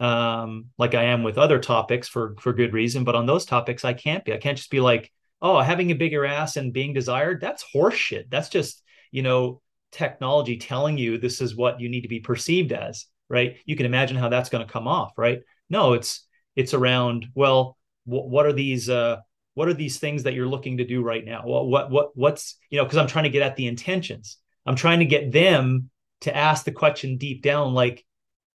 um, 0.00 0.66
like 0.78 0.94
I 0.94 1.04
am 1.04 1.22
with 1.22 1.38
other 1.38 1.58
topics 1.58 2.08
for 2.08 2.36
for 2.40 2.52
good 2.52 2.72
reason. 2.72 3.04
But 3.04 3.14
on 3.14 3.26
those 3.26 3.44
topics, 3.44 3.84
I 3.84 3.92
can't 3.92 4.24
be. 4.24 4.32
I 4.32 4.38
can't 4.38 4.58
just 4.58 4.70
be 4.70 4.80
like, 4.80 5.12
oh, 5.40 5.60
having 5.60 5.90
a 5.90 5.94
bigger 5.94 6.24
ass 6.24 6.56
and 6.56 6.72
being 6.72 6.92
desired. 6.92 7.40
That's 7.40 7.64
horseshit. 7.74 8.30
That's 8.30 8.48
just 8.48 8.82
you 9.10 9.22
know 9.22 9.60
technology 9.92 10.56
telling 10.56 10.98
you 10.98 11.18
this 11.18 11.40
is 11.40 11.54
what 11.54 11.80
you 11.80 11.88
need 11.88 12.02
to 12.02 12.08
be 12.08 12.20
perceived 12.20 12.72
as, 12.72 13.06
right? 13.28 13.56
You 13.64 13.76
can 13.76 13.86
imagine 13.86 14.16
how 14.16 14.28
that's 14.28 14.50
going 14.50 14.66
to 14.66 14.72
come 14.72 14.88
off, 14.88 15.12
right? 15.16 15.40
No, 15.70 15.92
it's 15.92 16.26
it's 16.56 16.74
around 16.74 17.26
well, 17.34 17.76
wh- 18.04 18.28
what 18.28 18.46
are 18.46 18.52
these 18.52 18.88
uh, 18.88 19.18
what 19.54 19.68
are 19.68 19.74
these 19.74 19.98
things 19.98 20.24
that 20.24 20.34
you're 20.34 20.48
looking 20.48 20.78
to 20.78 20.84
do 20.84 21.02
right 21.02 21.24
now? 21.24 21.42
What 21.44 21.66
what 21.68 21.90
what 21.90 22.16
what's 22.16 22.56
you 22.70 22.78
know 22.78 22.84
because 22.84 22.98
I'm 22.98 23.06
trying 23.06 23.24
to 23.24 23.30
get 23.30 23.42
at 23.42 23.56
the 23.56 23.66
intentions. 23.66 24.38
I'm 24.66 24.76
trying 24.76 25.00
to 25.00 25.04
get 25.04 25.30
them 25.30 25.90
to 26.22 26.34
ask 26.34 26.64
the 26.64 26.72
question 26.72 27.18
deep 27.18 27.42
down, 27.42 27.74
like, 27.74 28.04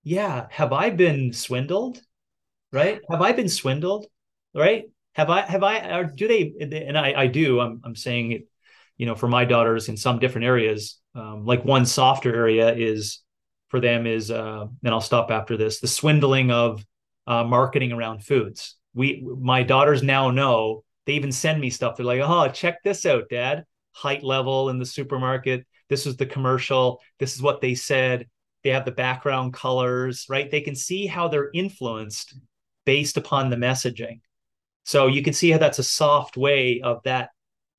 yeah, 0.06 0.45
have 0.51 0.72
I 0.72 0.91
been 0.91 1.34
swindled? 1.34 1.99
Right? 2.72 3.01
Have 3.10 3.22
I 3.22 3.34
been 3.34 3.49
swindled? 3.49 4.06
Right? 4.53 4.86
Have 5.14 5.30
I 5.30 5.41
have 5.41 5.64
I 5.64 5.97
or 5.97 6.03
do 6.06 6.28
they 6.28 6.53
and 6.62 6.97
I 6.97 7.14
I 7.24 7.28
do. 7.28 7.60
I'm 7.60 7.82
I'm 7.84 7.95
saying 7.95 8.32
it, 8.32 8.47
you 8.97 9.06
know, 9.08 9.16
for 9.16 9.28
my 9.28 9.45
daughters 9.45 9.89
in 9.89 9.97
some 9.97 10.20
different 10.20 10.45
areas. 10.45 10.99
Um, 11.16 11.45
like 11.45 11.66
one 11.66 11.86
softer 11.86 12.34
area 12.34 12.74
is 12.74 13.22
for 13.70 13.80
them 13.80 14.06
is 14.06 14.30
uh, 14.30 14.68
and 14.84 14.93
I'll 14.93 15.01
stop 15.01 15.32
after 15.32 15.58
this, 15.58 15.80
the 15.80 15.88
swindling 15.88 16.51
of 16.51 16.86
uh, 17.26 17.43
marketing 17.43 17.91
around 17.91 18.24
foods. 18.24 18.76
We, 18.93 19.26
my 19.39 19.64
daughters 19.64 20.03
now 20.03 20.32
know. 20.32 20.84
They 21.06 21.14
even 21.14 21.32
send 21.32 21.62
me 21.62 21.70
stuff. 21.70 21.97
They're 21.97 22.06
like, 22.06 22.22
"Oh, 22.22 22.47
check 22.49 22.84
this 22.84 23.06
out, 23.06 23.30
Dad. 23.30 23.66
Height 23.91 24.24
level 24.24 24.70
in 24.70 24.80
the 24.80 24.86
supermarket. 24.86 25.66
This 25.89 26.06
was 26.06 26.18
the 26.18 26.26
commercial. 26.26 26.99
This 27.20 27.36
is 27.36 27.41
what 27.41 27.62
they 27.62 27.76
said. 27.76 28.28
They 28.66 28.72
have 28.72 28.84
the 28.84 28.91
background 28.91 29.53
colors, 29.53 30.26
right? 30.28 30.49
They 30.49 30.61
can 30.61 30.74
see 30.74 31.05
how 31.05 31.28
they're 31.28 31.51
influenced 31.53 32.34
based 32.84 33.16
upon 33.16 33.51
the 33.51 33.55
messaging. 33.55 34.22
So 34.86 35.05
you 35.05 35.22
can 35.22 35.34
see 35.34 35.51
how 35.51 35.59
that's 35.59 35.78
a 35.78 35.84
soft 35.84 36.36
way 36.36 36.82
of 36.82 37.03
that. 37.03 37.30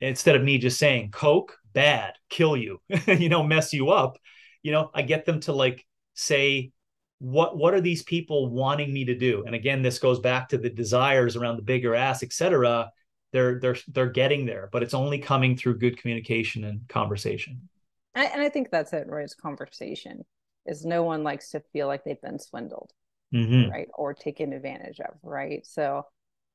Instead 0.00 0.36
of 0.36 0.44
me 0.44 0.58
just 0.58 0.78
saying 0.78 1.10
Coke, 1.10 1.58
bad, 1.72 2.14
kill 2.30 2.56
you, 2.56 2.80
you 3.08 3.28
know, 3.28 3.42
mess 3.42 3.72
you 3.72 3.90
up. 3.90 4.16
You 4.62 4.70
know, 4.70 4.90
I 4.94 5.02
get 5.02 5.24
them 5.24 5.40
to 5.40 5.52
like 5.52 5.84
say 6.14 6.70
what 7.18 7.58
what 7.58 7.74
are 7.74 7.80
these 7.80 8.04
people 8.04 8.48
wanting 8.50 8.92
me 8.92 9.06
to 9.06 9.14
do 9.14 9.42
and 9.46 9.54
again 9.54 9.80
this 9.80 9.98
goes 9.98 10.20
back 10.20 10.50
to 10.50 10.58
the 10.58 10.68
desires 10.68 11.34
around 11.34 11.56
the 11.56 11.62
bigger 11.62 11.94
ass 11.94 12.22
etc 12.22 12.90
they're 13.32 13.58
they're 13.58 13.76
they're 13.88 14.10
getting 14.10 14.44
there 14.44 14.68
but 14.70 14.82
it's 14.82 14.92
only 14.92 15.18
coming 15.18 15.56
through 15.56 15.78
good 15.78 15.96
communication 15.96 16.64
and 16.64 16.86
conversation 16.88 17.70
and 18.14 18.42
i 18.42 18.50
think 18.50 18.70
that's 18.70 18.92
it 18.92 19.06
right 19.08 19.24
it's 19.24 19.34
conversation 19.34 20.26
is 20.66 20.84
no 20.84 21.02
one 21.02 21.22
likes 21.22 21.50
to 21.50 21.60
feel 21.72 21.86
like 21.86 22.04
they've 22.04 22.20
been 22.20 22.38
swindled 22.38 22.92
mm-hmm. 23.34 23.70
right 23.70 23.88
or 23.94 24.14
taken 24.14 24.52
advantage 24.52 25.00
of 25.00 25.14
right 25.22 25.66
so 25.66 26.04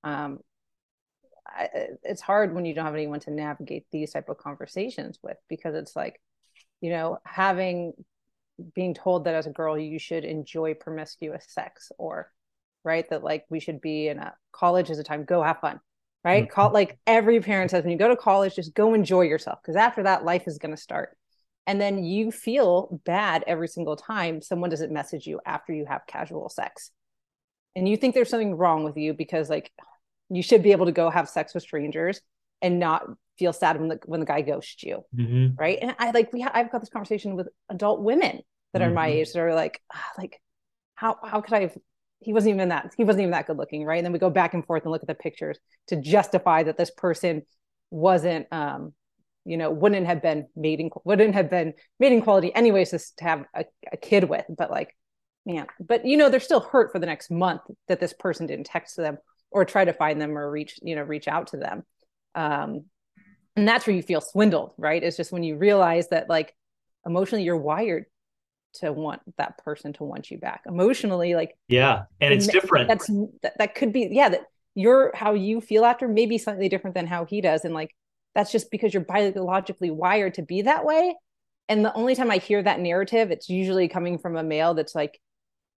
um 0.04 0.40
I, 1.48 1.70
it's 2.04 2.22
hard 2.22 2.54
when 2.54 2.66
you 2.66 2.74
don't 2.74 2.86
have 2.86 2.94
anyone 2.94 3.20
to 3.22 3.32
navigate 3.32 3.86
these 3.92 4.12
type 4.12 4.30
of 4.30 4.38
conversations 4.38 5.20
with 5.22 5.38
because 5.50 5.76
it's 5.76 5.96
like 5.96 6.22
you 6.82 6.92
know 6.92 7.20
having 7.26 7.94
being 8.76 8.94
told 8.94 9.26
that 9.26 9.36
as 9.36 9.48
a 9.48 9.52
girl 9.52 9.78
you 9.78 10.00
should 10.00 10.24
enjoy 10.24 10.74
promiscuous 10.74 11.46
sex 11.50 11.92
or 11.98 12.32
right 12.84 13.10
that 13.10 13.24
like 13.24 13.46
we 13.50 13.60
should 13.60 13.82
be 13.82 14.08
in 14.08 14.20
a 14.20 14.34
college 14.52 14.90
is 14.90 15.00
a 15.00 15.04
time 15.04 15.26
go 15.26 15.42
have 15.42 15.60
fun 15.60 15.80
right 16.24 16.44
mm-hmm. 16.44 16.54
Call, 16.54 16.72
like 16.72 17.00
every 17.08 17.40
parent 17.40 17.72
says 17.72 17.84
when 17.84 17.92
you 17.92 17.98
go 17.98 18.10
to 18.10 18.16
college 18.16 18.56
just 18.56 18.74
go 18.74 18.94
enjoy 18.94 19.22
yourself 19.22 19.60
because 19.62 19.76
after 19.76 20.04
that 20.04 20.24
life 20.24 20.44
is 20.48 20.58
going 20.58 20.76
to 20.76 20.82
start 20.82 21.18
and 21.68 21.80
then 21.80 22.04
you 22.04 22.32
feel 22.32 23.00
bad 23.06 23.44
every 23.48 23.68
single 23.68 23.96
time 23.96 24.42
someone 24.42 24.70
doesn't 24.70 24.92
message 24.92 25.28
you 25.28 25.40
after 25.46 25.74
you 25.74 25.86
have 25.86 26.02
casual 26.08 26.50
sex 26.50 26.92
and 27.76 27.88
you 27.88 27.98
think 27.98 28.14
there's 28.14 28.30
something 28.30 28.56
wrong 28.56 28.84
with 28.84 28.98
you 28.98 29.14
because 29.14 29.50
like 29.50 29.72
you 30.30 30.42
should 30.42 30.64
be 30.64 30.72
able 30.72 30.86
to 30.86 30.92
go 30.92 31.10
have 31.10 31.30
sex 31.30 31.54
with 31.54 31.64
strangers 31.64 32.22
and 32.62 32.80
not 32.80 33.04
feel 33.38 33.54
sad 33.54 33.80
when 33.80 33.90
the 33.90 34.00
when 34.06 34.20
the 34.20 34.26
guy 34.26 34.42
ghosts 34.42 34.84
you 34.84 35.04
mm-hmm. 35.16 35.56
right 35.60 35.80
and 35.82 35.96
i 36.00 36.12
like 36.12 36.32
we 36.34 36.42
ha- 36.42 36.52
i've 36.54 36.72
got 36.72 36.80
this 36.80 36.90
conversation 36.90 37.36
with 37.36 37.48
adult 37.70 38.02
women 38.02 38.42
that 38.74 38.82
mm-hmm. 38.82 38.92
are 38.92 38.94
my 38.94 39.10
mm-hmm. 39.10 39.20
age 39.20 39.34
that 39.34 39.40
are 39.42 39.56
like 39.56 39.82
ah, 39.94 40.12
like 40.18 40.40
how 40.96 41.18
how 41.24 41.42
could 41.42 41.54
i 41.54 41.62
have 41.62 41.78
he 42.20 42.34
wasn't 42.34 42.54
even 42.54 42.70
that 42.70 42.94
he 42.98 43.04
wasn't 43.04 43.22
even 43.22 43.32
that 43.32 43.48
good 43.48 43.58
looking 43.58 43.84
right 43.84 43.98
and 43.98 44.06
then 44.06 44.14
we 44.14 44.20
go 44.20 44.30
back 44.30 44.54
and 44.54 44.66
forth 44.66 44.84
and 44.84 44.92
look 44.92 45.02
at 45.02 45.08
the 45.08 45.16
pictures 45.16 45.58
to 45.88 45.96
justify 45.96 46.64
that 46.64 46.78
this 46.78 46.92
person 46.92 47.42
wasn't 47.90 48.46
um 48.52 48.94
you 49.46 49.58
know 49.58 49.72
wouldn't 49.72 50.06
have 50.06 50.22
been 50.22 50.48
mating 50.56 50.92
wouldn't 51.04 51.34
have 51.34 51.50
been 51.50 51.74
mating 52.00 52.22
quality 52.22 52.54
anyways 52.54 52.92
to, 52.92 53.24
have 53.24 53.46
a, 53.56 53.66
a 53.92 53.98
kid 53.98 54.26
with 54.26 54.46
but 54.56 54.70
like 54.70 54.96
man 55.46 55.66
but 55.80 56.06
you 56.06 56.18
know 56.18 56.30
they're 56.30 56.40
still 56.40 56.60
hurt 56.60 56.92
for 56.92 57.00
the 57.00 57.06
next 57.06 57.32
month 57.32 57.62
that 57.88 58.00
this 58.00 58.14
person 58.14 58.46
didn't 58.46 58.66
text 58.66 58.96
them 58.96 59.18
or 59.52 59.66
try 59.66 59.86
to 59.86 59.94
find 59.94 60.20
them 60.22 60.38
or 60.38 60.50
reach 60.50 60.80
you 60.82 60.96
know 60.96 61.04
reach 61.04 61.28
out 61.28 61.48
to 61.48 61.58
them. 61.58 61.84
Um 62.36 62.86
and 63.56 63.68
that's 63.68 63.86
where 63.86 63.96
you 63.96 64.02
feel 64.02 64.22
swindled 64.22 64.72
right? 64.78 65.04
It's 65.04 65.18
just 65.18 65.32
when 65.32 65.44
you 65.44 65.58
realize 65.58 66.08
that 66.10 66.30
like 66.30 66.56
emotionally 67.06 67.44
you're 67.44 67.58
wired 67.58 68.06
to 68.76 68.94
want 68.94 69.22
that 69.38 69.58
person 69.58 69.92
to 69.94 70.04
want 70.04 70.32
you 70.32 70.38
back. 70.38 70.62
Emotionally 70.66 71.36
like 71.36 71.58
yeah 71.68 72.04
and 72.20 72.34
it's 72.34 72.48
different. 72.48 72.88
that's 72.88 73.08
that, 73.42 73.58
that 73.58 73.76
could 73.76 73.92
be 73.92 74.10
yeah 74.12 74.30
that 74.30 74.44
you're 74.74 75.12
how 75.14 75.34
you 75.34 75.60
feel 75.60 75.84
after 75.84 76.08
maybe 76.08 76.38
slightly 76.38 76.70
different 76.70 76.96
than 76.96 77.08
how 77.08 77.26
he 77.26 77.42
does. 77.42 77.66
And 77.66 77.74
like 77.74 77.94
that's 78.36 78.52
just 78.52 78.72
because 78.72 78.94
you're 78.94 79.04
biologically 79.04 79.92
wired 79.92 80.36
to 80.36 80.42
be 80.42 80.64
that 80.64 80.86
way. 80.86 81.16
And 81.70 81.86
the 81.86 81.94
only 81.94 82.16
time 82.16 82.30
i 82.30 82.38
hear 82.38 82.62
that 82.62 82.80
narrative 82.80 83.32
it's 83.32 83.48
usually 83.48 83.88
coming 83.88 84.18
from 84.18 84.36
a 84.36 84.44
male 84.44 84.74
that's 84.74 84.94
like 84.94 85.22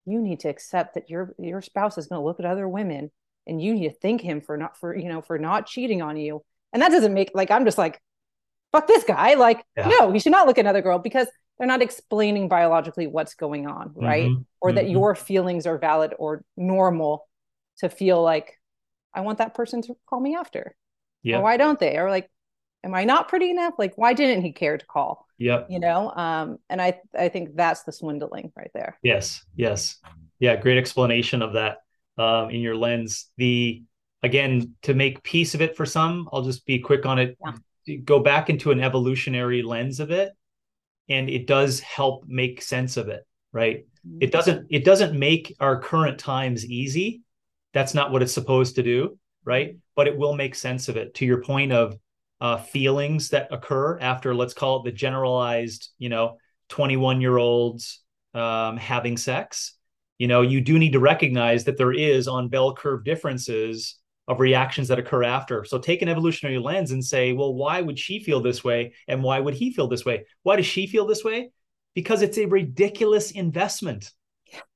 you 0.06 0.20
need 0.20 0.40
to 0.40 0.48
accept 0.48 0.94
that 0.94 1.10
your 1.10 1.34
your 1.38 1.60
spouse 1.60 1.98
is 1.98 2.06
going 2.06 2.20
to 2.20 2.24
look 2.24 2.40
at 2.40 2.46
other 2.46 2.68
women 2.68 3.10
and 3.46 3.60
you 3.60 3.74
need 3.74 3.88
to 3.88 3.94
thank 3.94 4.20
him 4.20 4.40
for 4.40 4.56
not 4.56 4.78
for 4.78 4.96
you 4.96 5.08
know 5.08 5.20
for 5.20 5.38
not 5.38 5.66
cheating 5.66 6.02
on 6.02 6.16
you. 6.16 6.42
And 6.72 6.80
that 6.80 6.90
doesn't 6.90 7.12
make 7.12 7.32
like 7.34 7.50
i'm 7.50 7.64
just 7.64 7.78
like 7.78 8.00
fuck 8.72 8.86
this 8.86 9.04
guy. 9.04 9.34
Like 9.34 9.64
yeah. 9.76 9.88
no 9.88 10.12
you 10.12 10.20
should 10.20 10.32
not 10.32 10.46
look 10.46 10.58
at 10.58 10.64
another 10.64 10.82
girl 10.82 10.98
because 10.98 11.28
they're 11.58 11.68
not 11.68 11.82
explaining 11.82 12.48
biologically 12.48 13.06
what's 13.06 13.34
going 13.34 13.66
on 13.66 13.92
right? 13.94 14.28
Mm-hmm. 14.28 14.42
or 14.60 14.70
mm-hmm. 14.70 14.76
that 14.76 14.90
your 14.90 15.14
feelings 15.14 15.66
are 15.66 15.78
valid 15.78 16.14
or 16.18 16.42
normal 16.56 17.28
to 17.78 17.88
feel 17.88 18.22
like 18.22 18.58
i 19.14 19.20
want 19.20 19.38
that 19.38 19.54
person 19.54 19.82
to 19.82 19.94
call 20.06 20.20
me 20.20 20.34
after. 20.36 20.74
Yeah. 21.22 21.38
or 21.38 21.42
why 21.42 21.56
don't 21.56 21.78
they? 21.78 21.98
Or 21.98 22.10
like 22.10 22.28
am 22.84 22.94
i 22.94 23.04
not 23.04 23.28
pretty 23.28 23.50
enough? 23.50 23.74
Like 23.78 23.94
why 23.96 24.12
didn't 24.12 24.42
he 24.42 24.52
care 24.52 24.78
to 24.78 24.86
call? 24.86 25.26
Yep. 25.38 25.66
you 25.70 25.80
know 25.80 26.12
um 26.14 26.58
and 26.70 26.80
i 26.80 27.00
i 27.18 27.28
think 27.28 27.56
that's 27.56 27.82
the 27.82 27.92
swindling 27.92 28.52
right 28.56 28.70
there. 28.74 28.98
Yes 29.02 29.44
yes. 29.56 29.98
Yeah 30.38 30.56
great 30.56 30.78
explanation 30.78 31.42
of 31.42 31.54
that 31.54 31.78
um 32.18 32.50
in 32.50 32.60
your 32.60 32.76
lens. 32.76 33.30
The 33.36 33.82
again 34.22 34.74
to 34.82 34.94
make 34.94 35.22
peace 35.22 35.54
of 35.54 35.62
it 35.62 35.76
for 35.76 35.84
some 35.84 36.28
i'll 36.32 36.42
just 36.42 36.64
be 36.64 36.78
quick 36.78 37.06
on 37.06 37.18
it. 37.18 37.36
Yeah. 37.86 37.96
go 38.04 38.20
back 38.20 38.50
into 38.50 38.70
an 38.70 38.80
evolutionary 38.80 39.62
lens 39.62 39.98
of 40.00 40.10
it 40.10 40.32
and 41.08 41.28
it 41.28 41.46
does 41.46 41.80
help 41.80 42.24
make 42.26 42.62
sense 42.62 42.96
of 42.96 43.08
it 43.08 43.26
right? 43.52 43.84
Mm-hmm. 44.06 44.18
it 44.22 44.32
doesn't 44.32 44.66
it 44.70 44.84
doesn't 44.84 45.18
make 45.18 45.54
our 45.60 45.80
current 45.80 46.18
times 46.18 46.64
easy. 46.66 47.22
That's 47.74 47.94
not 47.94 48.12
what 48.12 48.22
it's 48.22 48.32
supposed 48.32 48.76
to 48.76 48.82
do 48.82 49.18
right? 49.44 49.76
But 49.96 50.06
it 50.06 50.16
will 50.16 50.34
make 50.34 50.54
sense 50.54 50.88
of 50.88 50.96
it. 50.96 51.14
To 51.14 51.26
your 51.26 51.42
point 51.42 51.72
of 51.72 51.96
uh, 52.42 52.58
feelings 52.58 53.30
that 53.30 53.48
occur 53.50 53.98
after 54.00 54.34
let's 54.34 54.52
call 54.52 54.80
it 54.80 54.84
the 54.84 54.92
generalized 54.92 55.90
you 55.98 56.10
know 56.10 56.36
21 56.68 57.20
year 57.20 57.38
olds 57.38 58.00
um, 58.34 58.76
having 58.76 59.16
sex 59.16 59.74
you 60.18 60.28
know 60.28 60.42
you 60.42 60.60
do 60.60 60.78
need 60.78 60.92
to 60.92 61.00
recognize 61.00 61.64
that 61.64 61.78
there 61.78 61.92
is 61.92 62.28
on 62.28 62.48
bell 62.48 62.74
curve 62.74 63.04
differences 63.04 63.96
of 64.28 64.40
reactions 64.40 64.88
that 64.88 64.98
occur 64.98 65.22
after. 65.22 65.64
So 65.64 65.78
take 65.78 66.02
an 66.02 66.08
evolutionary 66.08 66.58
lens 66.58 66.92
and 66.92 67.04
say, 67.04 67.32
well, 67.32 67.54
why 67.54 67.80
would 67.80 67.98
she 67.98 68.22
feel 68.22 68.40
this 68.40 68.62
way? 68.62 68.94
And 69.08 69.22
why 69.22 69.40
would 69.40 69.54
he 69.54 69.72
feel 69.72 69.88
this 69.88 70.04
way? 70.04 70.26
Why 70.42 70.56
does 70.56 70.66
she 70.66 70.86
feel 70.86 71.06
this 71.06 71.24
way? 71.24 71.50
Because 71.94 72.22
it's 72.22 72.38
a 72.38 72.46
ridiculous 72.46 73.32
investment. 73.32 74.10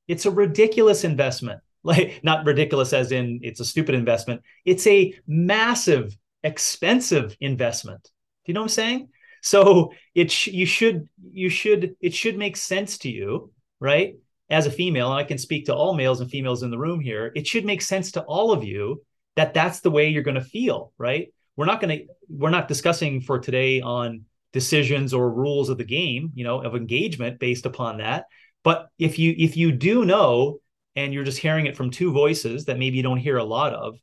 It's 0.08 0.26
a 0.26 0.30
ridiculous 0.30 1.04
investment. 1.04 1.60
Like, 1.86 2.24
not 2.24 2.44
ridiculous 2.44 2.92
as 2.92 3.12
in 3.12 3.38
it's 3.44 3.60
a 3.60 3.64
stupid 3.64 3.94
investment. 3.94 4.42
It's 4.64 4.88
a 4.88 5.14
massive, 5.28 6.18
expensive 6.46 7.36
investment. 7.40 8.02
Do 8.02 8.10
you 8.46 8.54
know 8.54 8.60
what 8.60 8.66
I'm 8.66 8.70
saying? 8.70 9.08
So 9.42 9.92
it 10.14 10.30
sh- 10.30 10.48
you 10.48 10.66
should 10.66 11.08
you 11.32 11.50
should 11.50 11.96
it 12.00 12.14
should 12.14 12.38
make 12.38 12.56
sense 12.56 12.98
to 12.98 13.10
you, 13.10 13.52
right? 13.80 14.14
As 14.48 14.66
a 14.66 14.70
female, 14.70 15.10
and 15.10 15.18
I 15.18 15.24
can 15.24 15.38
speak 15.38 15.66
to 15.66 15.74
all 15.74 15.94
males 15.94 16.20
and 16.20 16.30
females 16.30 16.62
in 16.62 16.70
the 16.70 16.78
room 16.78 17.00
here. 17.00 17.32
It 17.34 17.46
should 17.46 17.64
make 17.64 17.82
sense 17.82 18.12
to 18.12 18.22
all 18.22 18.52
of 18.52 18.62
you 18.64 19.02
that 19.34 19.54
that's 19.54 19.80
the 19.80 19.90
way 19.90 20.08
you're 20.08 20.22
going 20.22 20.36
to 20.36 20.40
feel, 20.40 20.92
right? 20.98 21.28
We're 21.56 21.66
not 21.66 21.80
going 21.80 21.98
to 21.98 22.06
we're 22.28 22.50
not 22.50 22.68
discussing 22.68 23.20
for 23.20 23.38
today 23.38 23.80
on 23.80 24.24
decisions 24.52 25.12
or 25.12 25.30
rules 25.30 25.68
of 25.68 25.78
the 25.78 25.84
game, 25.84 26.30
you 26.34 26.44
know, 26.44 26.62
of 26.62 26.76
engagement 26.76 27.40
based 27.40 27.66
upon 27.66 27.98
that. 27.98 28.26
But 28.62 28.88
if 28.98 29.18
you 29.18 29.34
if 29.36 29.56
you 29.56 29.72
do 29.72 30.04
know 30.04 30.60
and 30.94 31.12
you're 31.12 31.24
just 31.24 31.38
hearing 31.38 31.66
it 31.66 31.76
from 31.76 31.90
two 31.90 32.12
voices 32.12 32.64
that 32.66 32.78
maybe 32.78 32.96
you 32.96 33.02
don't 33.02 33.18
hear 33.18 33.36
a 33.36 33.44
lot 33.44 33.74
of, 33.74 33.98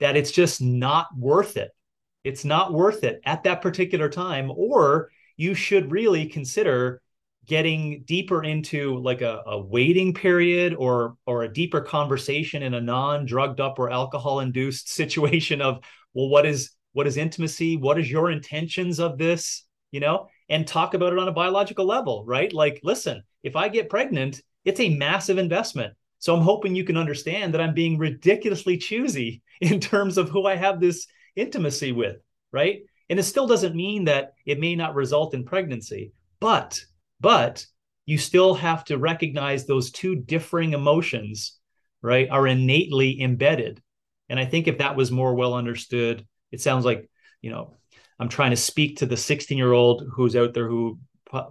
that 0.00 0.16
it's 0.16 0.30
just 0.30 0.62
not 0.62 1.08
worth 1.16 1.56
it. 1.56 1.70
It's 2.28 2.44
not 2.44 2.74
worth 2.74 3.04
it 3.04 3.22
at 3.24 3.44
that 3.44 3.62
particular 3.62 4.10
time 4.10 4.52
or 4.54 5.10
you 5.38 5.54
should 5.54 5.90
really 5.90 6.26
consider 6.26 7.00
getting 7.46 8.02
deeper 8.04 8.44
into 8.44 8.98
like 8.98 9.22
a, 9.22 9.42
a 9.46 9.58
waiting 9.58 10.12
period 10.12 10.74
or 10.74 11.16
or 11.24 11.44
a 11.44 11.52
deeper 11.52 11.80
conversation 11.80 12.62
in 12.62 12.74
a 12.74 12.80
non-drugged 12.82 13.60
up 13.60 13.78
or 13.78 13.90
alcohol 13.90 14.40
induced 14.40 14.90
situation 15.00 15.62
of 15.62 15.82
well 16.12 16.28
what 16.28 16.44
is 16.44 16.72
what 16.92 17.06
is 17.06 17.16
intimacy? 17.16 17.76
What 17.76 17.98
is 17.98 18.10
your 18.10 18.30
intentions 18.30 19.00
of 19.00 19.16
this? 19.16 19.64
You 19.90 20.00
know 20.00 20.28
and 20.50 20.66
talk 20.66 20.92
about 20.92 21.14
it 21.14 21.18
on 21.18 21.28
a 21.28 21.32
biological 21.32 21.86
level 21.86 22.26
right? 22.26 22.52
Like 22.52 22.80
listen 22.82 23.22
if 23.42 23.56
i 23.56 23.68
get 23.68 23.88
pregnant 23.88 24.42
it's 24.66 24.80
a 24.80 24.94
massive 24.94 25.38
investment. 25.38 25.94
So 26.18 26.36
i'm 26.36 26.42
hoping 26.42 26.74
you 26.74 26.84
can 26.84 26.98
understand 26.98 27.54
that 27.54 27.62
i'm 27.62 27.72
being 27.72 27.96
ridiculously 27.96 28.76
choosy 28.76 29.40
in 29.62 29.80
terms 29.80 30.18
of 30.18 30.28
who 30.28 30.44
i 30.44 30.56
have 30.56 30.78
this 30.78 31.06
intimacy 31.38 31.92
with 31.92 32.16
right 32.52 32.80
and 33.10 33.18
it 33.18 33.24
still 33.24 33.46
doesn't 33.46 33.74
mean 33.74 34.04
that 34.04 34.34
it 34.44 34.60
may 34.60 34.74
not 34.74 34.94
result 34.94 35.34
in 35.34 35.44
pregnancy 35.44 36.12
but 36.40 36.80
but 37.20 37.64
you 38.08 38.16
still 38.16 38.54
have 38.54 38.84
to 38.84 38.96
recognize 38.96 39.66
those 39.66 39.90
two 39.90 40.16
differing 40.16 40.72
emotions, 40.72 41.58
right, 42.00 42.28
are 42.30 42.46
innately 42.46 43.20
embedded. 43.20 43.82
And 44.30 44.40
I 44.40 44.46
think 44.46 44.66
if 44.66 44.78
that 44.78 44.96
was 44.96 45.10
more 45.10 45.34
well 45.34 45.52
understood, 45.52 46.26
it 46.50 46.60
sounds 46.60 46.86
like, 46.86 47.08
you 47.42 47.50
know, 47.50 47.74
I'm 48.18 48.28
trying 48.30 48.50
to 48.50 48.56
speak 48.56 48.96
to 48.98 49.06
the 49.06 49.16
16 49.16 49.58
year 49.58 49.72
old 49.72 50.04
who's 50.12 50.36
out 50.36 50.54
there 50.54 50.68
who 50.68 50.98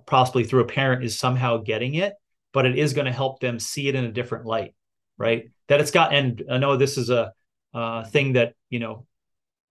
possibly 0.08 0.44
through 0.44 0.62
a 0.62 0.68
parent 0.68 1.04
is 1.04 1.20
somehow 1.20 1.58
getting 1.58 1.94
it, 1.94 2.14
but 2.54 2.66
it 2.66 2.78
is 2.78 2.94
going 2.94 3.06
to 3.06 3.12
help 3.12 3.40
them 3.40 3.60
see 3.60 3.88
it 3.88 3.96
in 3.96 4.06
a 4.06 4.12
different 4.12 4.48
light, 4.48 4.74
right? 5.18 5.52
That 5.68 5.80
it's 5.80 5.92
got, 5.92 6.14
and 6.14 6.44
I 6.50 6.58
know 6.58 6.76
this 6.76 6.98
is 6.98 7.12
a 7.12 7.34
uh, 7.74 8.04
thing 8.06 8.34
that, 8.34 8.54
you 8.70 8.80
know, 8.80 9.06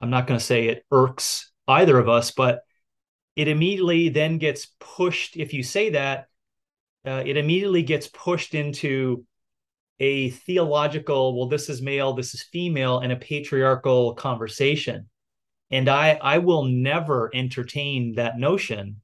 I'm 0.01 0.11
not 0.11 0.27
going 0.27 0.39
to 0.39 0.45
say 0.45 0.69
it 0.69 0.85
irks 0.91 1.51
either 1.67 1.99
of 1.99 2.09
us, 2.09 2.31
but 2.31 2.61
it 3.35 3.49
immediately 3.49 4.09
then 4.09 4.39
gets 4.39 4.67
pushed. 4.79 5.37
If 5.37 5.53
you 5.53 5.63
say 5.63 5.91
that, 5.91 6.29
uh, 7.07 7.23
it 7.25 7.37
immediately 7.37 7.83
gets 7.83 8.09
pushed 8.09 8.55
into 8.55 9.25
a 10.01 10.31
theological, 10.31 11.39
well, 11.39 11.49
this 11.49 11.69
is 11.69 11.81
male, 11.81 12.13
this 12.13 12.35
is 12.35 12.43
female, 12.43 12.99
and 12.99 13.13
a 13.13 13.17
patriarchal 13.17 14.15
conversation. 14.15 15.09
And 15.71 15.89
I, 15.89 16.19
I 16.23 16.39
will 16.39 16.65
never 16.65 17.31
entertain 17.35 18.15
that 18.17 18.39
notion. 18.39 19.01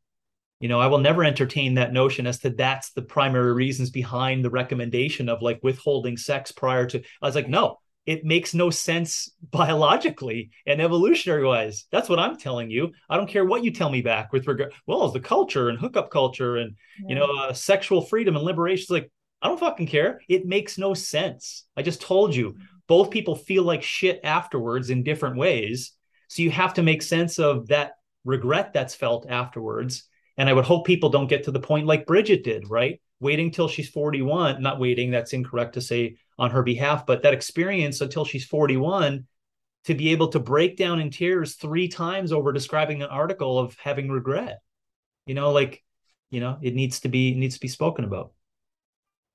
You 0.60 0.68
know, 0.68 0.78
I 0.78 0.86
will 0.86 0.98
never 0.98 1.24
entertain 1.24 1.74
that 1.74 1.92
notion 1.92 2.26
as 2.26 2.38
to 2.40 2.50
that's 2.50 2.92
the 2.92 3.02
primary 3.02 3.52
reasons 3.52 3.90
behind 3.90 4.44
the 4.44 4.50
recommendation 4.50 5.28
of 5.28 5.42
like 5.42 5.58
withholding 5.62 6.16
sex 6.16 6.52
prior 6.52 6.86
to. 6.86 7.02
I 7.20 7.26
was 7.26 7.34
like, 7.34 7.48
no, 7.48 7.78
it 8.06 8.24
makes 8.24 8.54
no 8.54 8.70
sense 8.70 9.30
biologically 9.50 10.50
and 10.66 10.80
evolutionary 10.80 11.44
wise. 11.44 11.86
That's 11.90 12.08
what 12.08 12.18
I'm 12.18 12.36
telling 12.36 12.70
you. 12.70 12.92
I 13.08 13.16
don't 13.16 13.28
care 13.28 13.44
what 13.44 13.64
you 13.64 13.70
tell 13.70 13.90
me 13.90 14.02
back 14.02 14.32
with 14.32 14.46
regard. 14.46 14.72
Well, 14.86 15.04
as 15.04 15.12
the 15.12 15.20
culture 15.20 15.68
and 15.68 15.78
hookup 15.78 16.10
culture 16.10 16.56
and 16.56 16.74
yeah. 17.00 17.08
you 17.08 17.14
know 17.14 17.26
uh, 17.26 17.52
sexual 17.52 18.02
freedom 18.02 18.36
and 18.36 18.44
liberation. 18.44 18.82
It's 18.82 18.90
like 18.90 19.10
I 19.40 19.48
don't 19.48 19.60
fucking 19.60 19.86
care. 19.86 20.20
It 20.28 20.46
makes 20.46 20.78
no 20.78 20.94
sense. 20.94 21.64
I 21.76 21.82
just 21.82 22.00
told 22.00 22.34
you. 22.34 22.56
Both 22.88 23.10
people 23.10 23.36
feel 23.36 23.62
like 23.62 23.82
shit 23.82 24.20
afterwards 24.24 24.90
in 24.90 25.04
different 25.04 25.36
ways. 25.36 25.92
So 26.28 26.42
you 26.42 26.50
have 26.50 26.74
to 26.74 26.82
make 26.82 27.00
sense 27.00 27.38
of 27.38 27.68
that 27.68 27.92
regret 28.24 28.72
that's 28.72 28.94
felt 28.94 29.30
afterwards 29.30 30.04
and 30.36 30.48
I 30.48 30.52
would 30.52 30.64
hope 30.64 30.86
people 30.86 31.10
don't 31.10 31.28
get 31.28 31.44
to 31.44 31.50
the 31.50 31.60
point 31.60 31.86
like 31.86 32.06
Bridget 32.06 32.44
did, 32.44 32.68
right? 32.70 33.00
Waiting 33.20 33.50
till 33.50 33.68
she's 33.68 33.88
41, 33.88 34.62
not 34.62 34.80
waiting, 34.80 35.10
that's 35.10 35.32
incorrect 35.32 35.74
to 35.74 35.80
say 35.80 36.16
on 36.38 36.50
her 36.50 36.62
behalf, 36.62 37.06
but 37.06 37.22
that 37.22 37.34
experience 37.34 38.00
until 38.00 38.24
she's 38.24 38.44
41 38.44 39.26
to 39.84 39.94
be 39.94 40.12
able 40.12 40.28
to 40.28 40.38
break 40.38 40.76
down 40.76 41.00
in 41.00 41.10
tears 41.10 41.54
three 41.54 41.88
times 41.88 42.32
over 42.32 42.52
describing 42.52 43.02
an 43.02 43.08
article 43.08 43.58
of 43.58 43.76
having 43.82 44.10
regret. 44.10 44.60
You 45.26 45.34
know, 45.34 45.52
like, 45.52 45.82
you 46.30 46.40
know, 46.40 46.58
it 46.62 46.74
needs 46.74 47.00
to 47.00 47.08
be 47.08 47.34
needs 47.34 47.54
to 47.54 47.60
be 47.60 47.68
spoken 47.68 48.04
about. 48.04 48.32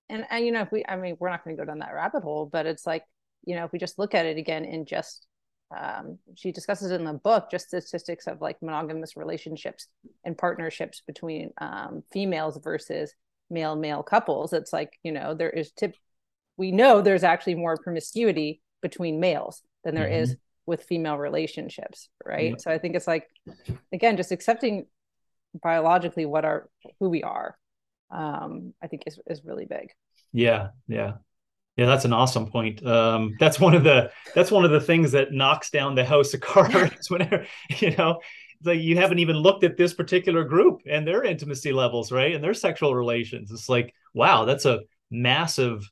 And 0.10 0.26
and 0.30 0.46
you 0.46 0.52
know, 0.52 0.62
if 0.62 0.72
we 0.72 0.86
I 0.88 0.96
mean, 0.96 1.18
we're 1.20 1.30
not 1.30 1.44
going 1.44 1.56
to 1.56 1.62
go 1.62 1.66
down 1.66 1.80
that 1.80 1.94
rabbit 1.94 2.24
hole, 2.24 2.46
but 2.52 2.66
it's 2.66 2.86
like, 2.86 3.04
you 3.46 3.56
know, 3.56 3.66
if 3.66 3.72
we 3.72 3.80
just 3.80 4.00
look 4.00 4.16
at 4.16 4.26
it 4.26 4.38
again 4.38 4.66
in 4.66 4.86
just 4.86 5.28
um, 5.76 6.18
she 6.36 6.52
discusses 6.52 6.92
in 6.92 7.04
the 7.04 7.14
book 7.14 7.52
just 7.52 7.68
statistics 7.68 8.28
of 8.28 8.42
like 8.42 8.62
monogamous 8.62 9.18
relationships 9.18 9.88
and 10.24 10.38
partnerships 10.38 11.02
between 11.06 11.52
um, 11.60 12.04
females 12.12 12.58
versus 12.64 13.14
male 13.50 13.76
male 13.76 14.04
couples 14.04 14.54
it's 14.54 14.72
like 14.72 14.98
you 15.04 15.12
know 15.12 15.34
there 15.34 15.50
is 15.50 15.72
tip 15.72 15.96
we 16.58 16.72
know 16.72 17.02
there's 17.02 17.24
actually 17.24 17.56
more 17.56 17.78
promiscuity 17.78 18.62
between 18.82 19.20
males 19.20 19.62
than 19.84 19.96
there 19.96 20.06
mm-hmm. 20.06 20.24
is 20.24 20.36
with 20.66 20.84
female 20.84 21.18
relationships 21.18 22.10
right 22.26 22.54
mm-hmm. 22.54 22.60
so 22.60 22.72
i 22.72 22.78
think 22.78 22.96
it's 22.96 23.08
like 23.08 23.28
again 23.94 24.18
just 24.18 24.32
accepting 24.32 24.86
biologically 25.62 26.26
what 26.26 26.46
are 26.46 26.70
who 27.00 27.10
we 27.10 27.24
are 27.24 27.58
um 28.12 28.74
i 28.82 28.88
think 28.88 29.04
is 29.06 29.20
is 29.28 29.44
really 29.44 29.66
big 29.66 29.92
yeah 30.34 30.70
yeah 30.88 31.14
yeah, 31.78 31.86
that's 31.86 32.06
an 32.06 32.14
awesome 32.14 32.48
point. 32.50 32.84
Um, 32.86 33.36
that's 33.40 33.60
one 33.60 33.76
of 33.76 33.84
the 33.84 34.10
that's 34.34 34.50
one 34.50 34.66
of 34.66 34.72
the 34.72 34.82
things 34.82 35.12
that 35.12 35.32
knocks 35.32 35.70
down 35.70 35.94
the 35.94 36.04
house 36.04 36.34
of 36.34 36.42
cards. 36.42 37.08
whenever 37.12 37.46
you 37.78 37.96
know, 37.96 38.20
like 38.64 38.80
you 38.80 38.98
haven't 38.98 39.20
even 39.20 39.38
looked 39.38 39.64
at 39.64 39.78
this 39.78 39.94
particular 39.94 40.44
group 40.44 40.82
and 40.90 41.08
their 41.08 41.24
intimacy 41.24 41.72
levels, 41.72 42.12
right, 42.12 42.34
and 42.34 42.44
their 42.44 42.56
sexual 42.56 42.96
relations. 42.96 43.52
It's 43.52 43.70
like, 43.70 43.94
wow, 44.16 44.46
that's 44.46 44.66
a 44.66 44.82
massive 45.12 45.88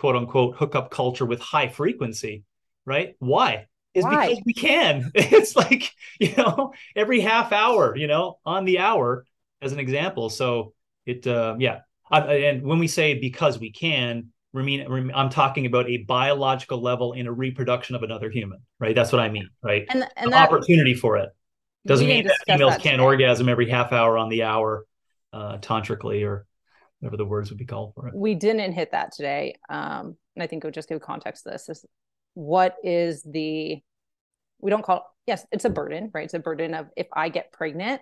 quote 0.00 0.16
unquote 0.16 0.56
hookup 0.56 0.90
culture 0.90 1.26
with 1.26 1.40
high 1.40 1.68
frequency, 1.68 2.44
right? 2.86 3.16
Why? 3.18 3.66
Is 3.92 4.04
Why? 4.04 4.28
because 4.28 4.42
we 4.46 4.54
can. 4.54 5.12
It's 5.14 5.54
like 5.54 5.92
you 6.18 6.34
know, 6.36 6.72
every 6.96 7.20
half 7.20 7.52
hour, 7.52 7.94
you 7.94 8.06
know, 8.06 8.38
on 8.46 8.64
the 8.64 8.78
hour, 8.78 9.26
as 9.60 9.72
an 9.72 9.78
example. 9.78 10.30
So 10.30 10.72
it, 11.04 11.26
uh, 11.26 11.56
yeah, 11.58 11.80
I, 12.10 12.20
and 12.20 12.62
when 12.62 12.78
we 12.78 12.88
say 12.88 13.18
because 13.18 13.58
we 13.58 13.72
can 13.72 14.30
I 14.56 14.62
mean, 14.62 15.12
I'm 15.14 15.28
talking 15.28 15.66
about 15.66 15.88
a 15.88 15.98
biological 15.98 16.80
level 16.80 17.12
in 17.12 17.26
a 17.26 17.32
reproduction 17.32 17.94
of 17.94 18.02
another 18.02 18.30
human, 18.30 18.60
right? 18.80 18.94
That's 18.94 19.12
what 19.12 19.20
I 19.20 19.28
mean, 19.28 19.48
right? 19.62 19.84
And, 19.90 20.08
and 20.16 20.32
that, 20.32 20.48
opportunity 20.48 20.94
for 20.94 21.18
it 21.18 21.28
doesn't 21.86 22.06
mean 22.06 22.26
that 22.26 22.36
females 22.46 22.72
that 22.72 22.82
can't 22.82 23.00
orgasm 23.00 23.48
every 23.48 23.68
half 23.68 23.92
hour 23.92 24.18
on 24.18 24.28
the 24.30 24.44
hour, 24.44 24.86
uh, 25.32 25.58
tantrically 25.58 26.24
or 26.24 26.46
whatever 27.00 27.16
the 27.16 27.24
words 27.24 27.50
would 27.50 27.58
be 27.58 27.64
called 27.64 27.94
for 27.94 28.08
it. 28.08 28.14
We 28.14 28.34
didn't 28.34 28.72
hit 28.72 28.92
that 28.92 29.12
today, 29.12 29.56
um, 29.68 30.16
and 30.36 30.42
I 30.42 30.46
think 30.46 30.64
it 30.64 30.66
would 30.66 30.74
just 30.74 30.88
give 30.88 31.00
context 31.00 31.44
to 31.44 31.50
this: 31.50 31.68
is 31.68 31.84
what 32.34 32.76
is 32.82 33.22
the 33.22 33.82
we 34.60 34.70
don't 34.70 34.84
call 34.84 35.06
yes, 35.26 35.46
it's 35.52 35.64
a 35.64 35.70
burden, 35.70 36.10
right? 36.12 36.24
It's 36.24 36.34
a 36.34 36.38
burden 36.38 36.74
of 36.74 36.86
if 36.96 37.06
I 37.12 37.28
get 37.28 37.52
pregnant, 37.52 38.00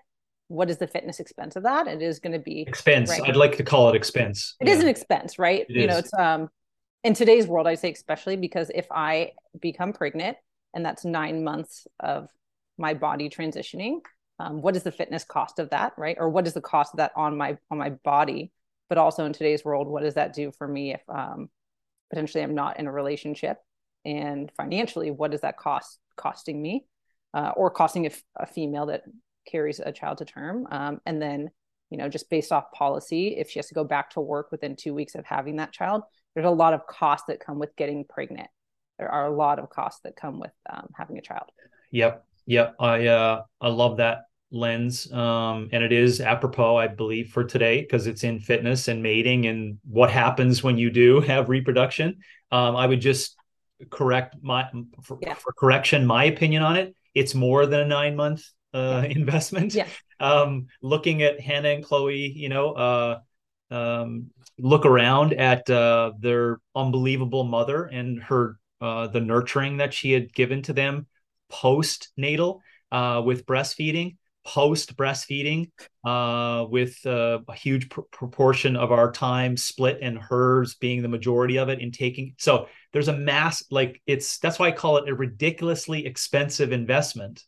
what 0.49 0.71
is 0.71 0.79
the 0.79 0.87
fitness 0.87 1.21
expense 1.21 1.57
of 1.57 1.63
that? 1.65 1.87
It 1.87 2.03
is 2.03 2.19
going 2.19 2.33
to 2.33 2.39
be 2.39 2.63
expense. 2.63 3.11
Right? 3.11 3.23
I'd 3.23 3.37
like 3.37 3.57
to 3.57 3.65
call 3.65 3.89
it 3.89 3.97
expense. 3.97 4.57
It 4.61 4.69
yeah. 4.69 4.75
is 4.75 4.81
an 4.81 4.89
expense, 4.89 5.39
right? 5.39 5.61
It 5.61 5.71
you 5.71 5.83
is. 5.83 5.89
know, 5.89 5.99
it's 5.99 6.15
um 6.15 6.49
in 7.05 7.15
today's 7.15 7.47
world, 7.47 7.67
I 7.67 7.75
say 7.75 7.93
especially 7.93 8.37
because 8.37 8.71
if 8.75 8.87
I 8.91 9.33
become 9.61 9.93
pregnant 9.93 10.37
and 10.75 10.85
that's 10.85 11.05
nine 11.05 11.45
months 11.45 11.87
of 12.01 12.29
my 12.77 12.95
body 12.95 13.29
transitioning, 13.29 14.01
um, 14.39 14.63
what 14.63 14.77
is 14.77 14.83
the 14.83 14.93
fitness 14.93 15.25
cost 15.25 15.59
of 15.59 15.71
that, 15.71 15.93
right? 15.97 16.17
Or 16.19 16.29
what 16.29 16.47
is 16.47 16.55
the 16.55 16.61
cost 16.61 16.95
of 16.95 16.99
that 16.99 17.13
on 17.17 17.37
my 17.37 17.59
on 17.71 17.79
my 17.79 17.91
body? 17.91 18.53
But 18.89 18.99
also 18.99 19.25
in 19.25 19.33
today's 19.33 19.65
world, 19.65 19.89
what 19.89 20.03
does 20.03 20.15
that 20.15 20.33
do 20.33 20.51
for 20.53 20.67
me 20.67 20.95
if 20.95 21.03
um, 21.09 21.51
potentially 22.11 22.43
I'm 22.43 22.55
not 22.55 22.79
in 22.79 22.87
a 22.87 22.93
relationship? 22.93 23.59
And 24.05 24.51
financially, 24.57 25.11
what 25.11 25.35
is 25.35 25.43
that 25.43 25.59
cost 25.59 25.99
costing 26.17 26.61
me, 26.61 26.87
uh, 27.35 27.53
or 27.57 27.71
costing 27.71 28.07
a, 28.07 28.11
a 28.37 28.47
female 28.47 28.87
that 28.87 29.03
carries 29.47 29.81
a 29.81 29.93
child 29.93 30.19
to 30.19 30.25
term. 30.25 30.67
Um, 30.71 31.01
and 31.07 31.21
then, 31.21 31.51
you 31.91 31.99
know, 31.99 32.09
just 32.09 32.31
based 32.31 32.53
off 32.53 32.71
policy, 32.73 33.37
if 33.37 33.51
she 33.51 33.59
has 33.59 33.69
to 33.69 33.75
go 33.75 33.85
back 33.85 34.11
to 34.11 34.21
work 34.21 34.51
within 34.51 34.77
two 34.77 34.95
weeks 34.95 35.15
of 35.15 35.25
having 35.25 35.57
that 35.57 35.73
child, 35.73 36.03
there's 36.35 36.47
a 36.47 36.51
lot 36.51 36.75
of 36.75 36.87
costs 36.87 37.27
that 37.29 37.41
come 37.41 37.59
with 37.59 37.75
getting 37.77 38.05
pregnant. 38.05 38.49
There 38.99 39.11
are 39.11 39.27
a 39.27 39.35
lot 39.35 39.59
of 39.59 39.71
costs 39.71 40.01
that 40.05 40.17
come 40.17 40.39
with 40.39 40.53
um, 40.69 40.89
having 40.95 41.19
a 41.19 41.23
child. 41.23 41.51
Yep. 41.93 42.25
Yep. 42.47 42.77
I, 42.81 43.07
uh, 43.07 43.43
I 43.61 43.69
love 43.69 43.99
that 43.99 44.28
lens. 44.51 45.11
Um, 45.13 45.69
and 45.73 45.83
it 45.83 45.93
is 45.93 46.21
apropos, 46.21 46.77
I 46.77 46.89
believe, 46.89 47.31
for 47.31 47.45
today 47.45 47.83
because 47.83 48.07
it's 48.07 48.25
in 48.25 48.41
fitness 48.41 48.89
and 48.89 49.03
mating 49.03 49.47
and 49.47 49.79
what 49.85 50.11
happens 50.11 50.63
when 50.63 50.79
you 50.79 50.91
do 50.91 51.21
have 51.33 51.49
reproduction. 51.49 52.19
Um, 52.51 52.77
I 52.77 52.87
would 52.87 53.01
just 53.01 53.37
correct 53.91 54.37
my 54.43 54.69
for, 55.03 55.19
yeah. 55.23 55.35
for, 55.35 55.53
correction 55.53 56.07
my 56.07 56.25
opinion 56.25 56.63
on 56.63 56.77
it. 56.77 56.95
It's 57.15 57.35
more 57.35 57.67
than 57.67 57.81
a 57.81 57.87
nine 57.87 58.17
month 58.17 58.45
uh, 58.75 59.05
investment. 59.11 59.75
Yeah. 59.75 59.87
Um, 60.21 60.67
looking 60.83 61.23
at 61.23 61.41
Hannah 61.41 61.69
and 61.69 61.85
Chloe, 61.85 62.33
you 62.35 62.49
know, 62.49 62.73
uh, 62.73 63.19
um, 63.71 64.31
look 64.59 64.87
around 64.87 65.35
at 65.35 65.69
uh, 65.71 66.13
their 66.19 66.61
unbelievable 66.75 67.45
mother 67.45 67.85
and 67.85 68.23
her 68.25 68.59
uh, 68.81 69.09
the 69.09 69.21
nurturing 69.21 69.79
that 69.79 69.93
she 69.93 70.13
had 70.13 70.33
given 70.33 70.63
to 70.63 70.73
them 70.73 71.07
postnatal 71.51 72.61
uh, 72.93 73.23
with 73.25 73.47
breastfeeding, 73.47 74.17
post 74.49 74.97
breastfeeding 74.97 75.71
uh, 76.05 76.65
with 76.69 76.97
uh, 77.05 77.39
a 77.47 77.55
huge 77.55 77.91
pr- 77.91 78.01
proportion 78.13 78.77
of 78.77 78.93
our 78.93 79.13
time 79.13 79.57
split 79.57 79.99
and 80.01 80.19
hers 80.19 80.75
being 80.75 81.03
the 81.03 81.09
majority 81.09 81.59
of 81.59 81.69
it 81.69 81.81
in 81.81 81.93
taking. 81.93 82.35
So 82.39 82.67
there's 82.93 83.09
a 83.09 83.17
mass 83.17 83.63
like 83.71 84.01
it's 84.07 84.39
that's 84.39 84.59
why 84.59 84.69
I 84.69 84.73
call 84.73 84.97
it 84.97 85.09
a 85.09 85.15
ridiculously 85.15 86.07
expensive 86.07 86.73
investment 86.73 87.45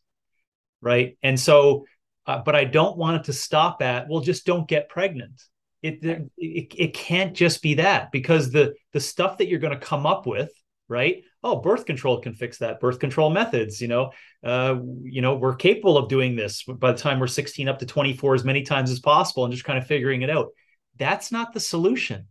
right? 0.81 1.17
And 1.23 1.39
so, 1.39 1.85
uh, 2.25 2.41
but 2.43 2.55
I 2.55 2.65
don't 2.65 2.97
want 2.97 3.17
it 3.17 3.23
to 3.25 3.33
stop 3.33 3.81
at 3.81 4.09
well, 4.09 4.21
just 4.21 4.45
don't 4.45 4.67
get 4.67 4.89
pregnant. 4.89 5.41
It, 5.81 5.99
it 6.37 6.73
it 6.77 6.93
can't 6.93 7.33
just 7.33 7.61
be 7.63 7.75
that 7.75 8.11
because 8.11 8.51
the 8.51 8.75
the 8.93 8.99
stuff 8.99 9.37
that 9.37 9.47
you're 9.47 9.59
going 9.59 9.77
to 9.77 9.85
come 9.85 10.05
up 10.05 10.27
with, 10.27 10.51
right? 10.87 11.23
Oh, 11.43 11.55
birth 11.55 11.85
control 11.85 12.21
can 12.21 12.33
fix 12.33 12.59
that. 12.59 12.79
Birth 12.79 12.99
control 12.99 13.31
methods, 13.31 13.81
you 13.81 13.87
know, 13.87 14.11
uh, 14.43 14.77
you 15.03 15.21
know, 15.21 15.35
we're 15.35 15.55
capable 15.55 15.97
of 15.97 16.07
doing 16.07 16.35
this 16.35 16.63
by 16.63 16.91
the 16.91 16.97
time 16.97 17.19
we're 17.19 17.27
16 17.27 17.67
up 17.67 17.79
to 17.79 17.85
24 17.85 18.35
as 18.35 18.43
many 18.43 18.61
times 18.61 18.91
as 18.91 18.99
possible, 18.99 19.43
and 19.43 19.51
just 19.51 19.65
kind 19.65 19.79
of 19.79 19.87
figuring 19.87 20.21
it 20.21 20.29
out. 20.29 20.49
That's 20.97 21.31
not 21.31 21.53
the 21.53 21.59
solution. 21.59 22.27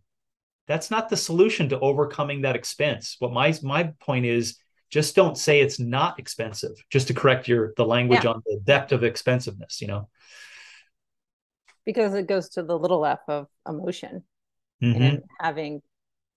That's 0.67 0.89
not 0.89 1.09
the 1.09 1.17
solution 1.17 1.69
to 1.69 1.79
overcoming 1.79 2.41
that 2.41 2.55
expense. 2.55 3.17
What 3.19 3.33
my 3.33 3.53
my 3.63 3.91
point 3.99 4.25
is, 4.25 4.57
just 4.91 5.15
don't 5.15 5.37
say 5.37 5.61
it's 5.61 5.79
not 5.79 6.19
expensive 6.19 6.75
just 6.89 7.07
to 7.07 7.13
correct 7.13 7.47
your 7.47 7.73
the 7.77 7.85
language 7.85 8.25
yeah. 8.25 8.31
on 8.31 8.43
the 8.45 8.59
depth 8.63 8.91
of 8.91 9.03
expensiveness 9.03 9.81
you 9.81 9.87
know 9.87 10.07
because 11.85 12.13
it 12.13 12.27
goes 12.27 12.49
to 12.49 12.61
the 12.61 12.77
little 12.77 13.05
f 13.05 13.21
of 13.27 13.47
emotion 13.67 14.23
mm-hmm. 14.83 15.01
and 15.01 15.23
having 15.39 15.81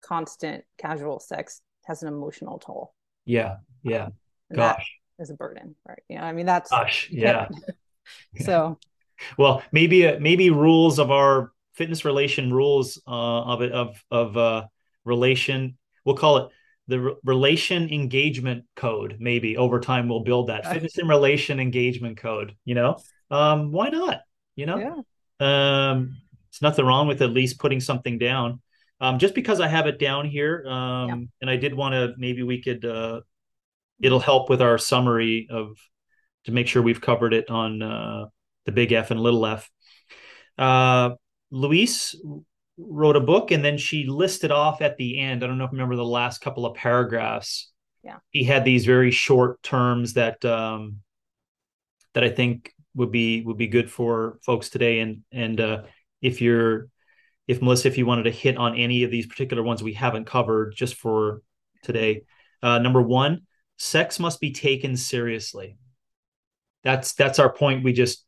constant 0.01 0.65
casual 0.79 1.21
sex 1.21 1.61
has 1.87 2.03
an 2.03 2.09
emotional 2.09 2.59
toll. 2.59 2.95
Yeah 3.25 3.57
yeah. 3.85 4.07
Um, 4.07 4.13
gosh. 4.57 4.91
is 5.19 5.31
a 5.31 5.35
burden 5.35 5.77
right? 5.87 6.03
You 6.09 6.19
know 6.19 6.25
i 6.25 6.33
mean 6.33 6.47
that's 6.47 6.71
gosh 6.71 7.09
yeah. 7.13 7.49
So 8.41 8.79
well 9.39 9.63
maybe 9.71 10.07
uh, 10.07 10.19
maybe 10.19 10.51
rules 10.51 10.99
of 10.99 11.11
our 11.11 11.53
fitness 11.75 12.05
relation 12.05 12.53
rules 12.53 13.01
uh, 13.07 13.11
of 13.43 13.63
it 13.63 13.73
of 13.73 14.03
of 14.11 14.37
uh 14.37 14.65
relation 15.05 15.79
we'll 16.05 16.17
call 16.17 16.39
it 16.39 16.49
the 16.89 17.01
re- 17.01 17.15
relation 17.25 17.89
engagement 17.91 18.65
code 18.77 19.17
maybe 19.21 19.57
over 19.57 19.81
time 19.81 20.09
we'll 20.09 20.25
build 20.25 20.49
that. 20.49 20.67
Fitness 20.73 20.99
and 20.99 21.09
relation 21.09 21.61
engagement 21.61 22.17
code 22.17 22.57
you 22.65 22.75
know? 22.75 22.99
Um 23.31 23.71
why 23.73 23.89
not 23.89 24.23
you 24.57 24.67
know? 24.67 24.79
Yeah. 24.79 25.91
um 25.91 26.17
it's 26.49 26.63
nothing 26.63 26.85
wrong 26.85 27.07
with 27.09 27.23
at 27.23 27.31
least 27.31 27.59
putting 27.59 27.81
something 27.81 28.19
down 28.19 28.61
um 29.05 29.19
just 29.19 29.35
because 29.35 29.61
i 29.61 29.69
have 29.69 29.87
it 29.87 29.99
down 29.99 30.27
here 30.27 30.65
um 30.67 31.09
yeah. 31.09 31.15
and 31.43 31.51
i 31.51 31.57
did 31.57 31.75
want 31.75 31.93
to 31.93 32.13
maybe 32.17 32.43
we 32.43 32.63
could 32.63 32.85
uh 32.85 33.21
it'll 34.01 34.21
help 34.21 34.49
with 34.49 34.63
our 34.63 34.79
summary 34.79 35.47
of 35.51 35.77
to 36.45 36.53
make 36.53 36.67
sure 36.67 36.83
we've 36.83 37.01
covered 37.01 37.33
it 37.33 37.51
on 37.51 37.83
uh 37.83 38.25
the 38.67 38.73
big 38.73 38.93
f 38.93 39.11
and 39.11 39.21
little 39.21 39.47
f 39.47 39.71
uh 40.59 41.11
Louise 41.51 42.17
wrote 42.77 43.17
a 43.17 43.21
book 43.21 43.51
and 43.51 43.65
then 43.65 43.79
she 43.79 44.07
listed 44.07 44.51
off 44.51 44.83
at 44.83 44.97
the 44.97 45.21
end. 45.21 45.45
I 45.45 45.47
don't 45.47 45.59
know 45.59 45.65
if 45.65 45.71
you 45.71 45.79
remember 45.79 45.97
the 45.97 46.05
last 46.05 46.41
couple 46.41 46.67
of 46.67 46.75
paragraphs. 46.75 47.71
Yeah. 48.03 48.17
He 48.31 48.45
had 48.45 48.65
these 48.65 48.85
very 48.85 49.11
short 49.11 49.63
terms 49.63 50.15
that 50.15 50.45
um 50.45 50.99
that 52.13 52.25
I 52.25 52.29
think 52.29 52.73
would 52.95 53.13
be 53.13 53.43
would 53.43 53.57
be 53.57 53.69
good 53.69 53.91
for 53.91 54.39
folks 54.45 54.69
today. 54.69 55.01
And 55.01 55.23
and 55.31 55.61
uh 55.61 55.83
if 56.21 56.41
you're 56.41 56.89
if 57.47 57.61
Melissa, 57.61 57.89
if 57.89 57.99
you 57.99 58.07
wanted 58.07 58.25
to 58.25 58.31
hit 58.31 58.57
on 58.57 58.77
any 58.77 59.05
of 59.05 59.11
these 59.11 59.27
particular 59.27 59.63
ones 59.63 59.83
we 59.83 59.93
haven't 59.93 60.27
covered 60.27 60.75
just 60.75 60.95
for 60.95 61.43
today. 61.83 62.23
Uh 62.63 62.79
number 62.79 63.03
one, 63.03 63.43
sex 63.77 64.19
must 64.19 64.41
be 64.41 64.53
taken 64.53 64.97
seriously. 64.97 65.77
That's 66.83 67.15
that's 67.15 67.39
our 67.39 67.53
point 67.53 67.85
we 67.85 67.93
just 67.93 68.25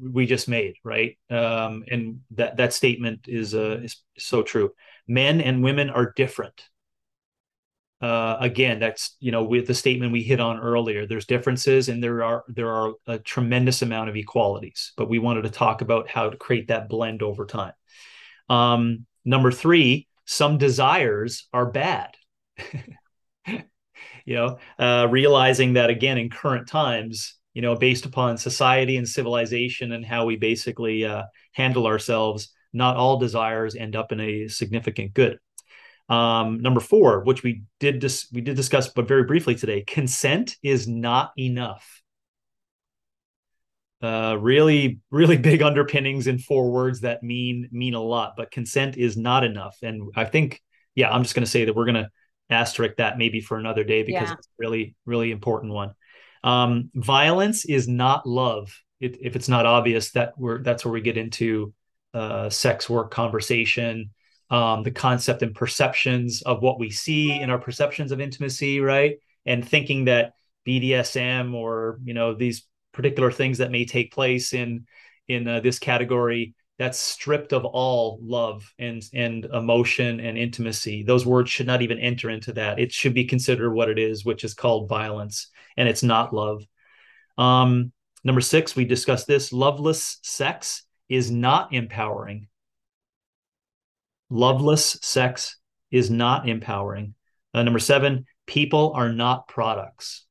we 0.00 0.26
just 0.26 0.48
made, 0.48 0.74
right? 0.84 1.18
Um, 1.28 1.84
and 1.90 2.20
that 2.32 2.56
that 2.56 2.72
statement 2.72 3.26
is 3.28 3.54
uh, 3.54 3.80
is 3.82 4.02
so 4.18 4.42
true. 4.42 4.72
Men 5.06 5.40
and 5.40 5.62
women 5.62 5.90
are 5.90 6.12
different. 6.14 6.62
Uh, 8.00 8.38
again, 8.40 8.78
that's 8.78 9.16
you 9.20 9.30
know 9.30 9.44
with 9.44 9.66
the 9.66 9.74
statement 9.74 10.12
we 10.12 10.22
hit 10.22 10.40
on 10.40 10.58
earlier. 10.58 11.06
There's 11.06 11.26
differences, 11.26 11.88
and 11.88 12.02
there 12.02 12.22
are 12.24 12.44
there 12.48 12.70
are 12.70 12.92
a 13.06 13.18
tremendous 13.18 13.82
amount 13.82 14.08
of 14.08 14.16
equalities. 14.16 14.92
But 14.96 15.10
we 15.10 15.18
wanted 15.18 15.42
to 15.42 15.50
talk 15.50 15.82
about 15.82 16.08
how 16.08 16.30
to 16.30 16.36
create 16.36 16.68
that 16.68 16.88
blend 16.88 17.22
over 17.22 17.44
time. 17.44 17.72
Um, 18.50 19.06
number 19.24 19.50
three, 19.50 20.08
some 20.26 20.58
desires 20.58 21.48
are 21.52 21.70
bad. 21.70 22.14
you 23.46 24.34
know, 24.34 24.58
uh, 24.78 25.06
realizing 25.10 25.74
that 25.74 25.88
again 25.88 26.18
in 26.18 26.28
current 26.28 26.68
times, 26.68 27.36
you 27.54 27.62
know, 27.62 27.76
based 27.76 28.06
upon 28.06 28.36
society 28.36 28.96
and 28.96 29.08
civilization 29.08 29.92
and 29.92 30.04
how 30.04 30.26
we 30.26 30.36
basically 30.36 31.04
uh, 31.04 31.22
handle 31.52 31.86
ourselves, 31.86 32.52
not 32.72 32.96
all 32.96 33.18
desires 33.18 33.74
end 33.74 33.96
up 33.96 34.12
in 34.12 34.20
a 34.20 34.48
significant 34.48 35.14
good. 35.14 35.38
Um, 36.08 36.58
number 36.60 36.80
four, 36.80 37.20
which 37.20 37.42
we 37.42 37.62
did 37.78 38.00
dis- 38.00 38.26
we 38.32 38.40
did 38.40 38.56
discuss, 38.56 38.88
but 38.88 39.06
very 39.06 39.24
briefly 39.24 39.54
today, 39.54 39.82
consent 39.82 40.56
is 40.62 40.88
not 40.88 41.32
enough. 41.38 41.99
Uh, 44.02 44.36
really, 44.40 44.98
really 45.10 45.36
big 45.50 45.62
underpinnings 45.62 46.26
in 46.26 46.38
four 46.38 46.70
words 46.70 47.00
that 47.00 47.22
mean 47.22 47.68
mean 47.70 47.94
a 47.94 48.02
lot, 48.02 48.34
but 48.36 48.50
consent 48.50 48.96
is 48.96 49.16
not 49.16 49.44
enough. 49.44 49.76
And 49.82 50.10
I 50.16 50.24
think, 50.24 50.62
yeah, 50.94 51.10
I'm 51.10 51.22
just 51.22 51.34
going 51.34 51.44
to 51.44 51.50
say 51.50 51.64
that 51.66 51.74
we're 51.74 51.84
going 51.84 52.04
to 52.04 52.10
asterisk 52.48 52.96
that 52.96 53.18
maybe 53.18 53.40
for 53.40 53.58
another 53.58 53.84
day 53.84 54.02
because 54.02 54.28
yeah. 54.28 54.34
it's 54.34 54.48
really, 54.58 54.94
really 55.06 55.30
important 55.30 55.72
one. 55.72 55.92
Um, 56.42 56.90
violence 56.94 57.64
is 57.64 57.88
not 57.88 58.26
love. 58.26 58.76
It, 59.00 59.18
if 59.20 59.36
it's 59.36 59.48
not 59.48 59.66
obvious, 59.66 60.12
that 60.12 60.32
we're 60.36 60.62
that's 60.62 60.84
where 60.84 60.92
we 60.92 61.00
get 61.00 61.16
into 61.16 61.72
uh, 62.12 62.50
sex 62.50 62.88
work 62.90 63.10
conversation, 63.10 64.10
um, 64.50 64.82
the 64.82 64.90
concept 64.90 65.42
and 65.42 65.54
perceptions 65.54 66.42
of 66.42 66.62
what 66.62 66.78
we 66.78 66.90
see 66.90 67.32
in 67.32 67.50
our 67.50 67.58
perceptions 67.58 68.12
of 68.12 68.20
intimacy, 68.20 68.80
right? 68.80 69.16
And 69.46 69.66
thinking 69.66 70.06
that 70.06 70.32
BDSM 70.66 71.54
or 71.54 71.98
you 72.04 72.14
know 72.14 72.34
these 72.34 72.66
particular 73.00 73.32
things 73.32 73.58
that 73.58 73.70
may 73.70 73.86
take 73.86 74.12
place 74.12 74.52
in 74.52 74.86
in 75.26 75.48
uh, 75.48 75.60
this 75.60 75.78
category 75.78 76.54
that's 76.78 76.98
stripped 76.98 77.52
of 77.52 77.64
all 77.64 78.18
love 78.22 78.72
and 78.78 79.02
and 79.14 79.46
emotion 79.46 80.20
and 80.20 80.36
intimacy. 80.36 81.02
Those 81.02 81.24
words 81.24 81.50
should 81.50 81.66
not 81.66 81.80
even 81.80 81.98
enter 81.98 82.28
into 82.28 82.52
that. 82.54 82.78
It 82.78 82.92
should 82.92 83.14
be 83.14 83.24
considered 83.24 83.72
what 83.72 83.88
it 83.88 83.98
is 83.98 84.24
which 84.24 84.44
is 84.44 84.54
called 84.54 84.88
violence 84.88 85.48
and 85.76 85.88
it's 85.88 86.02
not 86.02 86.34
love. 86.34 86.62
Um, 87.38 87.92
number 88.22 88.42
six 88.42 88.76
we 88.76 88.84
discussed 88.84 89.26
this. 89.26 89.50
Loveless 89.50 90.18
sex 90.22 90.84
is 91.08 91.30
not 91.30 91.72
empowering. 91.72 92.48
Loveless 94.28 94.98
sex 95.00 95.56
is 95.90 96.10
not 96.10 96.48
empowering. 96.48 97.14
Uh, 97.54 97.62
number 97.62 97.78
seven 97.78 98.26
people 98.46 98.92
are 98.94 99.10
not 99.10 99.48
products 99.48 100.26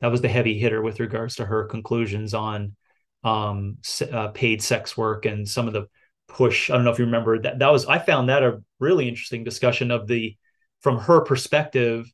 that 0.00 0.10
was 0.10 0.20
the 0.20 0.28
heavy 0.28 0.58
hitter 0.58 0.82
with 0.82 1.00
regards 1.00 1.36
to 1.36 1.44
her 1.44 1.64
conclusions 1.64 2.34
on 2.34 2.74
um, 3.22 3.78
uh, 4.12 4.28
paid 4.28 4.62
sex 4.62 4.96
work 4.96 5.26
and 5.26 5.48
some 5.48 5.66
of 5.66 5.72
the 5.72 5.86
push. 6.28 6.70
I 6.70 6.74
don't 6.74 6.84
know 6.84 6.90
if 6.90 6.98
you 6.98 7.04
remember 7.04 7.38
that. 7.40 7.58
That 7.58 7.72
was 7.72 7.86
I 7.86 7.98
found 7.98 8.28
that 8.28 8.42
a 8.42 8.62
really 8.78 9.08
interesting 9.08 9.44
discussion 9.44 9.90
of 9.90 10.06
the 10.06 10.36
from 10.80 10.98
her 10.98 11.20
perspective 11.20 12.10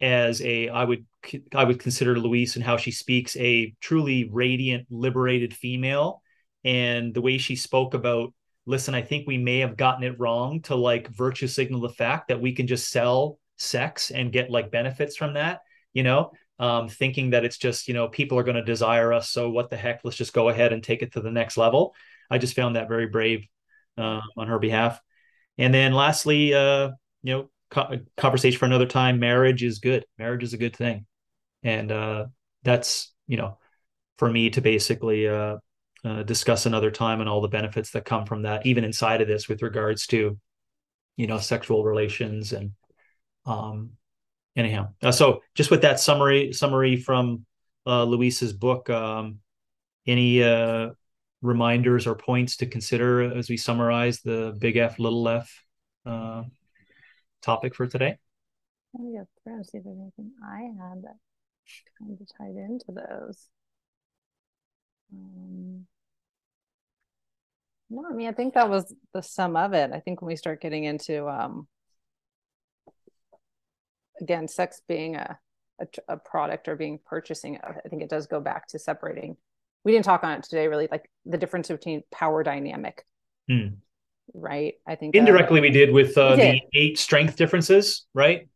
as 0.00 0.40
a 0.42 0.68
I 0.68 0.84
would 0.84 1.06
I 1.54 1.64
would 1.64 1.78
consider 1.78 2.18
Louise 2.18 2.56
and 2.56 2.64
how 2.64 2.76
she 2.76 2.90
speaks 2.90 3.36
a 3.36 3.74
truly 3.80 4.28
radiant, 4.30 4.86
liberated 4.90 5.54
female, 5.54 6.22
and 6.64 7.14
the 7.14 7.22
way 7.22 7.38
she 7.38 7.56
spoke 7.56 7.94
about. 7.94 8.32
Listen, 8.66 8.94
I 8.94 9.02
think 9.02 9.26
we 9.26 9.38
may 9.38 9.60
have 9.60 9.78
gotten 9.78 10.04
it 10.04 10.20
wrong 10.20 10.60
to 10.62 10.74
like 10.74 11.08
virtue 11.08 11.46
signal 11.46 11.80
the 11.80 11.88
fact 11.88 12.28
that 12.28 12.40
we 12.40 12.52
can 12.52 12.66
just 12.66 12.90
sell 12.90 13.38
sex 13.56 14.10
and 14.10 14.32
get 14.32 14.50
like 14.50 14.70
benefits 14.70 15.16
from 15.16 15.34
that. 15.34 15.60
You 15.94 16.02
know, 16.02 16.32
um, 16.58 16.88
thinking 16.88 17.30
that 17.30 17.44
it's 17.44 17.58
just 17.58 17.88
you 17.88 17.94
know 17.94 18.08
people 18.08 18.38
are 18.38 18.42
going 18.42 18.56
to 18.56 18.64
desire 18.64 19.12
us 19.12 19.30
so 19.30 19.50
what 19.50 19.70
the 19.70 19.76
heck 19.76 20.00
let's 20.04 20.16
just 20.16 20.32
go 20.32 20.48
ahead 20.48 20.72
and 20.72 20.82
take 20.82 21.02
it 21.02 21.12
to 21.12 21.20
the 21.20 21.30
next 21.30 21.56
level. 21.56 21.94
I 22.30 22.38
just 22.38 22.56
found 22.56 22.76
that 22.76 22.88
very 22.88 23.06
brave 23.06 23.46
uh, 23.96 24.20
on 24.36 24.48
her 24.48 24.58
behalf. 24.58 25.00
And 25.56 25.72
then 25.72 25.92
lastly 25.92 26.54
uh, 26.54 26.90
you 27.22 27.32
know 27.32 27.50
co- 27.70 28.00
conversation 28.16 28.58
for 28.58 28.66
another 28.66 28.86
time 28.86 29.20
marriage 29.20 29.62
is 29.62 29.78
good. 29.78 30.04
Marriage 30.18 30.42
is 30.42 30.52
a 30.52 30.58
good 30.58 30.76
thing. 30.76 31.06
And 31.62 31.92
uh, 31.92 32.26
that's 32.62 33.12
you 33.26 33.36
know 33.36 33.58
for 34.18 34.28
me 34.30 34.50
to 34.50 34.60
basically 34.60 35.28
uh, 35.28 35.58
uh, 36.04 36.22
discuss 36.24 36.66
another 36.66 36.90
time 36.90 37.20
and 37.20 37.28
all 37.28 37.40
the 37.40 37.48
benefits 37.48 37.90
that 37.92 38.04
come 38.04 38.26
from 38.26 38.42
that 38.42 38.66
even 38.66 38.84
inside 38.84 39.20
of 39.20 39.28
this 39.28 39.48
with 39.48 39.62
regards 39.62 40.06
to 40.08 40.38
you 41.16 41.26
know 41.26 41.38
sexual 41.38 41.84
relations 41.84 42.52
and 42.52 42.72
um, 43.46 43.90
anyhow 44.58 44.88
uh, 45.02 45.10
so 45.10 45.40
just 45.54 45.70
with 45.70 45.82
that 45.82 45.98
summary 45.98 46.52
summary 46.52 46.96
from 46.96 47.44
uh, 47.86 48.04
Louise's 48.04 48.52
book 48.52 48.90
um, 48.90 49.38
any 50.06 50.42
uh, 50.42 50.90
reminders 51.40 52.06
or 52.06 52.14
points 52.14 52.56
to 52.56 52.66
consider 52.66 53.22
as 53.36 53.48
we 53.48 53.56
summarize 53.56 54.20
the 54.20 54.54
big 54.58 54.76
F 54.76 54.98
little 54.98 55.26
f 55.28 55.64
uh, 56.04 56.42
topic 57.40 57.74
for 57.74 57.86
today 57.86 58.18
me 58.94 59.16
go 59.16 59.26
through 59.44 59.54
and 59.54 59.66
see 59.66 59.78
if 59.78 59.84
there's 59.84 59.98
anything 59.98 60.32
I 60.44 60.60
had 60.62 61.02
that 61.02 61.16
kind 61.98 62.18
of 62.20 62.28
tied 62.36 62.56
into 62.56 62.86
those 62.88 63.48
um, 65.12 65.86
no, 67.90 68.04
I 68.10 68.12
mean, 68.12 68.28
I 68.28 68.32
think 68.32 68.54
that 68.54 68.68
was 68.68 68.94
the 69.14 69.22
sum 69.22 69.56
of 69.56 69.72
it. 69.72 69.92
I 69.92 70.00
think 70.00 70.20
when 70.20 70.26
we 70.26 70.36
start 70.36 70.60
getting 70.60 70.84
into 70.84 71.26
um, 71.28 71.66
again, 74.20 74.48
sex 74.48 74.82
being 74.88 75.16
a, 75.16 75.38
a, 75.80 75.86
a 76.08 76.16
product 76.16 76.68
or 76.68 76.76
being 76.76 76.98
purchasing, 77.04 77.58
I 77.62 77.88
think 77.88 78.02
it 78.02 78.08
does 78.08 78.26
go 78.26 78.40
back 78.40 78.68
to 78.68 78.78
separating. 78.78 79.36
We 79.84 79.92
didn't 79.92 80.04
talk 80.04 80.24
on 80.24 80.32
it 80.32 80.42
today, 80.42 80.68
really, 80.68 80.88
like 80.90 81.10
the 81.24 81.38
difference 81.38 81.68
between 81.68 82.02
power 82.10 82.42
dynamic. 82.42 83.04
Hmm. 83.48 83.68
Right. 84.34 84.74
I 84.86 84.94
think 84.94 85.14
indirectly 85.14 85.60
uh, 85.60 85.62
we 85.62 85.70
did 85.70 85.92
with 85.92 86.18
uh, 86.18 86.36
did. 86.36 86.56
the 86.56 86.78
eight 86.78 86.98
strength 86.98 87.36
differences, 87.36 88.04
right? 88.12 88.48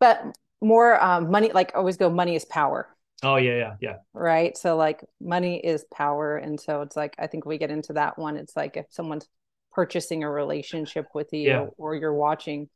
But 0.00 0.24
more 0.60 1.02
um, 1.02 1.30
money, 1.30 1.52
like 1.52 1.72
always 1.74 1.96
go, 1.96 2.10
money 2.10 2.34
is 2.34 2.44
power. 2.44 2.88
Oh 3.22 3.36
yeah, 3.36 3.56
yeah, 3.56 3.74
yeah. 3.80 3.96
Right. 4.12 4.56
So 4.56 4.76
like 4.76 5.04
money 5.20 5.58
is 5.58 5.84
power. 5.92 6.36
And 6.36 6.58
so 6.58 6.82
it's 6.82 6.96
like 6.96 7.14
I 7.18 7.26
think 7.26 7.44
we 7.44 7.58
get 7.58 7.70
into 7.70 7.92
that 7.94 8.18
one. 8.18 8.36
It's 8.36 8.56
like 8.56 8.76
if 8.76 8.86
someone's 8.90 9.28
purchasing 9.72 10.24
a 10.24 10.30
relationship 10.30 11.06
with 11.14 11.32
you 11.32 11.48
yeah. 11.48 11.66
or 11.76 11.94
you're 11.94 12.14
watching, 12.14 12.68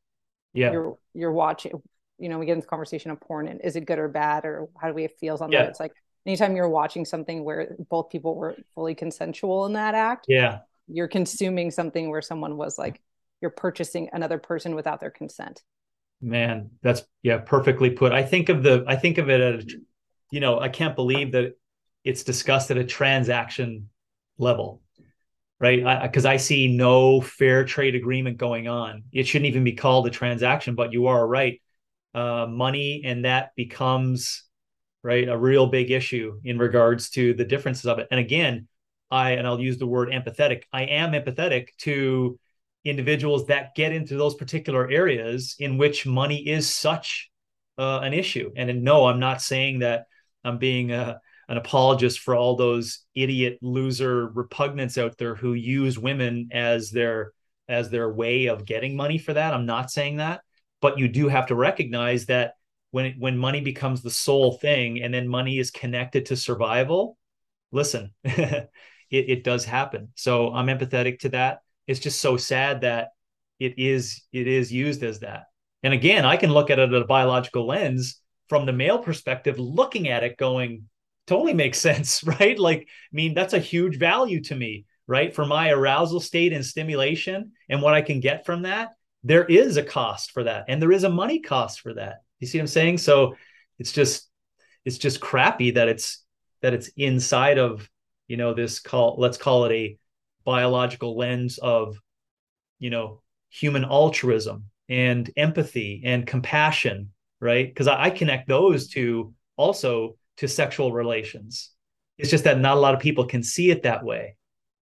yeah, 0.53 0.73
you're 0.73 0.99
you're 1.15 1.33
watching 1.33 1.83
you 2.19 2.29
know 2.29 2.39
we 2.39 2.47
get 2.47 2.53
into 2.53 2.67
conversation 2.67 3.11
of 3.11 3.21
porn 3.21 3.49
and 3.49 3.61
is 3.63 3.77
it 3.77 3.87
good 3.87 3.99
or 3.99 4.09
bad 4.09 4.45
or 4.45 4.69
how 4.81 4.89
do 4.89 4.95
we 4.95 5.03
have 5.03 5.15
feels 5.19 5.41
on 5.41 5.51
yeah. 5.51 5.63
that 5.63 5.71
it's 5.71 5.81
like 5.81 5.93
anytime 6.27 6.57
you're 6.57 6.69
watching 6.69 7.05
something 7.05 7.45
where 7.45 7.77
both 7.91 8.09
people 8.11 8.35
were 8.37 8.57
fully 8.75 8.95
consensual 8.95 9.67
in 9.67 9.73
that 9.73 9.95
act 9.95 10.27
yeah. 10.29 10.61
you're 10.87 11.09
consuming 11.09 11.71
something 11.71 12.11
where 12.11 12.23
someone 12.23 12.57
was 12.57 12.79
like 12.79 13.01
you're 13.41 13.51
purchasing 13.51 14.09
another 14.13 14.39
person 14.39 14.75
without 14.75 15.01
their 15.01 15.11
consent. 15.11 15.63
Man 16.21 16.71
that's 16.83 17.03
yeah 17.23 17.39
perfectly 17.39 17.91
put. 17.91 18.13
I 18.13 18.23
think 18.23 18.49
of 18.49 18.63
the 18.63 18.85
i 18.87 18.97
think 18.97 19.19
of 19.19 19.29
it 19.29 19.41
at 19.41 19.65
you 20.31 20.41
know 20.41 20.59
i 20.59 20.69
can't 20.69 20.97
believe 20.97 21.33
that 21.33 21.55
it's 22.05 22.23
discussed 22.23 22.71
at 22.71 22.79
a 22.79 22.85
transaction 22.85 23.91
level 24.39 24.81
right? 25.61 26.03
Because 26.03 26.25
I, 26.25 26.33
I, 26.35 26.37
see 26.37 26.77
no 26.77 27.21
fair 27.21 27.65
trade 27.65 27.95
agreement 27.95 28.37
going 28.37 28.67
on. 28.67 29.05
It 29.13 29.27
shouldn't 29.27 29.47
even 29.47 29.63
be 29.65 29.73
called 29.73 30.07
a 30.07 30.11
transaction 30.11 30.75
but 30.75 30.93
you 30.93 31.07
are 31.07 31.27
right 31.27 31.61
uh, 32.15 32.47
money, 32.49 33.03
and 33.05 33.25
that 33.25 33.51
becomes 33.57 34.45
right 35.03 35.29
a 35.29 35.37
real 35.37 35.67
big 35.67 35.91
issue 35.91 36.41
in 36.45 36.59
regards 36.59 37.11
to 37.11 37.35
the 37.35 37.45
differences 37.45 37.87
of 37.87 37.99
it. 37.99 38.09
And 38.11 38.19
again, 38.21 38.69
I 39.11 39.33
and 39.33 39.47
I'll 39.47 39.61
use 39.61 39.79
the 39.79 39.87
word 39.87 40.09
empathetic. 40.09 40.63
I 40.73 40.83
am 40.83 41.13
empathetic 41.13 41.69
to 41.79 42.39
individuals 42.85 43.47
that 43.47 43.75
get 43.75 43.93
into 43.93 44.17
those 44.17 44.35
particular 44.35 44.91
areas 44.91 45.57
in 45.59 45.79
which 45.79 46.07
money 46.07 46.47
is 46.49 46.73
such 46.73 47.31
uh, 47.79 48.01
an 48.03 48.13
issue. 48.13 48.51
And 48.57 48.83
no, 48.83 49.07
I'm 49.07 49.21
not 49.21 49.41
saying 49.41 49.81
that 49.81 50.07
I'm 50.45 50.59
being 50.59 50.93
a, 50.93 50.97
uh, 50.97 51.15
an 51.47 51.59
apologist 51.59 52.21
for 52.21 52.35
all 52.35 52.57
those 52.57 53.01
idiot 53.15 53.59
loser 53.61 54.31
repugnants 54.31 54.97
out 54.97 55.19
there 55.19 55.35
who 55.35 55.53
use 55.53 55.99
women 55.99 56.49
as 56.53 56.91
their 56.91 57.33
as 57.69 57.91
their 57.91 58.11
way 58.11 58.47
of 58.47 58.65
getting 58.65 58.97
money 58.97 59.19
for 59.19 59.35
that. 59.35 59.53
I'm 59.53 59.67
not 59.67 59.91
saying 59.91 60.17
that 60.17 60.41
but 60.85 60.99
you 60.99 61.09
do 61.09 61.29
have 61.29 61.47
to 61.47 61.55
recognize 61.55 62.27
that 62.27 62.57
when 62.91 63.07
it, 63.07 63.15
when 63.19 63.39
money 63.39 63.63
becomes 63.63 64.03
the 64.03 64.11
sole 64.11 64.59
thing 64.59 65.03
and 65.03 65.15
then 65.15 65.27
money 65.27 65.59
is 65.59 65.71
connected 65.71 66.27
to 66.27 66.37
survival 66.37 67.17
listen 67.73 68.11
it, 68.25 68.69
it 69.11 69.45
does 69.45 69.65
happen 69.65 70.11
so 70.15 70.53
i'm 70.53 70.67
empathetic 70.67 71.19
to 71.19 71.31
that 71.31 71.61
it's 71.87 72.01
just 72.01 72.21
so 72.21 72.37
sad 72.37 72.83
that 72.83 73.09
it 73.59 73.79
is 73.79 74.25
it 74.31 74.47
is 74.47 74.71
used 74.71 75.03
as 75.03 75.21
that 75.21 75.45
and 75.83 75.95
again 75.95 76.27
i 76.27 76.37
can 76.37 76.53
look 76.53 76.69
at 76.69 76.79
it 76.79 76.93
at 76.93 77.03
a 77.03 77.07
biological 77.07 77.67
lens 77.67 78.21
from 78.51 78.67
the 78.67 78.73
male 78.73 78.99
perspective 78.99 79.59
looking 79.59 80.09
at 80.09 80.23
it 80.23 80.37
going 80.37 80.85
totally 81.27 81.55
makes 81.55 81.79
sense, 81.89 82.23
right? 82.25 82.59
Like, 82.59 82.81
I 82.81 83.15
mean, 83.17 83.33
that's 83.33 83.55
a 83.55 83.59
huge 83.59 83.99
value 83.99 84.43
to 84.43 84.55
me, 84.55 84.85
right? 85.07 85.35
For 85.35 85.47
my 85.47 85.71
arousal 85.71 86.21
state 86.21 86.53
and 86.53 86.63
stimulation 86.63 87.53
and 87.71 87.81
what 87.81 87.95
I 87.95 88.03
can 88.03 88.21
get 88.21 88.45
from 88.45 88.63
that, 88.63 88.91
there 89.25 89.45
is 89.45 89.77
a 89.77 89.83
cost 89.83 90.31
for 90.33 90.45
that. 90.45 90.67
And 90.69 90.81
there 90.81 90.93
is 90.93 91.05
a 91.05 91.11
money 91.11 91.41
cost 91.41 91.81
for 91.81 91.95
that. 91.95 92.23
You 92.39 92.47
see 92.47 92.59
what 92.59 92.65
I'm 92.65 92.69
saying? 92.69 92.99
So 92.99 93.37
it's 93.79 93.93
just, 93.93 94.29
it's 94.85 94.99
just 94.99 95.21
crappy 95.21 95.73
that 95.73 95.89
it's, 95.89 96.23
that 96.61 96.75
it's 96.75 96.89
inside 96.97 97.59
of, 97.59 97.91
you 98.29 98.37
know, 98.37 98.55
this 98.55 98.81
call, 98.81 99.17
let's 99.19 99.39
call 99.39 99.65
it 99.65 99.73
a 99.73 99.99
biological 100.45 101.17
lens 101.17 101.59
of, 101.59 101.99
you 102.79 102.91
know, 102.91 103.23
human 103.51 103.85
altruism 103.85 104.67
and 104.89 105.31
empathy 105.37 106.03
and 106.05 106.27
compassion, 106.27 107.11
right? 107.41 107.67
Because 107.67 107.89
I, 107.89 108.05
I 108.05 108.11
connect 108.11 108.47
those 108.47 108.89
to 108.89 109.33
also 109.57 110.17
to 110.37 110.49
sexual 110.49 110.93
relations. 110.93 111.71
It's 112.19 112.31
just 112.31 112.45
that 112.45 112.59
not 112.59 112.77
a 112.77 112.81
lot 112.81 112.95
of 112.95 113.01
people 113.01 113.27
can 113.27 113.43
see 113.43 113.71
it 113.71 113.85
that 113.85 114.05
way 114.05 114.37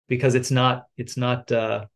because 0.09 0.35
it's 0.35 0.51
not 0.51 0.87
it's 0.97 1.17
not 1.17 1.51
uh 1.53 1.87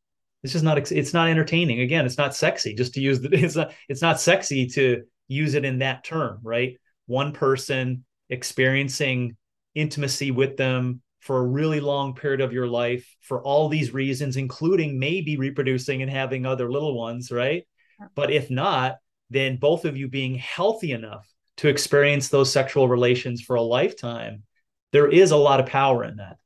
it's 0.46 0.52
just 0.52 0.64
not 0.64 0.78
it's 0.92 1.12
not 1.12 1.28
entertaining. 1.28 1.80
Again, 1.80 2.06
it's 2.06 2.18
not 2.18 2.32
sexy 2.32 2.72
just 2.72 2.94
to 2.94 3.00
use 3.00 3.20
the 3.20 3.28
it's 3.32 3.56
not 3.56 3.72
it's 3.88 4.00
not 4.00 4.20
sexy 4.20 4.68
to 4.68 5.02
use 5.26 5.54
it 5.54 5.64
in 5.64 5.80
that 5.80 6.04
term, 6.04 6.38
right? 6.44 6.78
One 7.06 7.32
person 7.32 8.04
experiencing 8.30 9.36
intimacy 9.74 10.30
with 10.30 10.56
them 10.56 11.02
for 11.18 11.38
a 11.38 11.46
really 11.46 11.80
long 11.80 12.14
period 12.14 12.40
of 12.40 12.52
your 12.52 12.68
life 12.68 13.12
for 13.22 13.42
all 13.42 13.68
these 13.68 13.92
reasons 13.92 14.36
including 14.36 15.00
maybe 15.00 15.36
reproducing 15.36 16.00
and 16.02 16.10
having 16.10 16.46
other 16.46 16.70
little 16.70 16.96
ones, 16.96 17.32
right? 17.32 17.66
But 18.14 18.30
if 18.30 18.48
not, 18.48 18.98
then 19.30 19.56
both 19.56 19.84
of 19.84 19.96
you 19.96 20.06
being 20.06 20.36
healthy 20.36 20.92
enough 20.92 21.26
to 21.56 21.68
experience 21.68 22.28
those 22.28 22.52
sexual 22.52 22.86
relations 22.86 23.40
for 23.40 23.56
a 23.56 23.62
lifetime, 23.62 24.44
there 24.92 25.08
is 25.08 25.32
a 25.32 25.36
lot 25.36 25.58
of 25.58 25.66
power 25.66 26.04
in 26.04 26.18
that. 26.18 26.36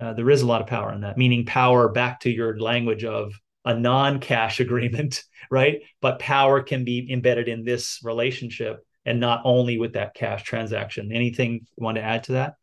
Uh, 0.00 0.12
there 0.12 0.30
is 0.30 0.42
a 0.42 0.46
lot 0.46 0.60
of 0.60 0.66
power 0.66 0.92
in 0.92 1.00
that, 1.00 1.18
meaning 1.18 1.44
power 1.44 1.88
back 1.88 2.20
to 2.20 2.30
your 2.30 2.58
language 2.58 3.04
of 3.04 3.32
a 3.64 3.74
non 3.74 4.20
cash 4.20 4.60
agreement, 4.66 5.24
right? 5.50 5.80
But 6.00 6.18
power 6.18 6.62
can 6.62 6.84
be 6.84 7.10
embedded 7.10 7.48
in 7.48 7.64
this 7.64 8.00
relationship 8.02 8.84
and 9.04 9.20
not 9.20 9.40
only 9.44 9.78
with 9.78 9.94
that 9.94 10.14
cash 10.14 10.42
transaction. 10.42 11.12
Anything 11.12 11.66
you 11.76 11.84
want 11.84 11.96
to 11.96 12.02
add 12.02 12.24
to 12.24 12.32
that? 12.32 12.54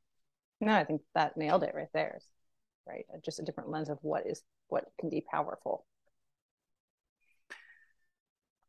No, 0.62 0.74
I 0.74 0.84
think 0.84 1.02
that 1.14 1.38
nailed 1.38 1.64
it 1.64 1.74
right 1.76 1.88
there. 1.94 2.20
Right. 2.88 3.06
Just 3.24 3.40
a 3.40 3.44
different 3.44 3.72
lens 3.72 3.90
of 3.90 3.98
what 4.02 4.28
is 4.28 4.42
what 4.68 4.86
can 5.00 5.10
be 5.10 5.24
powerful. 5.30 5.86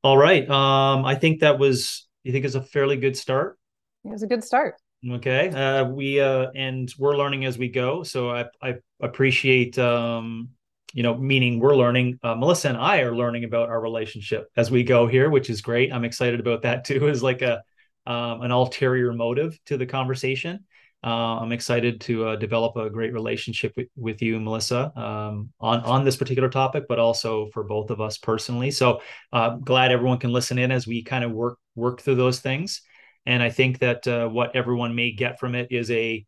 All 0.02 0.16
right. 0.16 0.48
Um, 0.48 1.04
I 1.04 1.16
think 1.16 1.40
that 1.40 1.58
was 1.58 2.06
you 2.24 2.32
think 2.32 2.44
is 2.44 2.54
a 2.54 2.62
fairly 2.62 2.96
good 2.96 3.16
start? 3.16 3.58
It 4.04 4.10
was 4.10 4.22
a 4.22 4.26
good 4.26 4.42
start. 4.42 4.76
Okay. 5.08 5.48
Uh, 5.48 5.84
we 5.84 6.20
uh, 6.20 6.50
and 6.54 6.92
we're 6.98 7.16
learning 7.16 7.44
as 7.44 7.58
we 7.58 7.68
go. 7.68 8.02
So 8.02 8.30
I, 8.30 8.46
I 8.62 8.74
appreciate 9.00 9.78
um, 9.78 10.50
you 10.96 11.02
know, 11.02 11.14
meaning 11.16 11.60
we're 11.60 11.76
learning. 11.76 12.18
Uh, 12.22 12.34
Melissa 12.34 12.70
and 12.70 12.78
I 12.78 13.00
are 13.00 13.14
learning 13.14 13.44
about 13.44 13.68
our 13.68 13.80
relationship 13.80 14.48
as 14.56 14.70
we 14.70 14.82
go 14.82 15.06
here, 15.06 15.28
which 15.28 15.50
is 15.50 15.60
great. 15.60 15.92
I'm 15.92 16.04
excited 16.04 16.40
about 16.40 16.62
that 16.62 16.84
too. 16.84 17.08
As 17.10 17.22
like 17.22 17.42
a 17.42 17.62
um, 18.06 18.42
an 18.42 18.50
ulterior 18.50 19.12
motive 19.12 19.58
to 19.66 19.76
the 19.76 19.86
conversation. 19.86 20.64
Uh, 21.04 21.38
I'm 21.40 21.52
excited 21.52 22.00
to 22.02 22.28
uh, 22.28 22.36
develop 22.36 22.76
a 22.76 22.88
great 22.88 23.12
relationship 23.12 23.72
with, 23.76 23.88
with 23.96 24.22
you, 24.22 24.40
Melissa, 24.40 24.90
um, 24.98 25.50
on 25.60 25.80
on 25.80 26.04
this 26.04 26.16
particular 26.16 26.48
topic, 26.48 26.84
but 26.88 26.98
also 26.98 27.48
for 27.52 27.62
both 27.62 27.90
of 27.90 28.00
us 28.00 28.16
personally. 28.16 28.70
So 28.70 29.02
uh, 29.32 29.56
glad 29.56 29.92
everyone 29.92 30.18
can 30.18 30.32
listen 30.32 30.58
in 30.58 30.72
as 30.72 30.86
we 30.86 31.02
kind 31.02 31.24
of 31.24 31.32
work 31.32 31.58
work 31.74 32.00
through 32.00 32.14
those 32.14 32.40
things. 32.40 32.80
And 33.26 33.42
I 33.42 33.50
think 33.50 33.80
that 33.80 34.06
uh, 34.06 34.28
what 34.28 34.54
everyone 34.54 34.94
may 34.94 35.10
get 35.10 35.40
from 35.40 35.54
it 35.54 35.68
is 35.70 35.90
a 35.90 36.24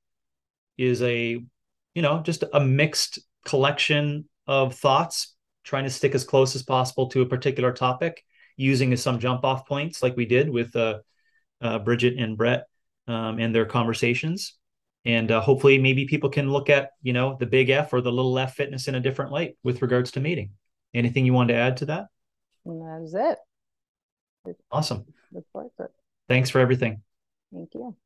is 0.77 1.03
a 1.03 1.41
you 1.95 2.03
know 2.03 2.21
just 2.21 2.45
a 2.53 2.61
mixed 2.61 3.21
collection 3.45 4.29
of 4.47 4.75
thoughts, 4.75 5.37
trying 5.65 5.85
to 5.85 5.91
stick 5.91 6.15
as 6.15 6.25
close 6.25 6.57
as 6.57 6.63
possible 6.63 7.09
to 7.09 7.23
a 7.23 7.27
particular 7.27 7.73
topic, 7.73 8.25
using 8.57 8.95
some 8.97 9.19
jump 9.19 9.45
off 9.45 9.67
points 9.67 10.03
like 10.03 10.17
we 10.17 10.27
did 10.27 10.51
with 10.51 10.75
uh, 10.75 10.99
uh, 11.61 11.79
Bridget 11.79 12.19
and 12.19 12.37
Bret 12.37 12.65
um, 13.07 13.39
and 13.39 13.55
their 13.55 13.67
conversations. 13.67 14.55
And 15.05 15.31
uh, 15.31 15.41
hopefully, 15.41 15.79
maybe 15.79 16.07
people 16.07 16.31
can 16.31 16.51
look 16.51 16.69
at 16.69 16.91
you 17.03 17.13
know 17.13 17.37
the 17.39 17.47
big 17.47 17.71
F 17.71 17.93
or 17.93 18.01
the 18.01 18.13
little 18.13 18.39
F 18.39 18.55
fitness 18.55 18.89
in 18.89 18.97
a 18.97 19.01
different 19.01 19.33
light 19.33 19.57
with 19.63 19.83
regards 19.83 20.11
to 20.13 20.21
meeting. 20.21 20.51
Anything 20.95 21.25
you 21.25 21.33
want 21.33 21.49
to 21.49 21.55
add 21.55 21.77
to 21.79 21.87
that? 21.87 22.07
That's 24.45 24.59
it. 24.59 24.65
Awesome. 24.71 25.05
Thanks 26.29 26.51
for 26.51 26.61
everything. 26.61 27.03
Thank 27.53 27.75
you. 27.75 27.97